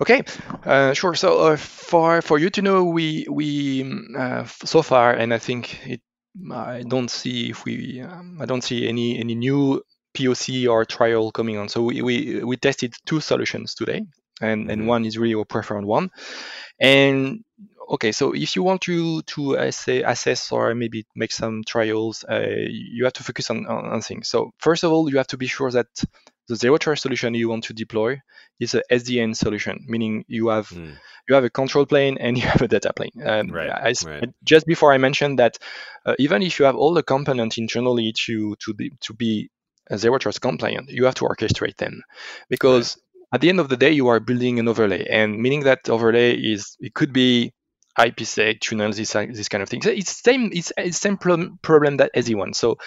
Okay, 0.00 0.22
uh, 0.64 0.94
sure. 0.94 1.14
So 1.14 1.38
uh, 1.48 1.56
for 1.56 2.22
for 2.22 2.38
you 2.38 2.48
to 2.50 2.62
know, 2.62 2.82
we 2.84 3.26
we 3.30 4.08
uh, 4.18 4.44
so 4.44 4.80
far, 4.80 5.12
and 5.12 5.34
I 5.34 5.38
think 5.38 5.86
it 5.86 6.00
I 6.50 6.82
don't 6.82 7.10
see 7.10 7.50
if 7.50 7.64
we 7.64 8.00
um, 8.00 8.38
I 8.40 8.46
don't 8.46 8.64
see 8.64 8.88
any 8.88 9.18
any 9.18 9.34
new 9.34 9.82
POC 10.14 10.68
or 10.68 10.84
trial 10.84 11.30
coming 11.32 11.58
on. 11.58 11.68
So 11.68 11.82
we, 11.82 12.02
we, 12.02 12.44
we 12.44 12.56
tested 12.56 12.94
two 13.04 13.20
solutions 13.20 13.74
today, 13.74 14.04
and, 14.40 14.62
mm-hmm. 14.62 14.70
and 14.70 14.88
one 14.88 15.04
is 15.04 15.18
really 15.18 15.34
our 15.34 15.44
preferred 15.44 15.84
one. 15.84 16.10
And 16.80 17.44
okay, 17.90 18.12
so 18.12 18.32
if 18.32 18.56
you 18.56 18.62
want 18.62 18.82
to 18.82 19.22
to 19.22 19.54
assess 19.54 20.52
or 20.52 20.74
maybe 20.74 21.06
make 21.14 21.32
some 21.32 21.62
trials, 21.64 22.24
uh, 22.24 22.46
you 22.68 23.04
have 23.04 23.12
to 23.14 23.24
focus 23.24 23.50
on, 23.50 23.66
on, 23.66 23.86
on, 23.86 24.00
things. 24.00 24.28
So 24.28 24.52
first 24.58 24.84
of 24.84 24.92
all, 24.92 25.10
you 25.10 25.18
have 25.18 25.26
to 25.28 25.36
be 25.36 25.46
sure 25.46 25.70
that 25.70 25.86
the 26.48 26.56
zero 26.56 26.76
trust 26.76 27.02
solution 27.02 27.34
you 27.34 27.48
want 27.48 27.64
to 27.64 27.72
deploy 27.72 28.20
is 28.60 28.74
a 28.74 28.82
SDN 28.90 29.34
solution, 29.34 29.84
meaning 29.88 30.24
you 30.28 30.48
have 30.48 30.68
mm. 30.68 30.94
you 31.28 31.34
have 31.34 31.44
a 31.44 31.50
control 31.50 31.86
plane 31.86 32.18
and 32.18 32.36
you 32.38 32.44
have 32.44 32.62
a 32.62 32.68
data 32.68 32.92
plane. 32.92 33.12
Um, 33.24 33.50
right, 33.50 33.70
I, 33.70 33.94
right. 34.06 34.30
Just 34.44 34.66
before 34.66 34.92
I 34.92 34.98
mentioned 34.98 35.38
that, 35.38 35.58
uh, 36.06 36.14
even 36.18 36.42
if 36.42 36.58
you 36.58 36.64
have 36.64 36.76
all 36.76 36.94
the 36.94 37.02
components 37.02 37.58
internally 37.58 38.12
to 38.26 38.56
to 38.56 38.74
be 38.74 38.92
to 39.00 39.14
be 39.14 39.50
zero 39.96 40.18
trust 40.18 40.40
compliant, 40.40 40.88
you 40.88 41.04
have 41.04 41.14
to 41.16 41.24
orchestrate 41.24 41.76
them 41.76 42.02
because 42.48 42.96
at 43.32 43.40
the 43.40 43.48
end 43.48 43.58
of 43.58 43.68
the 43.68 43.76
day, 43.76 43.90
you 43.90 44.08
are 44.08 44.20
building 44.20 44.60
an 44.60 44.68
overlay, 44.68 45.06
and 45.10 45.38
meaning 45.38 45.64
that 45.64 45.88
overlay 45.88 46.36
is 46.36 46.76
it 46.78 46.94
could 46.94 47.12
be 47.12 47.52
IPsec, 47.98 48.60
tunnels, 48.60 48.96
this, 48.96 49.12
this 49.12 49.48
kind 49.48 49.62
of 49.62 49.68
thing. 49.68 49.80
It's 49.84 50.22
same 50.22 50.50
it's, 50.52 50.72
it's 50.76 50.98
same 50.98 51.16
problem, 51.16 51.58
problem 51.62 51.96
that 51.98 52.12
SD-WAN. 52.14 52.54
So 52.54 52.78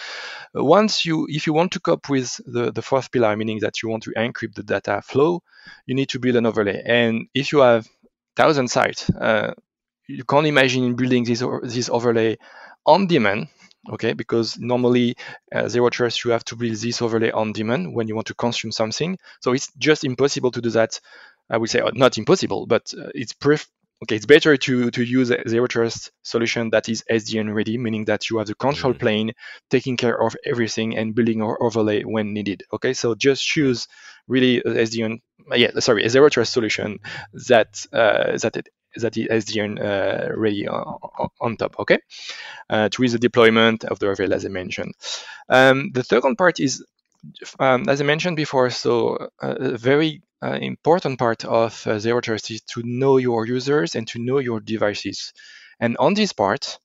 uh, 0.57 0.63
once 0.63 1.05
you 1.05 1.27
if 1.29 1.47
you 1.47 1.53
want 1.53 1.71
to 1.73 1.79
cope 1.79 2.09
with 2.09 2.39
the, 2.45 2.71
the 2.71 2.81
fourth 2.81 3.11
pillar, 3.11 3.35
meaning 3.35 3.59
that 3.59 3.81
you 3.81 3.89
want 3.89 4.03
to 4.03 4.11
encrypt 4.11 4.55
the 4.55 4.63
data 4.63 5.01
flow, 5.03 5.43
you 5.85 5.95
need 5.95 6.09
to 6.09 6.19
build 6.19 6.35
an 6.35 6.45
overlay. 6.45 6.81
And 6.85 7.27
if 7.33 7.51
you 7.51 7.59
have 7.59 7.87
thousand 8.35 8.69
sites, 8.69 9.09
uh, 9.09 9.53
you 10.07 10.23
can't 10.23 10.47
imagine 10.47 10.95
building 10.95 11.23
this 11.23 11.43
this 11.63 11.89
overlay 11.89 12.37
on 12.85 13.07
demand 13.07 13.47
okay 13.89 14.13
because 14.13 14.57
normally 14.59 15.15
uh, 15.53 15.67
zero 15.67 15.89
trust 15.89 16.23
you 16.23 16.31
have 16.31 16.45
to 16.45 16.55
build 16.55 16.75
this 16.75 17.01
overlay 17.01 17.31
on 17.31 17.53
demand 17.53 17.93
when 17.93 18.07
you 18.07 18.15
want 18.15 18.27
to 18.27 18.35
consume 18.35 18.71
something. 18.71 19.17
So 19.41 19.53
it's 19.53 19.71
just 19.77 20.03
impossible 20.03 20.51
to 20.51 20.61
do 20.61 20.69
that. 20.71 20.99
I 21.49 21.57
would 21.57 21.69
say 21.69 21.79
uh, 21.79 21.91
not 21.93 22.17
impossible 22.17 22.65
but 22.65 22.93
uh, 22.97 23.09
it's 23.15 23.33
pref- 23.33 23.69
okay 24.03 24.15
it's 24.15 24.25
better 24.25 24.57
to 24.57 24.91
to 24.91 25.03
use 25.03 25.31
a 25.31 25.41
zero 25.47 25.67
trust 25.67 26.11
solution 26.21 26.69
that 26.69 26.88
is 26.88 27.03
sdn 27.09 27.53
ready 27.53 27.77
meaning 27.77 28.05
that 28.05 28.29
you 28.29 28.38
have 28.38 28.47
the 28.47 28.55
control 28.55 28.93
mm-hmm. 28.93 28.99
plane 28.99 29.31
taking 29.69 29.97
care 29.97 30.21
of 30.21 30.35
everything 30.45 30.95
and 30.97 31.15
building 31.15 31.41
or 31.41 31.61
overlay 31.63 32.03
when 32.03 32.33
needed 32.33 32.63
okay? 32.73 32.93
So 32.93 33.15
just 33.15 33.43
choose 33.43 33.88
really 34.27 34.61
sdn 34.61 35.21
yeah 35.55 35.71
sorry 35.79 36.03
a 36.03 36.09
zero 36.09 36.29
trust 36.29 36.53
solution 36.53 36.99
that 37.47 37.85
uh, 37.93 38.38
that 38.38 38.57
it 38.57 38.69
that 39.01 39.17
is 39.17 39.27
SDN 39.45 39.79
uh, 39.79 40.35
ready 40.35 40.67
on, 40.67 41.29
on, 41.39 41.57
top, 41.57 41.75
okay? 41.79 41.99
Uh, 42.69 42.89
to 42.89 43.07
the 43.07 43.19
deployment 43.19 43.83
of 43.85 43.99
the 43.99 44.09
overlay 44.09 44.35
as 44.35 44.45
I 44.45 44.49
mentioned. 44.49 44.93
Um, 45.49 45.91
the 45.93 46.03
second 46.03 46.37
part 46.37 46.59
is, 46.59 46.83
um, 47.59 47.89
as 47.89 48.01
I 48.01 48.03
mentioned 48.03 48.37
before, 48.37 48.69
so 48.69 49.29
uh, 49.41 49.55
a 49.59 49.77
very 49.77 50.21
uh, 50.43 50.57
important 50.61 51.17
part 51.17 51.45
of 51.45 51.85
uh, 51.87 51.99
Zero 51.99 52.21
Trust 52.21 52.51
is 52.51 52.61
to 52.73 52.83
know 52.83 53.17
your 53.17 53.45
users 53.45 53.95
and 53.95 54.07
to 54.09 54.19
know 54.19 54.39
your 54.39 54.59
devices. 54.59 55.33
And 55.79 55.97
on 55.97 56.13
this 56.13 56.33
part, 56.33 56.79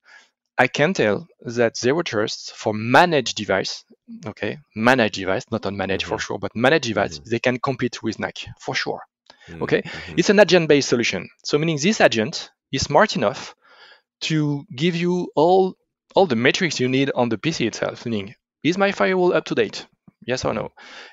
I 0.58 0.68
can 0.68 0.94
tell 0.94 1.26
that 1.40 1.76
Zero 1.76 2.02
Trust 2.02 2.52
for 2.54 2.72
managed 2.74 3.36
device, 3.36 3.84
okay, 4.26 4.58
managed 4.74 5.14
device, 5.14 5.44
not 5.50 5.66
on 5.66 5.76
managed 5.76 6.04
mm-hmm. 6.04 6.14
for 6.14 6.18
sure, 6.18 6.38
but 6.38 6.54
managed 6.54 6.84
device, 6.84 7.18
mm-hmm. 7.18 7.30
they 7.30 7.38
can 7.38 7.58
compete 7.58 8.02
with 8.02 8.18
NAC 8.18 8.46
for 8.60 8.74
sure. 8.74 9.00
Mm-hmm. 9.48 9.62
Okay, 9.62 9.82
mm-hmm. 9.82 10.14
it's 10.16 10.30
an 10.30 10.40
agent-based 10.40 10.88
solution. 10.88 11.28
So 11.44 11.58
meaning 11.58 11.78
this 11.80 12.00
agent 12.00 12.50
is 12.72 12.82
smart 12.82 13.16
enough 13.16 13.54
to 14.22 14.64
give 14.74 14.96
you 14.96 15.30
all 15.34 15.74
all 16.14 16.26
the 16.26 16.36
metrics 16.36 16.78
you 16.78 16.88
need 16.88 17.10
on 17.14 17.28
the 17.28 17.38
PC 17.38 17.66
itself. 17.66 18.04
Meaning, 18.06 18.34
is 18.62 18.78
my 18.78 18.92
firewall 18.92 19.34
up 19.34 19.44
to 19.46 19.54
date? 19.54 19.86
Yes 20.26 20.44
or 20.44 20.54
no? 20.54 20.70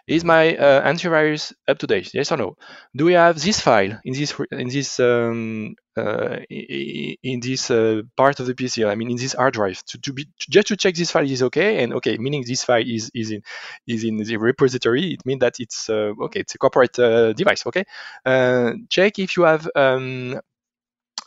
Is 0.07 0.23
my 0.23 0.55
uh, 0.55 0.87
antivirus 0.87 1.53
up 1.67 1.77
to 1.79 1.87
date? 1.87 2.13
Yes 2.13 2.31
or 2.31 2.37
no? 2.37 2.55
Do 2.95 3.05
we 3.05 3.13
have 3.13 3.41
this 3.41 3.59
file 3.59 3.99
in 4.03 4.13
this 4.13 4.33
in 4.51 4.69
this 4.69 4.99
um, 4.99 5.75
uh, 5.97 6.37
in 6.49 7.39
this 7.39 7.71
uh, 7.71 8.01
part 8.15 8.39
of 8.39 8.45
the 8.45 8.53
PC? 8.53 8.87
I 8.87 8.95
mean, 8.95 9.11
in 9.11 9.17
this 9.17 9.33
hard 9.33 9.53
drive 9.53 9.83
to, 9.85 9.99
to 9.99 10.13
be 10.13 10.27
just 10.39 10.67
to 10.67 10.77
check 10.77 10.95
this 10.95 11.11
file 11.11 11.29
is 11.29 11.43
okay 11.43 11.83
and 11.83 11.93
okay, 11.93 12.17
meaning 12.17 12.43
this 12.45 12.63
file 12.63 12.83
is 12.85 13.11
is 13.13 13.31
in 13.31 13.41
is 13.87 14.03
in 14.03 14.17
the 14.17 14.37
repository. 14.37 15.13
It 15.13 15.25
means 15.25 15.39
that 15.39 15.55
it's 15.59 15.89
uh, 15.89 16.13
okay. 16.21 16.41
It's 16.41 16.55
a 16.55 16.57
corporate 16.57 16.97
uh, 16.99 17.33
device. 17.33 17.65
Okay, 17.65 17.85
uh, 18.25 18.73
check 18.89 19.19
if 19.19 19.37
you 19.37 19.43
have 19.43 19.67
um, 19.75 20.39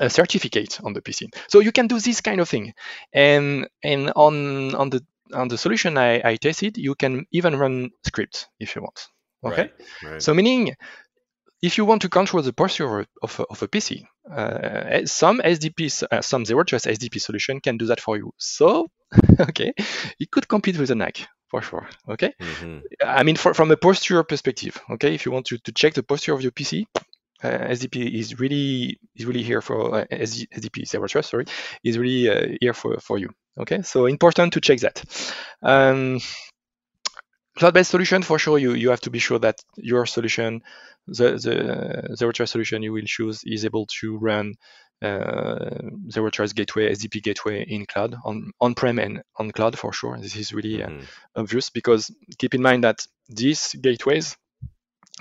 a 0.01 0.11
certificate 0.11 0.81
on 0.83 0.93
the 0.93 1.01
PC. 1.01 1.29
So 1.49 1.61
you 1.61 1.73
can 1.73 1.87
do 1.87 1.99
this 2.01 2.21
kind 2.21 2.41
of 2.41 2.49
thing. 2.49 2.75
And 3.13 3.69
and 3.83 4.13
on 4.17 4.75
on 4.75 4.91
the 4.91 5.05
on 5.33 5.49
the 5.49 5.59
solution 5.59 5.99
I, 5.99 6.21
I 6.25 6.37
tested, 6.37 6.77
you 6.79 6.95
can 6.95 7.27
even 7.33 7.57
run 7.57 7.91
scripts 8.05 8.47
if 8.59 8.77
you 8.77 8.83
want. 8.83 9.09
Okay. 9.45 9.71
Right, 10.03 10.13
right. 10.13 10.23
So 10.23 10.35
meaning, 10.35 10.75
if 11.63 11.79
you 11.79 11.85
want 11.85 12.03
to 12.03 12.09
control 12.09 12.43
the 12.43 12.53
posture 12.53 13.01
of, 13.01 13.07
of, 13.23 13.47
of 13.51 13.63
a 13.63 13.69
PC, 13.69 14.05
uh, 14.31 15.07
some 15.07 15.41
SDP, 15.41 16.05
uh, 16.11 16.21
some 16.21 16.45
zero 16.45 16.65
trust 16.65 16.87
SDP 16.87 17.21
solution 17.21 17.61
can 17.61 17.77
do 17.77 17.87
that 17.87 18.01
for 18.01 18.17
you. 18.17 18.33
So, 18.37 18.89
okay, 19.41 19.73
it 20.19 20.31
could 20.31 20.49
compete 20.49 20.79
with 20.79 20.91
a 20.91 20.95
NAC 20.95 21.27
for 21.49 21.63
sure. 21.63 21.89
Okay. 22.09 22.35
Mm-hmm. 22.41 22.79
I 23.07 23.23
mean, 23.23 23.37
for, 23.37 23.55
from 23.55 23.71
a 23.71 23.77
posture 23.77 24.23
perspective, 24.25 24.81
okay, 24.91 25.15
if 25.15 25.27
you 25.27 25.33
want 25.33 25.47
to, 25.47 25.59
to 25.59 25.73
check 25.73 25.95
the 25.95 26.03
posture 26.03 26.33
of 26.35 26.43
your 26.43 26.53
PC, 26.53 26.87
uh, 27.43 27.49
SDP 27.49 28.13
is 28.15 28.39
really 28.39 28.99
is 29.17 29.27
really 29.27 29.43
here 29.43 29.61
for 29.61 29.95
uh, 29.95 30.05
SDP 30.11 30.87
Zero 30.87 31.09
Trust. 31.09 31.31
Sorry, 31.31 31.45
is 31.85 31.99
really 31.99 32.29
uh, 32.29 32.57
here 32.61 32.73
for 32.73 32.99
for 33.01 33.19
you. 33.19 33.31
Okay, 33.59 33.83
so 33.83 34.07
important 34.07 34.55
to 34.55 34.61
check 34.61 34.81
that. 34.81 35.05
Um, 35.63 36.21
cloud-based 37.57 37.91
solution 37.91 38.23
for 38.23 38.39
sure 38.39 38.59
you 38.59 38.73
you 38.73 38.91
have 38.91 39.01
to 39.01 39.11
be 39.11 39.19
sure 39.19 39.39
that 39.39 39.57
your 39.77 40.07
solution 40.07 40.63
the 41.07 41.33
the 41.33 42.17
zero 42.17 42.33
trust 42.33 42.53
solution 42.53 42.83
you 42.83 42.93
will 42.93 43.05
choose 43.05 43.43
is 43.45 43.65
able 43.65 43.87
to 43.87 44.17
run 44.19 44.55
uh, 45.03 45.71
zero 46.11 46.31
trust 46.31 46.55
gateway 46.55 46.93
sdp 46.93 47.23
gateway 47.23 47.65
in 47.69 47.85
cloud 47.87 48.15
on 48.25 48.53
on-prem 48.61 48.99
and 48.99 49.23
on 49.37 49.51
cloud 49.51 49.79
for 49.79 49.93
sure 49.93 50.17
this 50.19 50.37
is 50.37 50.53
really 50.53 50.83
uh, 50.83 50.89
mm-hmm. 50.89 51.05
obvious 51.37 51.71
because 51.71 52.11
keep 52.39 52.55
in 52.55 52.63
mind 52.63 52.85
that 52.85 53.07
these 53.29 53.75
gateways 53.81 54.37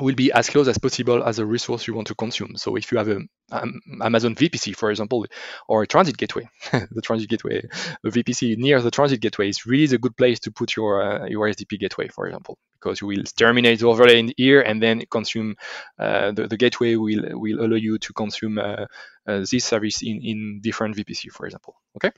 will 0.02 0.16
be 0.16 0.32
as 0.32 0.49
close 0.49 0.68
as 0.68 0.78
possible 0.78 1.24
as 1.24 1.39
a 1.39 1.45
resource 1.45 1.88
you 1.88 1.93
want 1.93 2.08
to 2.08 2.16
consume. 2.16 2.56
So 2.56 2.76
if 2.76 2.91
you 2.91 2.97
have 2.97 3.08
a 3.08 3.20
um, 3.52 3.80
Amazon 4.02 4.36
VPC, 4.36 4.76
for 4.76 4.89
example, 4.89 5.26
or 5.68 5.84
a 5.84 5.88
transit 5.88 6.18
gateway, 6.18 6.49
the 6.72 7.02
transit 7.02 7.30
gateway, 7.30 7.62
the 8.04 8.10
VPC 8.10 8.58
near 8.58 8.82
the 8.82 8.91
transit 8.91 9.22
gateway 9.22 9.49
is 9.49 9.66
really 9.66 9.88
the 9.88 9.97
good 9.97 10.18
place 10.18 10.39
to 10.41 10.52
put 10.52 10.76
your 10.76 11.02
uh, 11.02 11.26
your 11.28 11.47
SDP 11.47 11.80
gateway, 11.80 12.08
for 12.08 12.28
example, 12.28 12.58
because 12.80 13.02
you 13.02 13.08
will 13.08 13.24
terminate 13.38 13.80
the 13.80 13.88
overlay 13.88 14.20
in 14.20 14.34
here 14.38 14.62
and 14.62 14.82
then 14.82 15.04
consume 15.10 15.56
uh, 15.99 16.32
the, 16.32 16.47
the 16.47 16.58
gateway 16.58 16.95
will 16.95 17.39
will 17.39 17.64
allow 17.64 17.76
you 17.76 17.97
to 17.99 18.14
consume 18.14 18.58
uh, 18.58 18.86
uh 19.28 19.45
this 19.52 19.66
service 19.66 20.02
in 20.02 20.20
in 20.24 20.60
different 20.62 20.95
VPC, 20.95 21.32
for 21.32 21.45
example. 21.45 21.76
Okay, 21.97 22.12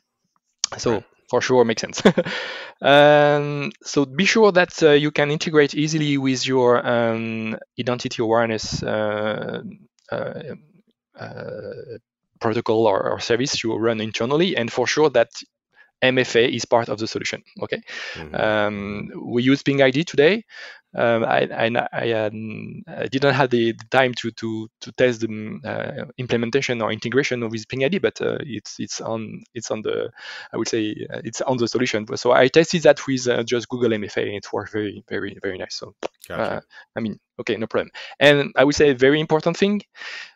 so 0.77 1.03
for 1.30 1.41
sure 1.41 1.65
makes 1.65 1.82
sense. 1.82 2.01
um, 2.82 3.71
so 3.84 4.05
be 4.05 4.26
sure 4.26 4.51
that 4.51 4.82
uh, 4.84 4.91
you 4.91 5.11
can 5.11 5.32
integrate 5.32 5.74
easily 5.76 6.17
with 6.17 6.45
your 6.45 6.86
um, 6.86 7.57
identity 7.80 8.21
awareness 8.21 8.84
uh, 8.84 9.61
uh, 10.11 10.41
uh, 11.19 11.53
protocol 12.39 12.88
or, 12.88 13.11
or, 13.11 13.19
service 13.19 13.63
you 13.63 13.76
run 13.76 14.01
internally, 14.01 14.57
and 14.57 14.71
for 14.71 14.86
sure 14.86 15.09
that 15.09 15.30
MFA 16.03 16.53
is 16.53 16.65
part 16.65 16.89
of 16.89 16.99
the 16.99 17.07
solution. 17.07 17.43
Okay, 17.61 17.82
mm-hmm. 18.13 18.36
um, 18.36 19.11
we 19.26 19.43
use 19.43 19.63
Ping 19.63 19.82
ID 19.82 20.03
today, 20.03 20.43
um, 20.95 21.23
I, 21.23 21.47
I, 21.51 21.87
I, 21.91 22.11
um, 22.11 22.83
I, 22.87 23.07
didn't 23.07 23.33
have 23.33 23.49
the, 23.49 23.73
time 23.89 24.13
to 24.15 24.31
to, 24.31 24.69
to 24.81 24.91
test 24.91 25.21
the 25.21 25.59
uh, 25.65 26.05
implementation 26.17 26.81
or 26.81 26.91
integration 26.91 27.41
of 27.43 27.51
this 27.51 27.65
Ping 27.65 27.83
ID, 27.83 27.97
but 27.97 28.21
uh, 28.21 28.37
it's 28.41 28.79
it's 28.79 29.01
on 29.01 29.43
it's 29.53 29.71
on 29.71 29.81
the 29.81 30.11
I 30.51 30.57
would 30.57 30.67
say 30.67 30.95
uh, 31.11 31.21
it's 31.23 31.41
on 31.41 31.57
the 31.57 31.67
solution. 31.67 32.05
So 32.17 32.31
I 32.31 32.47
tested 32.47 32.83
that 32.83 33.05
with 33.07 33.27
uh, 33.27 33.43
just 33.43 33.69
Google 33.69 33.89
MFA, 33.89 34.23
and 34.23 34.35
it 34.35 34.53
worked 34.53 34.71
very 34.71 35.03
very 35.09 35.37
very 35.41 35.57
nice. 35.57 35.75
So 35.75 35.95
gotcha. 36.27 36.41
Uh, 36.41 36.61
I 36.95 36.99
mean, 36.99 37.19
okay, 37.39 37.55
no 37.57 37.67
problem. 37.67 37.91
And 38.19 38.53
I 38.55 38.63
would 38.63 38.75
say 38.75 38.91
a 38.91 38.95
very 38.95 39.19
important 39.19 39.57
thing 39.57 39.81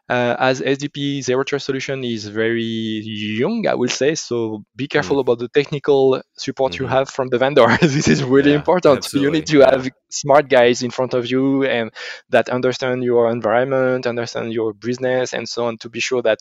uh, 0.10 0.36
as 0.40 0.62
SDP 0.62 1.22
zero 1.22 1.44
trust 1.44 1.66
solution 1.66 2.04
is 2.04 2.26
very 2.28 2.64
young, 2.64 3.68
I 3.68 3.76
will 3.76 3.90
say. 3.90 4.16
So 4.16 4.64
be 4.76 4.88
careful 4.88 5.18
mm. 5.18 5.22
about 5.22 5.40
the 5.40 5.50
technical 5.50 6.22
support 6.38 6.74
mm-hmm. 6.74 6.84
you 6.84 6.88
have 6.90 7.10
from 7.10 7.28
the 7.28 7.38
vendor. 7.38 7.68
this 7.82 8.08
is 8.08 8.24
really 8.24 8.52
yeah, 8.52 8.58
important. 8.58 8.98
Absolutely. 8.98 9.26
You 9.26 9.32
need 9.32 9.48
to 9.48 9.60
have 9.62 9.90
smart 10.10 10.50
guys 10.50 10.82
in 10.82 10.92
front 10.92 11.14
of 11.14 11.30
you 11.30 11.66
and 11.66 11.92
that 12.30 12.50
understand 12.50 13.04
your 13.04 13.30
environment, 13.30 14.08
understand 14.08 14.54
your 14.54 14.74
business, 14.74 15.34
and 15.34 15.48
so 15.48 15.66
on 15.66 15.78
to 15.80 15.90
be 15.90 16.00
sure 16.00 16.22
that 16.22 16.40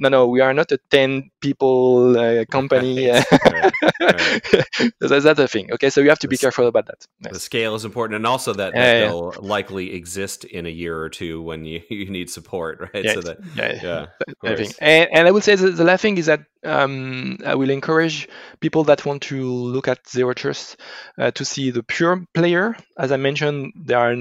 no, 0.00 0.08
no, 0.08 0.26
we 0.26 0.40
are 0.40 0.54
not 0.54 0.72
a 0.72 0.78
10 0.90 1.30
people 1.40 2.18
uh, 2.18 2.44
company. 2.46 3.10
right, 3.10 3.24
right. 3.42 3.72
that's, 4.98 5.24
that's 5.24 5.36
the 5.36 5.46
thing. 5.46 5.70
Okay, 5.72 5.90
so 5.90 6.00
you 6.00 6.08
have 6.08 6.18
to 6.20 6.28
be 6.28 6.38
careful 6.38 6.66
about 6.66 6.86
that. 6.86 7.06
Yes. 7.20 7.34
The 7.34 7.40
scale 7.40 7.74
is 7.74 7.84
important, 7.84 8.16
and 8.16 8.26
also 8.26 8.54
that, 8.54 8.72
that 8.72 8.78
yeah, 8.78 9.00
they'll 9.06 9.32
yeah. 9.34 9.40
likely 9.46 9.92
exist 9.92 10.44
in 10.44 10.64
a 10.64 10.70
year 10.70 10.98
or 10.98 11.10
two 11.10 11.42
when 11.42 11.66
you, 11.66 11.82
you 11.90 12.08
need 12.08 12.30
support, 12.30 12.80
right? 12.80 13.04
Yeah, 13.04 13.14
so 13.14 13.20
that, 13.20 13.38
yeah, 13.54 14.06
yeah 14.42 14.66
and, 14.80 15.08
and, 15.12 15.28
I 15.28 15.30
would 15.30 15.44
say 15.44 15.54
the, 15.54 15.70
the 15.70 15.84
last 15.84 16.00
thing 16.00 16.16
is 16.16 16.26
that 16.26 16.40
um, 16.64 17.38
I 17.44 17.54
will 17.54 17.70
encourage 17.70 18.28
people 18.60 18.84
that 18.84 19.04
want 19.04 19.22
to 19.24 19.44
look 19.44 19.86
at 19.86 20.08
zero 20.08 20.32
trust 20.32 20.78
uh, 21.18 21.30
to 21.32 21.44
see 21.44 21.70
the 21.70 21.82
pure 21.82 22.24
player. 22.32 22.76
As 22.98 23.12
I 23.12 23.16
mentioned, 23.16 23.72
there 23.76 23.98
are 23.98 24.12
a 24.12 24.16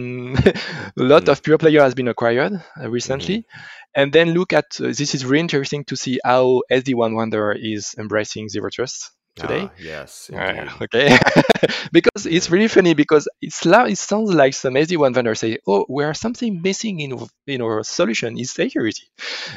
lot 0.98 1.24
mm. 1.24 1.30
of 1.30 1.42
pure 1.44 1.58
player 1.58 1.82
has 1.82 1.96
been 1.96 2.08
acquired 2.10 2.62
uh, 2.82 2.90
recently. 2.90 3.40
Mm-hmm 3.40 3.79
and 3.96 4.14
then 4.14 4.34
look 4.34 4.54
at 4.54 4.66
uh, 4.80 4.88
this 4.88 5.16
is 5.16 5.26
really 5.26 5.42
interesting 5.42 5.84
to 5.86 5.96
see 5.96 6.20
how 6.24 6.62
SD-WAN 6.72 7.16
Vendor 7.18 7.52
is 7.52 7.96
embracing 7.98 8.50
zero 8.50 8.70
trust 8.70 9.12
today. 9.40 9.64
Ah, 9.64 9.72
yes. 9.80 10.30
Uh, 10.30 10.70
okay. 10.82 11.18
because 11.92 12.26
it's 12.26 12.50
really 12.50 12.68
funny 12.68 12.94
because 12.94 13.28
it's 13.42 13.66
it 13.66 13.98
sounds 13.98 14.34
like 14.34 14.54
some 14.54 14.74
SD-WAN 14.74 15.14
vendor 15.14 15.36
say, 15.36 15.58
"Oh, 15.68 15.86
we 15.90 16.04
are 16.04 16.14
something 16.14 16.62
missing 16.62 17.00
in 17.00 17.18
in 17.48 17.62
our 17.62 17.84
solution 17.84 18.38
is 18.38 18.52
security." 18.52 19.08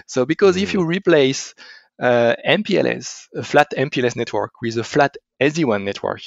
So 0.07 0.24
because 0.24 0.57
mm. 0.57 0.62
if 0.62 0.72
you 0.74 0.80
mm. 0.80 0.87
replace 0.87 1.55
uh, 2.01 2.35
MPLS, 2.47 3.28
a 3.37 3.43
flat 3.43 3.68
MPLS 3.76 4.16
network 4.16 4.53
with 4.62 4.76
a 4.78 4.85
flat 4.85 5.16
SD-WAN 5.41 5.85
network, 5.85 6.22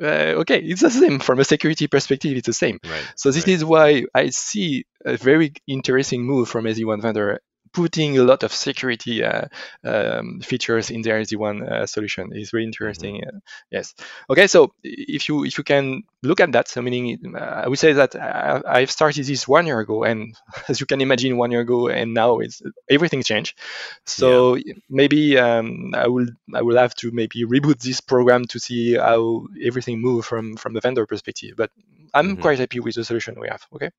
uh, 0.00 0.40
okay, 0.42 0.58
it's 0.58 0.80
the 0.80 0.90
same 0.90 1.18
from 1.18 1.40
a 1.40 1.44
security 1.44 1.86
perspective. 1.86 2.36
It's 2.36 2.46
the 2.46 2.52
same. 2.52 2.78
Right, 2.84 3.12
so 3.16 3.30
this 3.30 3.46
right. 3.46 3.54
is 3.54 3.64
why 3.64 4.04
I 4.14 4.30
see 4.30 4.84
a 5.04 5.16
very 5.16 5.52
interesting 5.66 6.24
move 6.24 6.48
from 6.48 6.64
SD-WAN 6.64 7.00
vendor 7.00 7.40
putting 7.72 8.18
a 8.18 8.22
lot 8.22 8.42
of 8.42 8.52
security 8.52 9.22
uh, 9.24 9.46
um, 9.84 10.40
features 10.40 10.90
in 10.90 11.02
their 11.02 11.20
SD-WAN 11.20 11.62
uh, 11.62 11.86
solution 11.86 12.30
is 12.34 12.52
really 12.52 12.66
interesting. 12.66 13.16
Mm-hmm. 13.16 13.36
Uh, 13.36 13.40
yes. 13.70 13.94
Okay. 14.28 14.46
So 14.46 14.72
if 14.82 15.28
you 15.28 15.44
if 15.44 15.58
you 15.58 15.64
can 15.64 16.02
look 16.22 16.40
at 16.40 16.52
that, 16.52 16.68
so 16.68 16.82
meaning 16.82 17.34
I 17.36 17.68
would 17.68 17.78
say 17.78 17.92
that 17.92 18.16
I, 18.16 18.80
have 18.80 18.90
started 18.90 19.24
this 19.24 19.46
one 19.46 19.66
year 19.66 19.80
ago, 19.80 20.04
and 20.04 20.34
as 20.68 20.80
you 20.80 20.86
can 20.86 21.00
imagine, 21.00 21.36
one 21.36 21.50
year 21.50 21.60
ago 21.60 21.88
and 21.88 22.14
now 22.14 22.38
it's 22.40 22.62
everything 22.88 23.22
changed. 23.22 23.58
So 24.04 24.54
yeah. 24.54 24.74
maybe 24.88 25.38
um, 25.38 25.92
I 25.94 26.08
will 26.08 26.26
I 26.54 26.62
will 26.62 26.76
have 26.76 26.94
to 26.96 27.10
maybe 27.12 27.44
reboot 27.44 27.78
this 27.78 28.00
program 28.00 28.44
to 28.46 28.58
see 28.58 28.94
how 28.94 29.46
everything 29.62 30.00
move 30.00 30.24
from 30.24 30.56
from 30.56 30.74
the 30.74 30.80
vendor 30.80 31.06
perspective. 31.06 31.54
But 31.56 31.70
I'm 32.12 32.32
mm-hmm. 32.32 32.42
quite 32.42 32.58
happy 32.58 32.80
with 32.80 32.96
the 32.96 33.04
solution 33.04 33.38
we 33.38 33.48
have. 33.48 33.64
Okay, 33.74 33.90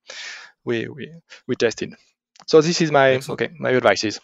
we 0.66 0.88
we 0.88 1.14
we 1.48 1.56
tested. 1.56 1.96
So 2.48 2.62
this 2.62 2.82
is 2.82 2.92
my 2.92 3.12
Excellent. 3.12 3.42
okay. 3.42 3.54
My 3.60 3.72
advice 3.72 4.04
is 4.04 4.20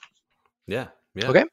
yeah. 0.67 0.87
Yeah. 1.17 1.29
Okay. 1.29 1.45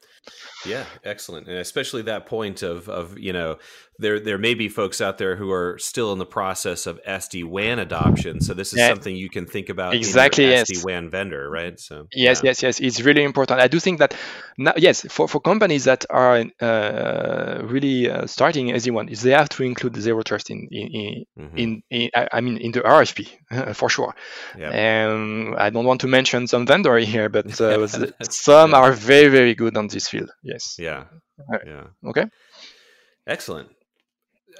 Yeah, 0.65 0.85
excellent, 1.03 1.47
and 1.47 1.57
especially 1.57 2.03
that 2.03 2.25
point 2.25 2.63
of 2.63 2.89
of 2.89 3.19
you 3.19 3.33
know 3.33 3.57
there 3.99 4.19
there 4.19 4.37
may 4.37 4.53
be 4.53 4.67
folks 4.67 4.99
out 4.99 5.17
there 5.17 5.35
who 5.35 5.51
are 5.51 5.77
still 5.77 6.11
in 6.11 6.19
the 6.19 6.25
process 6.25 6.85
of 6.85 6.99
SD 7.07 7.45
WAN 7.45 7.79
adoption. 7.79 8.41
So 8.41 8.53
this 8.53 8.73
is 8.73 8.79
yeah. 8.79 8.89
something 8.89 9.15
you 9.15 9.29
can 9.29 9.45
think 9.45 9.69
about 9.69 9.93
exactly 9.93 10.45
yes. 10.45 10.69
SD 10.69 10.83
WAN 10.83 11.09
vendor, 11.09 11.49
right? 11.49 11.79
So 11.79 12.07
yes, 12.11 12.41
yeah. 12.43 12.49
yes, 12.49 12.63
yes, 12.63 12.79
it's 12.79 13.01
really 13.01 13.23
important. 13.23 13.61
I 13.61 13.67
do 13.67 13.79
think 13.79 13.99
that 13.99 14.15
now, 14.57 14.73
yes, 14.75 15.05
for, 15.09 15.27
for 15.27 15.39
companies 15.39 15.85
that 15.85 16.05
are 16.09 16.45
uh, 16.61 17.61
really 17.63 18.09
uh, 18.09 18.27
starting 18.27 18.67
SD 18.67 18.91
WAN, 18.91 19.09
is 19.09 19.21
they 19.21 19.31
have 19.31 19.49
to 19.49 19.63
include 19.63 19.95
zero 19.95 20.21
trust 20.23 20.49
in 20.49 20.67
in 20.71 20.87
in, 20.87 21.25
mm-hmm. 21.39 21.57
in, 21.57 21.83
in 21.89 22.09
I 22.31 22.41
mean 22.41 22.57
in 22.57 22.71
the 22.71 22.81
RFP 22.81 23.75
for 23.75 23.89
sure. 23.89 24.13
Yeah. 24.57 24.71
And 24.71 25.55
I 25.55 25.69
don't 25.69 25.85
want 25.85 26.01
to 26.01 26.07
mention 26.07 26.47
some 26.47 26.65
vendor 26.65 26.97
here, 26.97 27.29
but 27.29 27.59
uh, 27.61 27.87
some 28.29 28.73
are 28.73 28.91
very 28.91 29.29
very 29.29 29.54
good 29.55 29.77
on 29.77 29.87
this 29.87 30.07
field. 30.07 30.31
Yes. 30.43 30.75
Yeah. 30.77 31.05
Yeah. 31.65 31.87
Okay. 32.05 32.25
Excellent. 33.27 33.69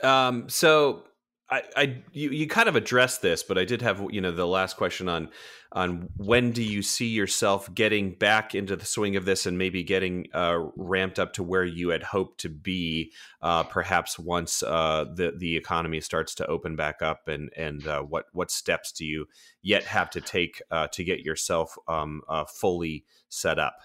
Um, 0.03 0.49
so 0.49 1.03
I, 1.49 1.63
I 1.75 2.03
you, 2.11 2.31
you 2.31 2.47
kind 2.47 2.67
of 2.67 2.75
addressed 2.75 3.21
this, 3.21 3.43
but 3.43 3.57
I 3.57 3.65
did 3.65 3.81
have 3.83 4.03
you 4.09 4.19
know 4.19 4.31
the 4.31 4.47
last 4.47 4.77
question 4.77 5.07
on 5.07 5.29
on 5.71 6.09
when 6.17 6.51
do 6.51 6.63
you 6.63 6.81
see 6.81 7.07
yourself 7.07 7.71
getting 7.75 8.13
back 8.13 8.55
into 8.55 8.75
the 8.75 8.85
swing 8.85 9.15
of 9.15 9.25
this 9.25 9.45
and 9.45 9.57
maybe 9.57 9.83
getting 9.83 10.25
uh, 10.33 10.57
ramped 10.75 11.19
up 11.19 11.33
to 11.33 11.43
where 11.43 11.65
you 11.65 11.89
had 11.89 12.01
hoped 12.01 12.39
to 12.39 12.49
be, 12.49 13.11
uh, 13.41 13.63
perhaps 13.63 14.17
once 14.17 14.63
uh, 14.63 15.05
the 15.13 15.33
the 15.37 15.55
economy 15.55 16.01
starts 16.01 16.33
to 16.35 16.47
open 16.47 16.75
back 16.75 17.03
up, 17.03 17.27
and 17.27 17.51
and 17.55 17.85
uh, 17.87 18.01
what 18.01 18.25
what 18.31 18.49
steps 18.49 18.91
do 18.91 19.05
you 19.05 19.27
yet 19.61 19.83
have 19.83 20.09
to 20.09 20.21
take 20.21 20.61
uh, 20.71 20.87
to 20.87 21.03
get 21.03 21.19
yourself 21.19 21.77
um, 21.87 22.21
uh, 22.27 22.45
fully 22.45 23.05
set 23.29 23.59
up? 23.59 23.75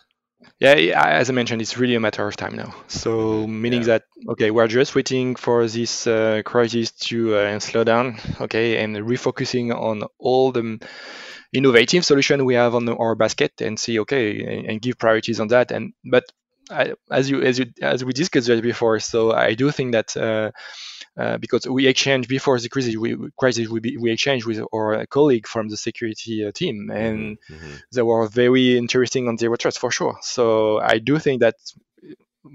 Yeah, 0.58 0.74
as 0.74 1.30
I 1.30 1.32
mentioned, 1.32 1.62
it's 1.62 1.78
really 1.78 1.94
a 1.94 2.00
matter 2.00 2.26
of 2.26 2.36
time 2.36 2.56
now. 2.56 2.74
So 2.88 3.46
meaning 3.46 3.80
yeah. 3.80 3.86
that 3.86 4.04
okay, 4.28 4.50
we're 4.50 4.68
just 4.68 4.94
waiting 4.94 5.36
for 5.36 5.66
this 5.66 6.06
uh, 6.06 6.42
crisis 6.44 6.90
to 7.08 7.34
uh, 7.34 7.58
slow 7.60 7.84
down, 7.84 8.18
okay, 8.40 8.82
and 8.82 8.96
refocusing 8.96 9.74
on 9.74 10.04
all 10.18 10.52
the 10.52 10.78
innovative 11.52 12.04
solution 12.04 12.44
we 12.44 12.54
have 12.54 12.74
on 12.74 12.88
our 12.88 13.14
basket 13.14 13.60
and 13.60 13.78
see 13.78 13.98
okay 14.00 14.40
and, 14.44 14.66
and 14.66 14.82
give 14.82 14.98
priorities 14.98 15.40
on 15.40 15.48
that. 15.48 15.70
And 15.72 15.92
but 16.04 16.24
I, 16.70 16.94
as 17.10 17.28
you 17.30 17.42
as 17.42 17.58
you 17.58 17.66
as 17.82 18.04
we 18.04 18.12
discussed 18.12 18.48
before, 18.62 18.98
so 19.00 19.32
I 19.32 19.54
do 19.54 19.70
think 19.70 19.92
that. 19.92 20.16
Uh, 20.16 20.50
uh, 21.18 21.36
because 21.38 21.66
we 21.66 21.88
exchange 21.88 22.28
before 22.28 22.58
the 22.58 22.68
crisis, 22.68 22.96
we, 22.96 23.16
crisis 23.36 23.68
we, 23.68 23.80
be, 23.80 23.96
we 23.96 24.12
exchanged 24.12 24.46
with 24.46 24.64
our 24.72 25.04
colleague 25.06 25.46
from 25.46 25.68
the 25.68 25.76
security 25.76 26.46
uh, 26.46 26.52
team, 26.52 26.86
mm-hmm, 26.88 26.96
and 26.96 27.38
mm-hmm. 27.50 27.74
they 27.92 28.00
were 28.00 28.26
very 28.28 28.78
interesting 28.78 29.26
on 29.26 29.36
zero 29.36 29.56
trust 29.56 29.80
for 29.80 29.90
sure. 29.90 30.16
So 30.22 30.78
I 30.78 30.98
do 30.98 31.18
think 31.18 31.40
that 31.40 31.56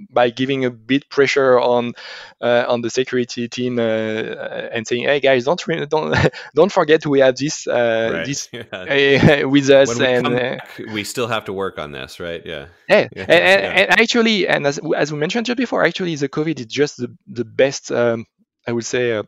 by 0.10 0.30
giving 0.30 0.66
a 0.66 0.72
bit 0.72 1.10
pressure 1.10 1.60
on 1.60 1.94
uh, 2.42 2.66
on 2.68 2.82
the 2.82 2.90
security 2.90 3.48
team 3.48 3.80
uh, 3.80 3.82
and 3.82 4.88
saying, 4.88 5.04
"Hey 5.04 5.20
guys, 5.20 5.46
don't 5.46 5.66
re- 5.68 5.86
don't 5.86 6.16
don't 6.56 6.72
forget 6.72 7.06
we 7.06 7.20
have 7.20 7.36
this 7.36 7.68
uh, 7.68 8.10
right. 8.14 8.26
this 8.26 8.50
yeah. 8.54 9.44
with 9.46 9.70
us," 9.70 10.00
and 10.00 10.30
back, 10.30 10.82
we 10.92 11.04
still 11.04 11.28
have 11.28 11.46
to 11.46 11.54
work 11.54 11.78
on 11.78 11.92
this, 11.92 12.20
right? 12.20 12.42
Yeah. 12.46 12.68
Yeah, 12.90 13.08
yeah. 13.16 13.22
And, 13.24 13.32
and, 13.32 13.62
yeah. 13.64 13.82
and, 13.82 14.00
actually, 14.00 14.48
and 14.48 14.68
as 14.68 14.80
as 14.96 15.12
we 15.12 15.20
mentioned 15.20 15.46
just 15.46 15.58
before, 15.58 15.84
actually, 15.84 16.16
the 16.16 16.30
COVID 16.30 16.60
is 16.60 16.68
just 16.68 16.98
the 16.98 17.16
the 17.28 17.46
best. 17.46 17.92
Um, 17.92 18.26
I 18.68 18.72
would 18.72 18.86
say, 18.86 19.14
uh, 19.14 19.24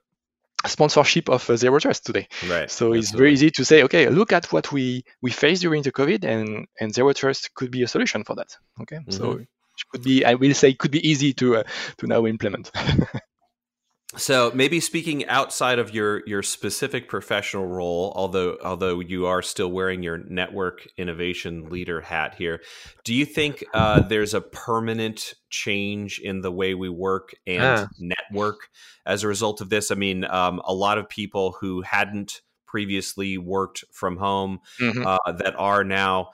sponsorship 0.66 1.30
of 1.30 1.48
uh, 1.50 1.56
zero 1.56 1.80
trust 1.80 2.06
today. 2.06 2.28
Right. 2.44 2.70
So 2.70 2.88
Absolutely. 2.94 3.00
it's 3.00 3.12
very 3.12 3.34
easy 3.34 3.52
to 3.52 3.66
say, 3.66 3.84
okay, 3.84 4.10
look 4.10 4.34
at 4.34 4.52
what 4.52 4.72
we 4.72 5.04
we 5.22 5.32
faced 5.32 5.62
during 5.62 5.84
the 5.84 5.92
COVID, 5.92 6.24
and 6.24 6.68
and 6.80 6.94
zero 6.94 7.14
trust 7.14 7.54
could 7.54 7.72
be 7.72 7.84
a 7.84 7.88
solution 7.88 8.24
for 8.24 8.36
that. 8.36 8.58
Okay. 8.82 8.98
Mm-hmm. 8.98 9.12
So 9.12 9.40
it 9.78 9.92
could 9.92 10.04
be, 10.04 10.26
I 10.26 10.36
will 10.36 10.54
say, 10.54 10.74
could 10.74 10.92
be 10.92 11.08
easy 11.08 11.34
to 11.34 11.58
uh, 11.58 11.64
to 11.98 12.08
now 12.08 12.26
implement. 12.26 12.72
So 14.16 14.52
maybe 14.54 14.80
speaking 14.80 15.28
outside 15.28 15.80
of 15.80 15.94
your 15.94 16.24
your 16.26 16.42
specific 16.42 17.10
professional 17.10 17.68
role, 17.68 18.14
although 18.16 18.58
although 18.64 19.00
you 19.00 19.26
are 19.26 19.42
still 19.42 19.70
wearing 19.70 20.02
your 20.02 20.18
network 20.18 20.88
innovation 20.98 21.70
leader 21.70 22.02
hat 22.02 22.36
here, 22.36 22.62
do 23.04 23.14
you 23.14 23.26
think 23.26 23.64
uh, 23.74 24.02
there's 24.02 24.34
a 24.34 24.42
permanent 24.42 25.34
change 25.50 26.20
in 26.20 26.42
the 26.42 26.52
way 26.52 26.74
we 26.74 26.90
work 26.90 27.36
and 27.46 27.62
ah. 27.64 27.88
network 28.00 28.70
as 29.06 29.24
a 29.24 29.28
result 29.28 29.60
of 29.60 29.70
this? 29.70 29.92
I 29.92 29.96
mean, 29.96 30.24
um, 30.26 30.62
a 30.66 30.74
lot 30.74 30.98
of 30.98 31.10
people 31.10 31.58
who 31.60 31.82
hadn't 31.82 32.42
previously 32.66 33.38
worked 33.38 33.84
from 33.92 34.18
home 34.18 34.60
mm-hmm. 34.80 35.06
uh, 35.06 35.32
that 35.34 35.56
are 35.58 35.84
now 35.84 36.30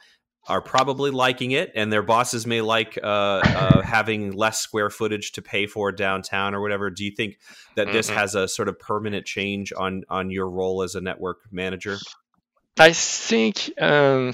are 0.48 0.62
probably 0.62 1.12
liking 1.12 1.52
it, 1.52 1.72
and 1.76 1.92
their 1.92 2.04
bosses 2.04 2.46
may 2.46 2.62
like 2.62 3.00
uh, 3.02 3.08
uh, 3.08 3.82
having 3.82 4.32
less 4.32 4.60
square 4.60 4.90
footage 4.90 5.32
to 5.34 5.42
pay 5.42 5.68
for 5.68 5.92
downtown 5.92 6.54
or 6.54 6.62
whatever. 6.62 6.90
Do 6.90 7.06
you 7.06 7.12
think 7.12 7.40
that 7.76 7.92
this 7.92 8.08
mm-hmm. 8.08 8.20
has 8.20 8.36
a 8.36 8.48
sort 8.48 8.68
of 8.68 8.78
permanent 8.80 9.26
change 9.26 9.72
on 9.76 10.04
on 10.10 10.32
your 10.32 10.50
role 10.50 10.84
as 10.84 10.96
a 10.96 11.02
network 11.02 11.40
manager? 11.52 11.98
I 12.78 12.92
think 12.94 13.72
um, 13.80 14.34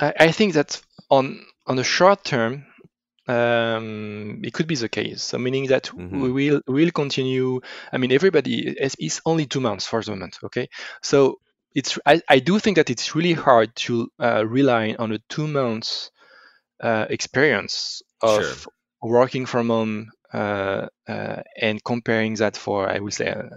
I, 0.00 0.14
I, 0.20 0.32
think 0.32 0.54
that 0.54 0.80
on 1.10 1.44
on 1.66 1.76
the 1.76 1.84
short 1.84 2.24
term, 2.24 2.64
um, 3.28 4.40
it 4.44 4.52
could 4.54 4.66
be 4.66 4.76
the 4.76 4.88
case. 4.88 5.22
So 5.22 5.38
meaning 5.38 5.66
that 5.66 5.84
mm-hmm. 5.84 6.20
we 6.20 6.30
will 6.30 6.60
will 6.66 6.90
continue. 6.90 7.60
I 7.92 7.98
mean, 7.98 8.12
everybody 8.12 8.76
is 8.98 9.20
only 9.26 9.46
two 9.46 9.60
months 9.60 9.86
for 9.86 10.02
the 10.02 10.10
moment. 10.12 10.38
Okay, 10.44 10.68
so 11.02 11.38
it's 11.74 11.98
I, 12.06 12.20
I 12.28 12.38
do 12.38 12.58
think 12.58 12.76
that 12.76 12.90
it's 12.90 13.14
really 13.14 13.32
hard 13.32 13.74
to 13.76 14.08
uh, 14.18 14.46
rely 14.46 14.94
on 14.98 15.12
a 15.12 15.18
two 15.28 15.46
months 15.46 16.10
uh, 16.82 17.06
experience 17.08 18.02
of 18.20 18.42
sure. 18.42 18.72
working 19.00 19.46
from 19.46 19.68
home 19.68 20.10
uh, 20.32 20.86
uh, 21.08 21.42
and 21.60 21.82
comparing 21.84 22.34
that 22.34 22.56
for 22.56 22.88
I 22.88 22.98
would 22.98 23.14
say 23.14 23.26
a 23.26 23.48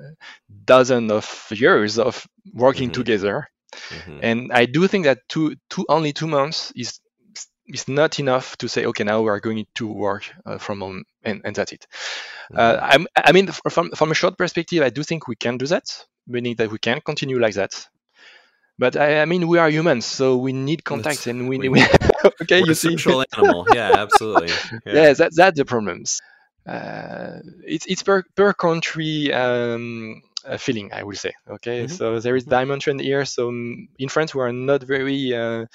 dozen 0.65 1.11
of 1.11 1.47
years 1.51 1.97
of 1.97 2.25
working 2.53 2.89
mm-hmm. 2.89 3.01
together. 3.01 3.47
Mm-hmm. 3.73 4.19
And 4.21 4.51
I 4.53 4.65
do 4.65 4.87
think 4.87 5.05
that 5.05 5.19
two, 5.27 5.55
two 5.69 5.85
only 5.89 6.13
two 6.13 6.27
months 6.27 6.71
is 6.75 6.99
is 7.67 7.87
not 7.87 8.19
enough 8.19 8.55
to 8.57 8.67
say 8.67 8.85
okay 8.85 9.03
now 9.03 9.21
we 9.21 9.29
are 9.29 9.39
going 9.39 9.65
to 9.73 9.87
work 9.87 10.29
uh, 10.45 10.59
from 10.59 10.81
home 10.81 11.03
and, 11.23 11.41
and 11.43 11.55
that's 11.55 11.71
it. 11.71 11.87
Uh, 12.53 12.77
mm-hmm. 12.77 13.05
i 13.17 13.31
mean 13.31 13.47
from 13.47 13.89
from 13.91 14.11
a 14.11 14.13
short 14.13 14.37
perspective 14.37 14.83
I 14.83 14.91
do 14.91 15.01
think 15.01 15.27
we 15.27 15.35
can 15.35 15.57
do 15.57 15.65
that, 15.67 16.05
meaning 16.27 16.55
that 16.57 16.69
we 16.71 16.77
can 16.77 17.01
continue 17.01 17.39
like 17.39 17.55
that 17.55 17.87
but 18.77 18.95
I, 18.95 19.21
I, 19.21 19.25
mean 19.25 19.47
we 19.47 19.57
are 19.57 19.69
humans 19.69 20.05
so 20.05 20.37
we 20.37 20.53
need 20.53 20.83
contact 20.83 21.27
and 21.27 21.47
we, 21.47 21.69
we 21.69 21.83
okay 22.41 22.59
you 22.59 22.73
see? 22.73 22.97
social 22.97 23.23
animal. 23.37 23.65
Yeah 23.73 23.91
absolutely. 23.93 24.49
Yeah, 24.85 24.93
yeah 24.93 25.13
that, 25.13 25.31
that's 25.35 25.57
the 25.57 25.65
problems 25.65 26.21
uh, 26.67 27.39
it's 27.63 27.85
it's 27.85 28.03
per, 28.03 28.23
per 28.35 28.53
country 28.53 29.31
um, 29.33 30.21
feeling 30.57 30.91
i 30.93 31.03
would 31.03 31.17
say 31.17 31.33
okay? 31.49 31.85
Mm-hmm. 31.85 31.95
so 31.95 32.19
there 32.19 32.35
is 32.35 32.43
mm-hmm. 32.43 32.51
dimension 32.51 32.99
here 32.99 33.25
so 33.25 33.49
um, 33.49 33.87
in 33.97 34.09
france 34.09 34.33
we 34.33 34.41
are 34.41 34.53
not 34.53 34.83
very 34.83 35.33
uh, 35.33 35.39
uh, 35.39 35.65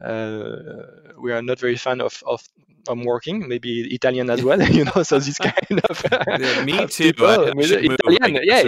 we 0.00 1.32
are 1.32 1.42
not 1.42 1.58
very 1.58 1.76
fan 1.76 2.00
of, 2.00 2.22
of 2.26 2.46
I'm 2.88 3.04
working, 3.04 3.48
maybe 3.48 3.94
Italian 3.94 4.30
as 4.30 4.42
well, 4.42 4.62
you 4.70 4.84
know. 4.84 5.02
So 5.02 5.18
this 5.18 5.38
kind 5.50 5.80
of 5.88 6.04
yeah, 6.40 6.64
me 6.64 6.86
too. 6.86 7.12
I, 7.18 7.24
I 7.24 7.52
Italian, 7.56 8.42
yeah, 8.44 8.62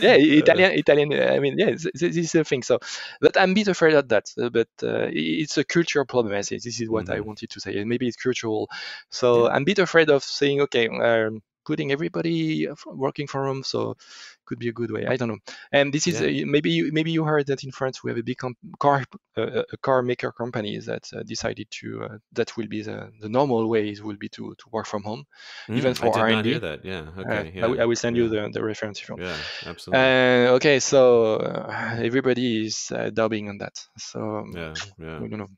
yeah, 0.00 0.16
Italian, 0.16 0.72
Italian. 0.72 1.12
I 1.12 1.38
mean, 1.38 1.58
yeah, 1.58 1.70
this, 1.70 1.86
this 1.94 2.16
is 2.16 2.34
a 2.34 2.44
thing. 2.44 2.62
So, 2.62 2.78
but 3.20 3.36
I'm 3.36 3.50
a 3.50 3.54
bit 3.54 3.68
afraid 3.68 3.94
of 3.94 4.08
that. 4.08 4.32
Uh, 4.40 4.50
but 4.50 4.68
uh, 4.82 5.08
it's 5.10 5.58
a 5.58 5.64
cultural 5.64 6.04
problem. 6.04 6.34
I 6.34 6.42
say 6.42 6.56
this 6.56 6.80
is 6.80 6.88
what 6.88 7.06
mm-hmm. 7.06 7.14
I 7.14 7.20
wanted 7.20 7.50
to 7.50 7.60
say, 7.60 7.78
and 7.78 7.88
maybe 7.88 8.08
it's 8.08 8.16
cultural. 8.16 8.68
So 9.10 9.46
yeah. 9.46 9.54
I'm 9.54 9.62
a 9.62 9.66
bit 9.66 9.78
afraid 9.78 10.10
of 10.10 10.22
saying, 10.22 10.60
okay, 10.62 10.88
um, 10.88 11.42
putting 11.68 11.92
everybody 11.92 12.66
working 12.86 13.26
from 13.26 13.42
home. 13.48 13.62
So 13.62 13.96
could 14.48 14.58
be 14.58 14.70
a 14.70 14.76
good 14.80 14.90
way. 14.90 15.04
I 15.06 15.16
don't 15.18 15.30
know. 15.32 15.42
And 15.70 15.92
this 15.92 16.06
is 16.06 16.20
yeah. 16.20 16.42
uh, 16.42 16.46
maybe 16.54 16.70
you, 16.70 16.90
maybe 16.98 17.10
you 17.16 17.22
heard 17.32 17.46
that 17.50 17.62
in 17.66 17.72
France 17.78 18.02
we 18.02 18.10
have 18.10 18.20
a 18.24 18.26
big 18.30 18.38
car 18.84 19.04
uh, 19.36 19.62
a 19.76 19.78
car 19.86 20.00
maker 20.10 20.32
company 20.32 20.78
that 20.90 21.04
uh, 21.14 21.22
decided 21.34 21.68
to 21.78 21.86
uh, 22.04 22.16
that 22.32 22.56
will 22.56 22.70
be 22.76 22.80
the, 22.82 22.98
the 23.20 23.28
normal 23.28 23.68
ways 23.68 24.02
will 24.02 24.16
be 24.24 24.30
to, 24.30 24.54
to 24.60 24.64
work 24.72 24.86
from 24.86 25.02
home, 25.02 25.22
mm, 25.68 25.76
even 25.76 25.92
for 25.94 26.18
R 26.18 26.28
and 26.28 26.44
D. 26.44 26.58
that. 26.58 26.84
Yeah. 26.84 27.04
Uh, 27.16 27.20
okay. 27.20 27.52
Yeah. 27.54 27.82
I, 27.82 27.84
will 27.84 28.00
send 28.04 28.16
you 28.16 28.28
the, 28.34 28.48
the 28.56 28.62
reference 28.64 29.00
if 29.00 29.08
you 29.08 29.16
want. 29.16 29.28
Yeah. 29.28 29.70
Absolutely. 29.70 30.02
Uh, 30.02 30.56
okay. 30.56 30.80
So 30.80 31.02
everybody 32.10 32.66
is 32.66 32.76
dabbing 33.18 33.50
on 33.50 33.58
that. 33.58 33.76
So 33.98 34.18
yeah. 34.54 34.74
Yeah. 34.98 35.18
We 35.20 35.28
don't 35.28 35.40
know. 35.44 35.52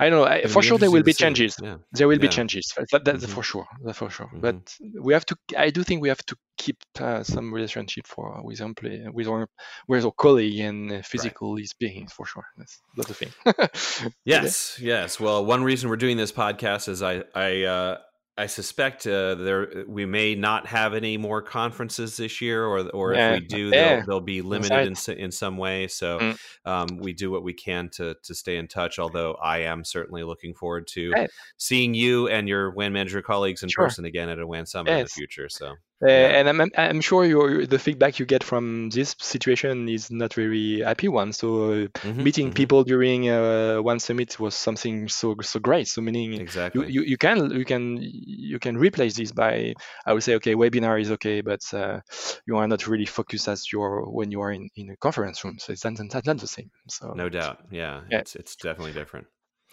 I 0.00 0.08
don't 0.08 0.20
know. 0.20 0.26
I, 0.26 0.46
for 0.46 0.62
sure, 0.62 0.78
there 0.78 0.90
will 0.90 1.02
be 1.02 1.12
changes. 1.12 1.56
Yeah. 1.62 1.76
There 1.92 2.08
will 2.08 2.16
yeah. 2.16 2.28
be 2.28 2.28
changes. 2.28 2.72
That, 2.90 3.04
that's 3.04 3.24
mm-hmm. 3.24 3.34
for 3.34 3.42
sure. 3.42 3.66
That's 3.84 3.98
for 3.98 4.08
sure. 4.08 4.26
Mm-hmm. 4.26 4.40
But 4.40 4.74
we 4.98 5.12
have 5.12 5.26
to. 5.26 5.36
I 5.56 5.68
do 5.68 5.82
think 5.82 6.00
we 6.00 6.08
have 6.08 6.24
to 6.26 6.36
keep 6.56 6.78
uh, 6.98 7.22
some 7.22 7.52
relationship 7.52 8.06
for 8.06 8.40
with 8.42 8.60
employee, 8.60 9.06
with 9.12 9.28
our 9.28 9.46
with 9.88 10.06
our 10.06 10.12
colleague 10.12 10.58
and 10.60 11.04
physical 11.04 11.56
right. 11.56 11.68
speaking 11.68 12.06
for 12.08 12.24
sure. 12.24 12.46
That's 12.56 12.80
that's 12.96 13.08
the 13.08 13.14
thing. 13.14 14.10
yes. 14.24 14.78
Yes. 14.80 15.20
Well, 15.20 15.44
one 15.44 15.62
reason 15.62 15.90
we're 15.90 15.96
doing 15.96 16.16
this 16.16 16.32
podcast 16.32 16.88
is 16.88 17.02
I 17.02 17.24
I. 17.34 17.62
Uh, 17.64 17.98
I 18.38 18.46
suspect 18.46 19.06
uh, 19.06 19.34
there 19.34 19.84
we 19.86 20.06
may 20.06 20.34
not 20.34 20.66
have 20.66 20.94
any 20.94 21.18
more 21.18 21.42
conferences 21.42 22.16
this 22.16 22.40
year, 22.40 22.64
or 22.64 22.88
or 22.90 23.12
yeah. 23.12 23.32
if 23.32 23.40
we 23.40 23.46
do, 23.46 23.68
yeah. 23.68 23.70
they'll, 23.96 24.06
they'll, 24.06 24.20
be 24.20 24.40
limited 24.40 24.86
in 25.08 25.18
in 25.18 25.30
some 25.30 25.58
way. 25.58 25.88
So 25.88 26.18
mm. 26.18 26.38
um, 26.64 26.98
we 26.98 27.12
do 27.12 27.30
what 27.30 27.42
we 27.42 27.52
can 27.52 27.90
to 27.90 28.16
to 28.22 28.34
stay 28.34 28.56
in 28.56 28.66
touch. 28.66 28.98
Although 28.98 29.34
I 29.34 29.58
am 29.58 29.84
certainly 29.84 30.22
looking 30.22 30.54
forward 30.54 30.86
to 30.88 31.10
right. 31.10 31.30
seeing 31.58 31.92
you 31.92 32.28
and 32.28 32.48
your 32.48 32.70
WAN 32.70 32.92
manager 32.92 33.20
colleagues 33.20 33.62
in 33.62 33.68
sure. 33.68 33.84
person 33.84 34.06
again 34.06 34.28
at 34.28 34.38
a 34.38 34.46
WAN 34.46 34.64
summit 34.64 34.92
yes. 34.92 35.00
in 35.00 35.04
the 35.04 35.10
future. 35.10 35.48
So 35.48 35.74
uh, 36.02 36.08
and 36.08 36.48
I'm, 36.48 36.70
I'm 36.76 37.00
sure 37.00 37.24
your, 37.24 37.66
the 37.66 37.78
feedback 37.78 38.18
you 38.18 38.26
get 38.26 38.42
from 38.42 38.88
this 38.90 39.14
situation 39.18 39.88
is 39.88 40.10
not 40.10 40.32
very 40.32 40.80
happy 40.80 41.08
one. 41.08 41.32
So 41.32 41.48
uh, 41.48 41.74
mm-hmm, 41.86 42.22
meeting 42.22 42.46
mm-hmm. 42.46 42.54
people 42.54 42.84
during 42.84 43.28
uh, 43.28 43.82
WAN 43.82 44.00
summit 44.00 44.40
was 44.40 44.54
something 44.54 45.08
so 45.08 45.36
so 45.42 45.60
great. 45.60 45.88
So 45.88 46.00
meaning 46.00 46.40
exactly 46.40 46.86
you, 46.86 47.02
you, 47.02 47.10
you, 47.10 47.16
can 47.18 47.50
you 47.50 47.64
can 47.64 47.98
you 48.00 48.58
can 48.58 48.78
replace 48.78 49.16
this 49.16 49.32
by 49.32 49.74
I 50.06 50.14
would 50.14 50.22
say 50.22 50.34
okay 50.36 50.54
webinar 50.54 51.00
is 51.00 51.10
okay, 51.12 51.42
but 51.42 51.62
uh, 51.74 52.00
you 52.46 52.56
are 52.56 52.66
not 52.66 52.86
really 52.86 53.06
focused 53.06 53.48
as 53.48 53.70
you 53.72 53.82
are 53.82 54.08
when 54.08 54.30
you 54.30 54.40
are 54.40 54.52
in, 54.52 54.70
in 54.76 54.90
a 54.90 54.96
conference 54.96 55.44
room. 55.44 55.58
So 55.58 55.72
it's 55.72 55.84
not, 55.84 55.98
not, 55.98 56.26
not 56.26 56.38
the 56.38 56.46
same. 56.46 56.70
So 56.88 57.12
no 57.12 57.28
doubt, 57.28 57.58
yeah, 57.70 58.00
yeah. 58.10 58.20
it's 58.20 58.36
it's 58.36 58.56
definitely 58.56 58.92
different. 58.92 59.26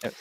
Yep. 0.04 0.14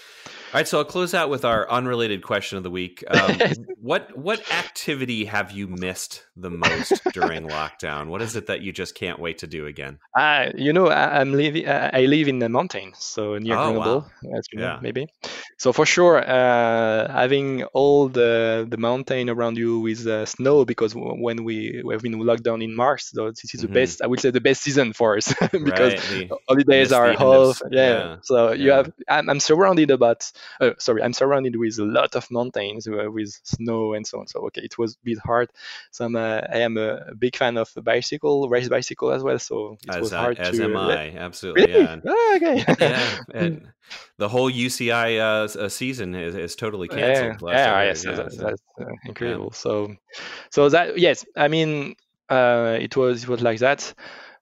All 0.53 0.59
right, 0.59 0.67
so 0.67 0.77
I'll 0.77 0.85
close 0.85 1.13
out 1.13 1.29
with 1.29 1.43
our 1.43 1.69
unrelated 1.69 2.23
question 2.23 2.57
of 2.57 2.63
the 2.63 2.71
week. 2.71 3.03
Um, 3.09 3.37
what 3.81 4.17
what 4.17 4.39
activity 4.49 5.25
have 5.25 5.51
you 5.51 5.67
missed 5.67 6.23
the 6.37 6.49
most 6.49 7.03
during 7.11 7.43
lockdown? 7.49 8.07
What 8.07 8.21
is 8.21 8.37
it 8.37 8.47
that 8.47 8.61
you 8.61 8.71
just 8.71 8.95
can't 8.95 9.19
wait 9.19 9.39
to 9.39 9.47
do 9.47 9.65
again? 9.65 9.99
Uh, 10.17 10.51
you 10.55 10.71
know, 10.71 10.87
I, 10.87 11.19
am 11.19 11.33
living. 11.33 11.67
Uh, 11.67 11.89
I 11.91 12.05
live 12.05 12.29
in 12.29 12.39
the 12.39 12.47
mountains, 12.47 12.95
so 12.99 13.37
near 13.37 13.57
oh, 13.57 13.73
Grenoble, 13.73 14.09
wow. 14.23 14.37
as 14.37 14.47
you 14.53 14.61
yeah. 14.61 14.67
know, 14.67 14.79
maybe. 14.81 15.07
So 15.57 15.73
for 15.73 15.85
sure, 15.85 16.17
uh, 16.17 17.11
having 17.11 17.63
all 17.73 18.07
the 18.07 18.65
the 18.69 18.77
mountain 18.77 19.29
around 19.29 19.57
you 19.57 19.81
with 19.81 20.07
uh, 20.07 20.25
snow, 20.25 20.63
because 20.63 20.93
when 20.95 21.43
we, 21.43 21.81
we 21.83 21.93
have 21.93 22.03
been 22.03 22.17
locked 22.19 22.43
down 22.43 22.61
in 22.61 22.73
March, 22.73 23.03
so 23.03 23.31
this 23.31 23.43
is 23.43 23.51
mm-hmm. 23.51 23.67
the 23.67 23.73
best. 23.73 24.01
I 24.01 24.07
would 24.07 24.21
say 24.21 24.31
the 24.31 24.39
best 24.39 24.63
season 24.63 24.93
for 24.93 25.17
us 25.17 25.33
because 25.51 25.95
right. 26.13 26.31
holidays 26.47 26.93
are 26.93 27.11
half. 27.11 27.61
Yeah. 27.69 27.89
yeah. 27.89 28.15
So 28.23 28.53
yeah. 28.53 28.63
you 28.63 28.71
have. 28.71 28.93
I'm, 29.09 29.29
I'm 29.29 29.39
surrounded 29.41 29.91
about 29.91 30.31
uh, 30.61 30.71
sorry, 30.77 31.03
I'm 31.03 31.13
surrounded 31.13 31.55
with 31.55 31.77
a 31.79 31.85
lot 31.85 32.15
of 32.15 32.29
mountains 32.31 32.87
uh, 32.87 33.11
with 33.11 33.39
snow 33.43 33.93
and 33.93 34.05
so 34.05 34.19
on. 34.19 34.27
So 34.27 34.41
okay, 34.47 34.61
it 34.61 34.77
was 34.77 34.93
a 34.93 34.97
bit 35.03 35.19
hard. 35.19 35.49
So 35.91 36.05
I'm 36.05 36.15
a, 36.15 36.47
I 36.51 36.57
am 36.59 36.77
a 36.77 37.15
big 37.15 37.35
fan 37.35 37.57
of 37.57 37.71
bicycle, 37.83 38.49
race 38.49 38.69
bicycle 38.69 39.11
as 39.11 39.23
well. 39.23 39.39
So 39.39 39.77
it 39.83 39.95
as 39.95 40.01
was 40.01 40.11
hard 40.11 40.37
as 40.39 40.57
to. 40.57 40.63
am 40.63 40.77
I, 40.77 41.15
absolutely. 41.17 41.73
Really? 41.73 41.85
Yeah. 41.85 41.99
Oh, 42.05 42.33
okay. 42.37 42.65
yeah. 42.79 43.17
And 43.33 43.71
the 44.17 44.27
whole 44.27 44.51
UCI 44.51 45.19
uh, 45.19 45.59
uh, 45.59 45.69
season 45.69 46.15
is, 46.15 46.35
is 46.35 46.55
totally 46.55 46.87
canceled. 46.87 47.49
Yeah, 47.51 47.81
yeah, 47.81 47.83
yes, 47.83 48.05
yeah, 48.05 48.11
that's, 48.11 48.35
so. 48.35 48.43
that's 48.43 48.61
uh, 48.79 48.85
incredible. 49.05 49.51
So, 49.51 49.95
so 50.49 50.69
that 50.69 50.97
yes, 50.97 51.25
I 51.35 51.47
mean, 51.47 51.95
uh, 52.29 52.77
it 52.79 52.95
was 52.97 53.23
it 53.23 53.29
was 53.29 53.41
like 53.41 53.59
that. 53.59 53.93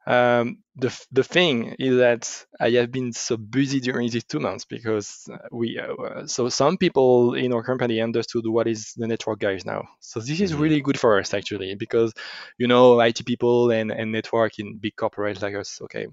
Um, 0.07 0.59
the 0.75 0.95
the 1.11 1.23
thing 1.23 1.75
is 1.79 1.97
that 1.97 2.45
I 2.59 2.69
have 2.71 2.91
been 2.91 3.11
so 3.13 3.37
busy 3.37 3.79
during 3.79 4.09
these 4.09 4.23
two 4.25 4.39
months 4.39 4.65
because 4.65 5.27
we 5.51 5.79
uh, 5.79 6.27
so 6.27 6.49
some 6.49 6.77
people 6.77 7.33
in 7.33 7.53
our 7.53 7.63
company 7.63 8.01
understood 8.01 8.45
what 8.45 8.67
is 8.67 8.93
the 8.93 9.07
network 9.07 9.39
guys 9.39 9.65
now. 9.65 9.87
So 10.01 10.19
this 10.19 10.41
is 10.41 10.51
mm-hmm. 10.51 10.61
really 10.61 10.81
good 10.81 10.99
for 10.99 11.19
us 11.19 11.33
actually 11.33 11.73
because 11.75 12.13
you 12.57 12.67
know 12.67 12.99
IT 12.99 13.25
people 13.25 13.71
and 13.71 13.91
and 13.91 14.11
network 14.11 14.59
in 14.59 14.77
big 14.77 14.95
corporates 14.95 15.41
like 15.41 15.55
us. 15.55 15.79
Okay, 15.81 16.07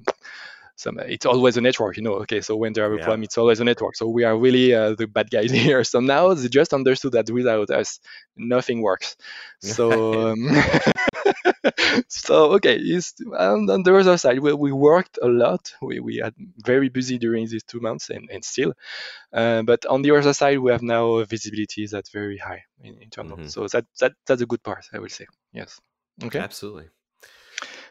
some 0.77 0.99
it's 1.01 1.27
always 1.27 1.57
a 1.57 1.61
network, 1.61 1.97
you 1.97 2.03
know. 2.03 2.15
Okay, 2.23 2.41
so 2.41 2.57
when 2.57 2.73
there 2.73 2.85
are 2.91 2.95
a 2.95 2.99
Yeah. 2.99 3.05
problem, 3.05 3.23
it's 3.25 3.39
always 3.39 3.61
a 3.61 3.65
network. 3.65 3.97
So 3.97 4.09
we 4.09 4.25
are 4.25 4.37
really 4.37 4.75
uh, 4.75 4.95
the 4.95 5.07
bad 5.07 5.31
guys 5.31 5.51
here. 5.67 5.85
So 5.85 6.01
now 6.01 6.33
they 6.35 6.49
just 6.49 6.73
understood 6.73 7.13
that 7.13 7.31
without 7.31 7.71
us, 7.71 8.01
nothing 8.37 8.83
works. 8.83 9.17
So 9.61 10.31
um, 10.33 10.49
so 12.09 12.53
okay, 12.55 12.77
it's, 12.77 13.15
and 13.21 13.69
on 13.71 13.83
the 13.83 13.95
other 13.95 14.17
side, 14.19 14.39
we, 14.41 14.53
we 14.53 14.73
worked 14.73 15.19
a 15.23 15.27
lot. 15.29 15.73
We 15.81 16.01
we 16.01 16.17
had 16.17 16.35
very 16.65 16.89
busy 16.89 17.19
during 17.19 17.47
these 17.49 17.65
two 17.65 17.81
months, 17.81 18.11
and 18.11 18.29
and 18.31 18.45
still. 18.45 18.73
Uh, 19.33 19.63
but 19.63 19.85
on 19.87 20.03
the 20.03 20.11
other 20.13 20.33
side, 20.33 20.59
we 20.59 20.71
have 20.73 20.83
now 20.83 21.23
visibility 21.25 21.87
that's 21.87 22.11
very 22.11 22.39
high 22.39 22.63
in 22.83 22.99
internal. 23.01 23.39
Mhm. 23.39 23.51
So 23.51 23.67
that 23.69 23.87
that 24.01 24.13
that's 24.27 24.43
a 24.43 24.47
good 24.47 24.63
part, 24.63 24.85
I 24.93 24.99
will 24.99 25.09
say. 25.09 25.27
Yes. 25.53 25.81
Okay. 26.25 26.39
Absolutely. 26.41 26.89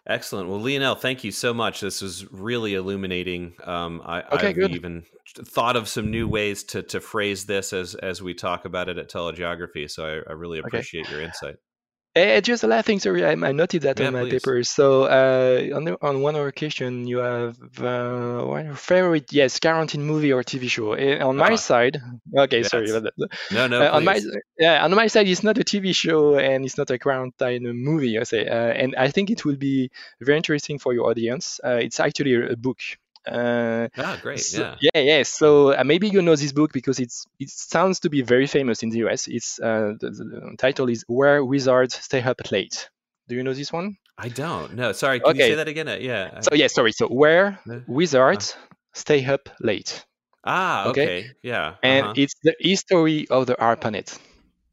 Excellent. 0.07 0.49
Well, 0.49 0.59
Lionel, 0.59 0.95
thank 0.95 1.23
you 1.23 1.31
so 1.31 1.53
much. 1.53 1.81
This 1.81 2.01
was 2.01 2.29
really 2.31 2.73
illuminating. 2.73 3.53
Um, 3.63 4.01
I, 4.03 4.23
Okay, 4.31 4.47
I've 4.47 4.55
good. 4.55 4.71
even 4.71 5.03
thought 5.37 5.75
of 5.75 5.87
some 5.87 6.09
new 6.09 6.27
ways 6.27 6.63
to 6.65 6.81
to 6.83 6.99
phrase 6.99 7.45
this 7.45 7.71
as 7.71 7.93
as 7.95 8.21
we 8.21 8.33
talk 8.33 8.65
about 8.65 8.89
it 8.89 8.97
at 8.97 9.09
telegeography. 9.09 9.89
So 9.89 10.05
I, 10.05 10.31
I 10.31 10.33
really 10.33 10.59
Okay. 10.59 10.67
appreciate 10.67 11.07
your 11.09 11.21
insight. 11.21 11.57
Eh, 12.13 12.41
just 12.41 12.63
a 12.63 12.67
last 12.67 12.85
thing, 12.87 12.99
sorry, 12.99 13.23
I, 13.23 13.31
I 13.31 13.53
noted 13.53 13.83
that 13.83 13.99
Yeah, 13.99 14.07
on 14.07 14.11
my 14.11 14.23
please. 14.23 14.41
papers. 14.41 14.69
So 14.69 15.03
uh, 15.03 15.75
on 15.75 15.85
the, 15.85 15.97
on 16.01 16.21
one 16.21 16.35
occasion, 16.35 17.07
you 17.07 17.19
have 17.19 17.57
uh, 17.79 18.43
one 18.43 18.59
of 18.61 18.65
your 18.65 18.75
favorite, 18.75 19.31
yes, 19.31 19.59
quarantine 19.61 20.03
movie 20.03 20.33
or 20.33 20.43
TV 20.43 20.67
show. 20.67 20.91
Eh, 20.93 21.19
on 21.23 21.37
my 21.37 21.53
Ah. 21.53 21.55
side, 21.55 22.01
okay, 22.37 22.63
sorry 22.63 22.89
about 22.89 23.03
that. 23.03 23.29
No, 23.49 23.67
no, 23.67 23.85
Uh, 23.85 23.91
on 23.93 24.03
my 24.03 24.19
yeah, 24.59 24.83
on 24.83 24.91
my 24.93 25.07
side, 25.07 25.27
it's 25.29 25.43
not 25.43 25.57
a 25.57 25.63
TV 25.63 25.93
show 25.93 26.35
and 26.37 26.65
it's 26.65 26.77
not 26.77 26.89
a 26.91 26.99
quarantine 26.99 27.63
movie. 27.73 28.19
I 28.19 28.23
say, 28.23 28.45
uh, 28.45 28.73
and 28.81 28.93
I 28.97 29.09
think 29.09 29.29
it 29.29 29.45
will 29.45 29.55
be 29.57 29.89
very 30.19 30.35
interesting 30.37 30.79
for 30.79 30.93
your 30.93 31.09
audience. 31.09 31.61
Uh, 31.63 31.79
it's 31.81 31.99
actually 32.01 32.35
a 32.35 32.57
book. 32.57 32.79
Uh, 33.27 33.87
Ah, 33.97 34.17
great. 34.21 34.39
so- 34.39 34.61
Yeah. 34.61 34.75
yeah, 34.95 35.01
yeah. 35.17 35.23
So 35.23 35.73
uh, 35.73 35.83
maybe 35.83 36.07
you 36.09 36.21
know 36.21 36.35
this 36.35 36.51
book 36.53 36.71
because 36.73 36.99
it's 36.99 37.25
it 37.39 37.49
sounds 37.49 37.99
to 38.01 38.09
be 38.09 38.21
very 38.23 38.47
famous 38.47 38.81
in 38.83 38.89
the 38.89 38.99
US. 39.05 39.27
It's 39.27 39.59
uh, 39.59 39.93
the, 39.99 40.09
the 40.11 40.55
title 40.57 40.89
is 40.89 41.03
Where 41.07 41.43
Wizards 41.45 41.95
Stay 41.95 42.21
Up 42.23 42.41
Late. 42.51 42.89
Do 43.27 43.35
you 43.35 43.43
know 43.43 43.53
this 43.53 43.71
one? 43.71 43.97
I 44.17 44.29
don't. 44.29 44.73
No, 44.75 44.91
sorry. 44.91 45.19
Can 45.19 45.35
you 45.35 45.43
Okay. 45.43 45.51
say 45.51 45.55
that 45.55 45.67
again? 45.67 45.87
Uh, 45.87 45.97
yeah. 45.99 46.39
So 46.41 46.55
yeah, 46.55 46.67
sorry. 46.67 46.91
So 46.91 47.07
Where 47.07 47.59
No. 47.65 47.83
Wizards 47.87 48.55
Stay 48.93 49.23
Up 49.25 49.49
Late, 49.61 50.05
ah, 50.43 50.89
okay. 50.89 51.03
okay. 51.03 51.31
Yeah. 51.43 51.75
and 51.83 52.05
uh-huh. 52.07 52.13
it's 52.17 52.35
the 52.43 52.55
history 52.59 53.27
of 53.29 53.45
the 53.45 53.55
ARPANET. 53.55 54.17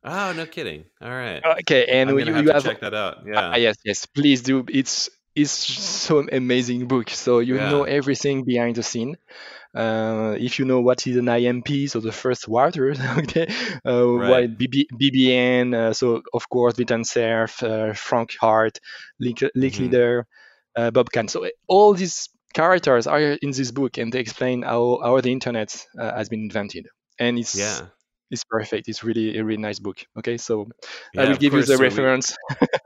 Oh, 0.04 0.32
no 0.32 0.46
kidding. 0.46 0.84
All 1.02 1.10
right. 1.10 1.42
Okay, 1.60 1.84
and 1.86 2.10
I'm 2.10 2.18
you, 2.18 2.24
have 2.32 2.36
you 2.44 2.48
to 2.48 2.52
have 2.54 2.64
check 2.64 2.80
that 2.80 2.94
out. 2.94 3.18
Ah, 3.34 3.54
Yeah. 3.54 3.56
yes, 3.56 3.76
yes, 3.84 4.06
please 4.06 4.42
do. 4.42 4.64
It's 4.68 5.10
it's 5.38 5.52
so 5.52 6.26
amazing 6.32 6.86
book. 6.88 7.10
So 7.10 7.38
you 7.40 7.58
know 7.60 7.84
everything 7.84 8.44
behind 8.44 8.76
the 8.76 8.82
scene. 8.82 9.16
Uh, 9.74 10.36
if 10.38 10.58
you 10.58 10.64
know 10.64 10.80
what 10.80 11.06
is 11.06 11.16
an 11.16 11.28
IMP, 11.28 11.88
so 11.88 12.00
the 12.00 12.12
first 12.12 12.46
router, 12.48 12.94
okay, 13.18 13.46
uh, 13.86 14.06
Right. 14.18 14.50
BB, 14.58 14.86
BBN, 14.98 15.74
uh, 15.74 15.92
so 15.92 16.22
of 16.32 16.48
course 16.48 16.74
Vint 16.76 17.06
Cerf, 17.06 17.62
uh, 17.62 17.92
Frank 17.94 18.34
Heart, 18.40 18.80
Lick, 19.20 19.42
Lick 19.54 19.74
Mhm. 19.74 19.78
Leader, 19.80 20.26
uh, 20.76 20.90
Bob 20.90 21.10
Kahn. 21.12 21.28
So 21.28 21.46
all 21.68 21.94
these 21.94 22.28
characters 22.54 23.06
are 23.06 23.20
in 23.20 23.50
this 23.52 23.70
book, 23.72 23.98
and 23.98 24.12
they 24.12 24.20
explain 24.20 24.62
how 24.62 25.00
how 25.02 25.20
the 25.20 25.32
internet 25.32 25.70
uh, 25.98 26.14
has 26.16 26.28
been 26.28 26.42
invented, 26.42 26.86
and 27.18 27.38
it's 27.38 27.54
Yeah. 27.58 27.86
It's 28.30 28.44
perfect. 28.44 28.88
It's 28.88 29.02
really 29.02 29.38
a 29.38 29.44
really 29.44 29.60
nice 29.60 29.78
book. 29.78 30.04
Okay, 30.18 30.36
so 30.36 30.68
Yeah, 31.14 31.22
I 31.22 31.28
will 31.28 31.36
give 31.36 31.52
course. 31.52 31.68
you 31.68 31.76
the 31.76 31.76
So 31.78 31.82
we- 31.82 31.88
reference. 31.88 32.36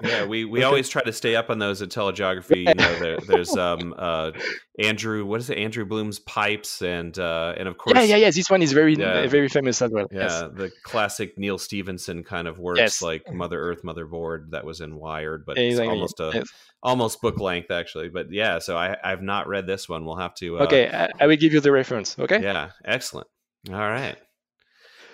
Yeah, 0.02 0.24
we, 0.24 0.44
we 0.52 0.58
Okay. 0.60 0.64
always 0.64 0.88
try 0.88 1.02
to 1.02 1.12
stay 1.12 1.34
up 1.34 1.50
on 1.50 1.58
those 1.58 1.82
at 1.82 1.88
telegeography. 1.88 2.58
You 2.68 2.74
know, 2.74 2.98
there, 3.00 3.18
there's 3.26 3.56
um 3.56 3.92
uh 3.98 4.30
Andrew, 4.78 5.26
what 5.26 5.40
is 5.40 5.50
it? 5.50 5.58
Andrew 5.58 5.84
Blum's 5.84 6.18
pipes, 6.20 6.80
and 6.80 7.18
uh 7.18 7.54
and 7.56 7.66
of 7.68 7.76
course, 7.76 7.96
yeah, 7.96 8.02
yeah, 8.04 8.16
yeah. 8.16 8.30
This 8.30 8.48
one 8.50 8.62
is 8.62 8.72
very, 8.72 8.94
Yeah. 8.94 9.26
very 9.26 9.48
famous 9.48 9.82
as 9.82 9.90
well. 9.90 10.06
yeah, 10.12 10.20
Yes. 10.22 10.40
the 10.54 10.70
classic 10.84 11.36
Neal 11.36 11.58
Stephenson 11.58 12.22
kind 12.22 12.46
of 12.46 12.58
works, 12.58 12.78
Yes. 12.78 13.02
like 13.02 13.22
Mother 13.32 13.60
Earth, 13.60 13.82
Motherboard, 13.82 14.50
that 14.52 14.64
was 14.64 14.80
in 14.80 14.94
Wired, 14.96 15.44
but 15.44 15.58
Exactly. 15.58 15.70
it's 15.84 15.90
almost 15.90 16.20
a 16.20 16.30
Yes. 16.38 16.48
almost 16.84 17.20
book 17.20 17.40
length 17.40 17.70
actually. 17.72 18.08
But 18.10 18.32
yeah, 18.32 18.60
so 18.60 18.76
I 18.76 18.96
I've 19.02 19.22
not 19.22 19.48
read 19.48 19.66
this 19.66 19.88
one. 19.88 20.04
We'll 20.04 20.16
have 20.16 20.34
to. 20.36 20.58
Uh, 20.60 20.64
Okay, 20.64 20.88
I, 20.88 21.08
I 21.20 21.26
will 21.26 21.36
give 21.36 21.52
you 21.52 21.60
the 21.60 21.72
reference. 21.72 22.16
Okay. 22.18 22.40
Yeah, 22.42 22.70
excellent. 22.84 23.26
All 23.70 23.74
right. 23.76 24.16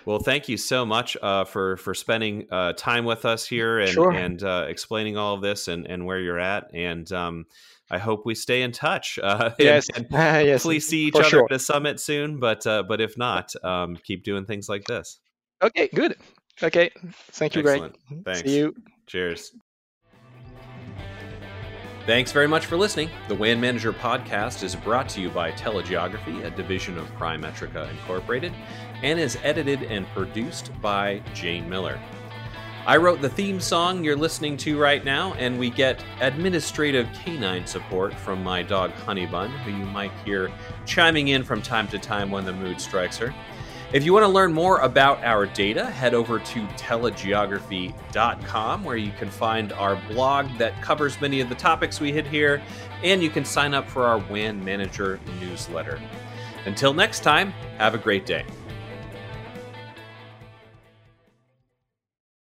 Well, 0.05 0.19
thank 0.19 0.49
you 0.49 0.57
so 0.57 0.85
much 0.85 1.17
uh, 1.21 1.45
for 1.45 1.77
for 1.77 1.93
spending 1.93 2.47
uh, 2.51 2.73
time 2.73 3.05
with 3.05 3.25
us 3.25 3.45
here 3.47 3.79
and 3.79 3.89
Sure. 3.89 4.11
and 4.11 4.41
uh, 4.43 4.65
explaining 4.67 5.17
all 5.17 5.35
of 5.35 5.41
this 5.41 5.67
and, 5.67 5.85
and 5.87 6.05
where 6.05 6.19
you're 6.19 6.39
at. 6.39 6.69
And 6.73 7.11
um, 7.11 7.45
I 7.91 7.97
hope 7.97 8.25
we 8.25 8.35
stay 8.35 8.61
in 8.61 8.71
touch. 8.71 9.19
Uh, 9.21 9.51
and- 9.59 9.65
Yes. 9.65 9.87
and 9.95 10.07
yes. 10.11 10.47
hopefully 10.61 10.79
see 10.79 11.05
each 11.07 11.15
other 11.15 11.23
sure. 11.25 11.45
at 11.45 11.51
a 11.51 11.59
summit 11.59 11.99
soon. 11.99 12.39
But 12.39 12.65
uh, 12.65 12.83
but 12.83 13.01
if 13.01 13.17
not, 13.17 13.53
um, 13.63 13.97
keep 14.03 14.23
doing 14.23 14.45
things 14.45 14.69
like 14.69 14.85
this. 14.85 15.19
Okay. 15.61 15.89
Good. 15.93 16.15
Okay. 16.63 16.89
Thank 17.31 17.55
you, 17.55 17.61
Greg. 17.61 17.93
Thanks. 18.25 18.41
See 18.41 18.57
you. 18.57 18.75
Cheers. 19.07 19.53
Thanks 22.05 22.31
very 22.31 22.47
much 22.47 22.65
for 22.65 22.75
listening. 22.75 23.09
The 23.27 23.35
WAN 23.35 23.61
Manager 23.61 23.93
podcast 23.93 24.63
is 24.63 24.75
brought 24.75 25.07
to 25.09 25.21
you 25.21 25.29
by 25.29 25.51
Telegeography, 25.51 26.43
a 26.43 26.49
division 26.49 26.97
of 26.97 27.05
Primetrica 27.17 27.87
Incorporated, 27.91 28.51
and 29.03 29.19
is 29.19 29.37
edited 29.43 29.83
and 29.83 30.07
produced 30.07 30.71
by 30.81 31.21
Jane 31.33 31.69
Miller. 31.69 31.99
I 32.85 32.97
wrote 32.97 33.21
the 33.21 33.29
theme 33.29 33.59
song 33.59 34.03
you're 34.03 34.15
listening 34.15 34.57
to 34.57 34.79
right 34.79 35.05
now, 35.05 35.33
and 35.33 35.59
we 35.59 35.69
get 35.69 36.03
administrative 36.21 37.07
canine 37.13 37.67
support 37.67 38.13
from 38.13 38.43
my 38.43 38.63
dog 38.63 38.91
Honeybun, 39.05 39.49
who 39.59 39.71
you 39.71 39.85
might 39.85 40.11
hear 40.25 40.49
chiming 40.85 41.27
in 41.27 41.43
from 41.43 41.61
time 41.61 41.87
to 41.89 41.99
time 41.99 42.31
when 42.31 42.45
the 42.45 42.53
mood 42.53 42.81
strikes 42.81 43.17
her. 43.17 43.35
If 43.91 44.05
you 44.05 44.13
want 44.13 44.23
to 44.23 44.29
learn 44.29 44.53
more 44.53 44.79
about 44.79 45.23
our 45.23 45.47
data, 45.47 45.85
head 45.85 46.13
over 46.13 46.39
to 46.39 46.67
telegeography.com 46.67 48.83
where 48.83 48.97
you 48.97 49.11
can 49.11 49.29
find 49.29 49.73
our 49.73 49.95
blog 50.07 50.47
that 50.57 50.81
covers 50.81 51.19
many 51.19 51.41
of 51.41 51.49
the 51.49 51.55
topics 51.55 51.99
we 51.99 52.11
hit 52.11 52.27
here, 52.27 52.61
and 53.03 53.21
you 53.21 53.29
can 53.29 53.45
sign 53.45 53.73
up 53.73 53.89
for 53.89 54.05
our 54.05 54.19
WAN 54.29 54.63
Manager 54.63 55.19
newsletter. 55.39 55.99
Until 56.65 56.93
next 56.93 57.21
time, 57.21 57.51
have 57.77 57.95
a 57.95 57.97
great 57.97 58.25
day. 58.25 58.45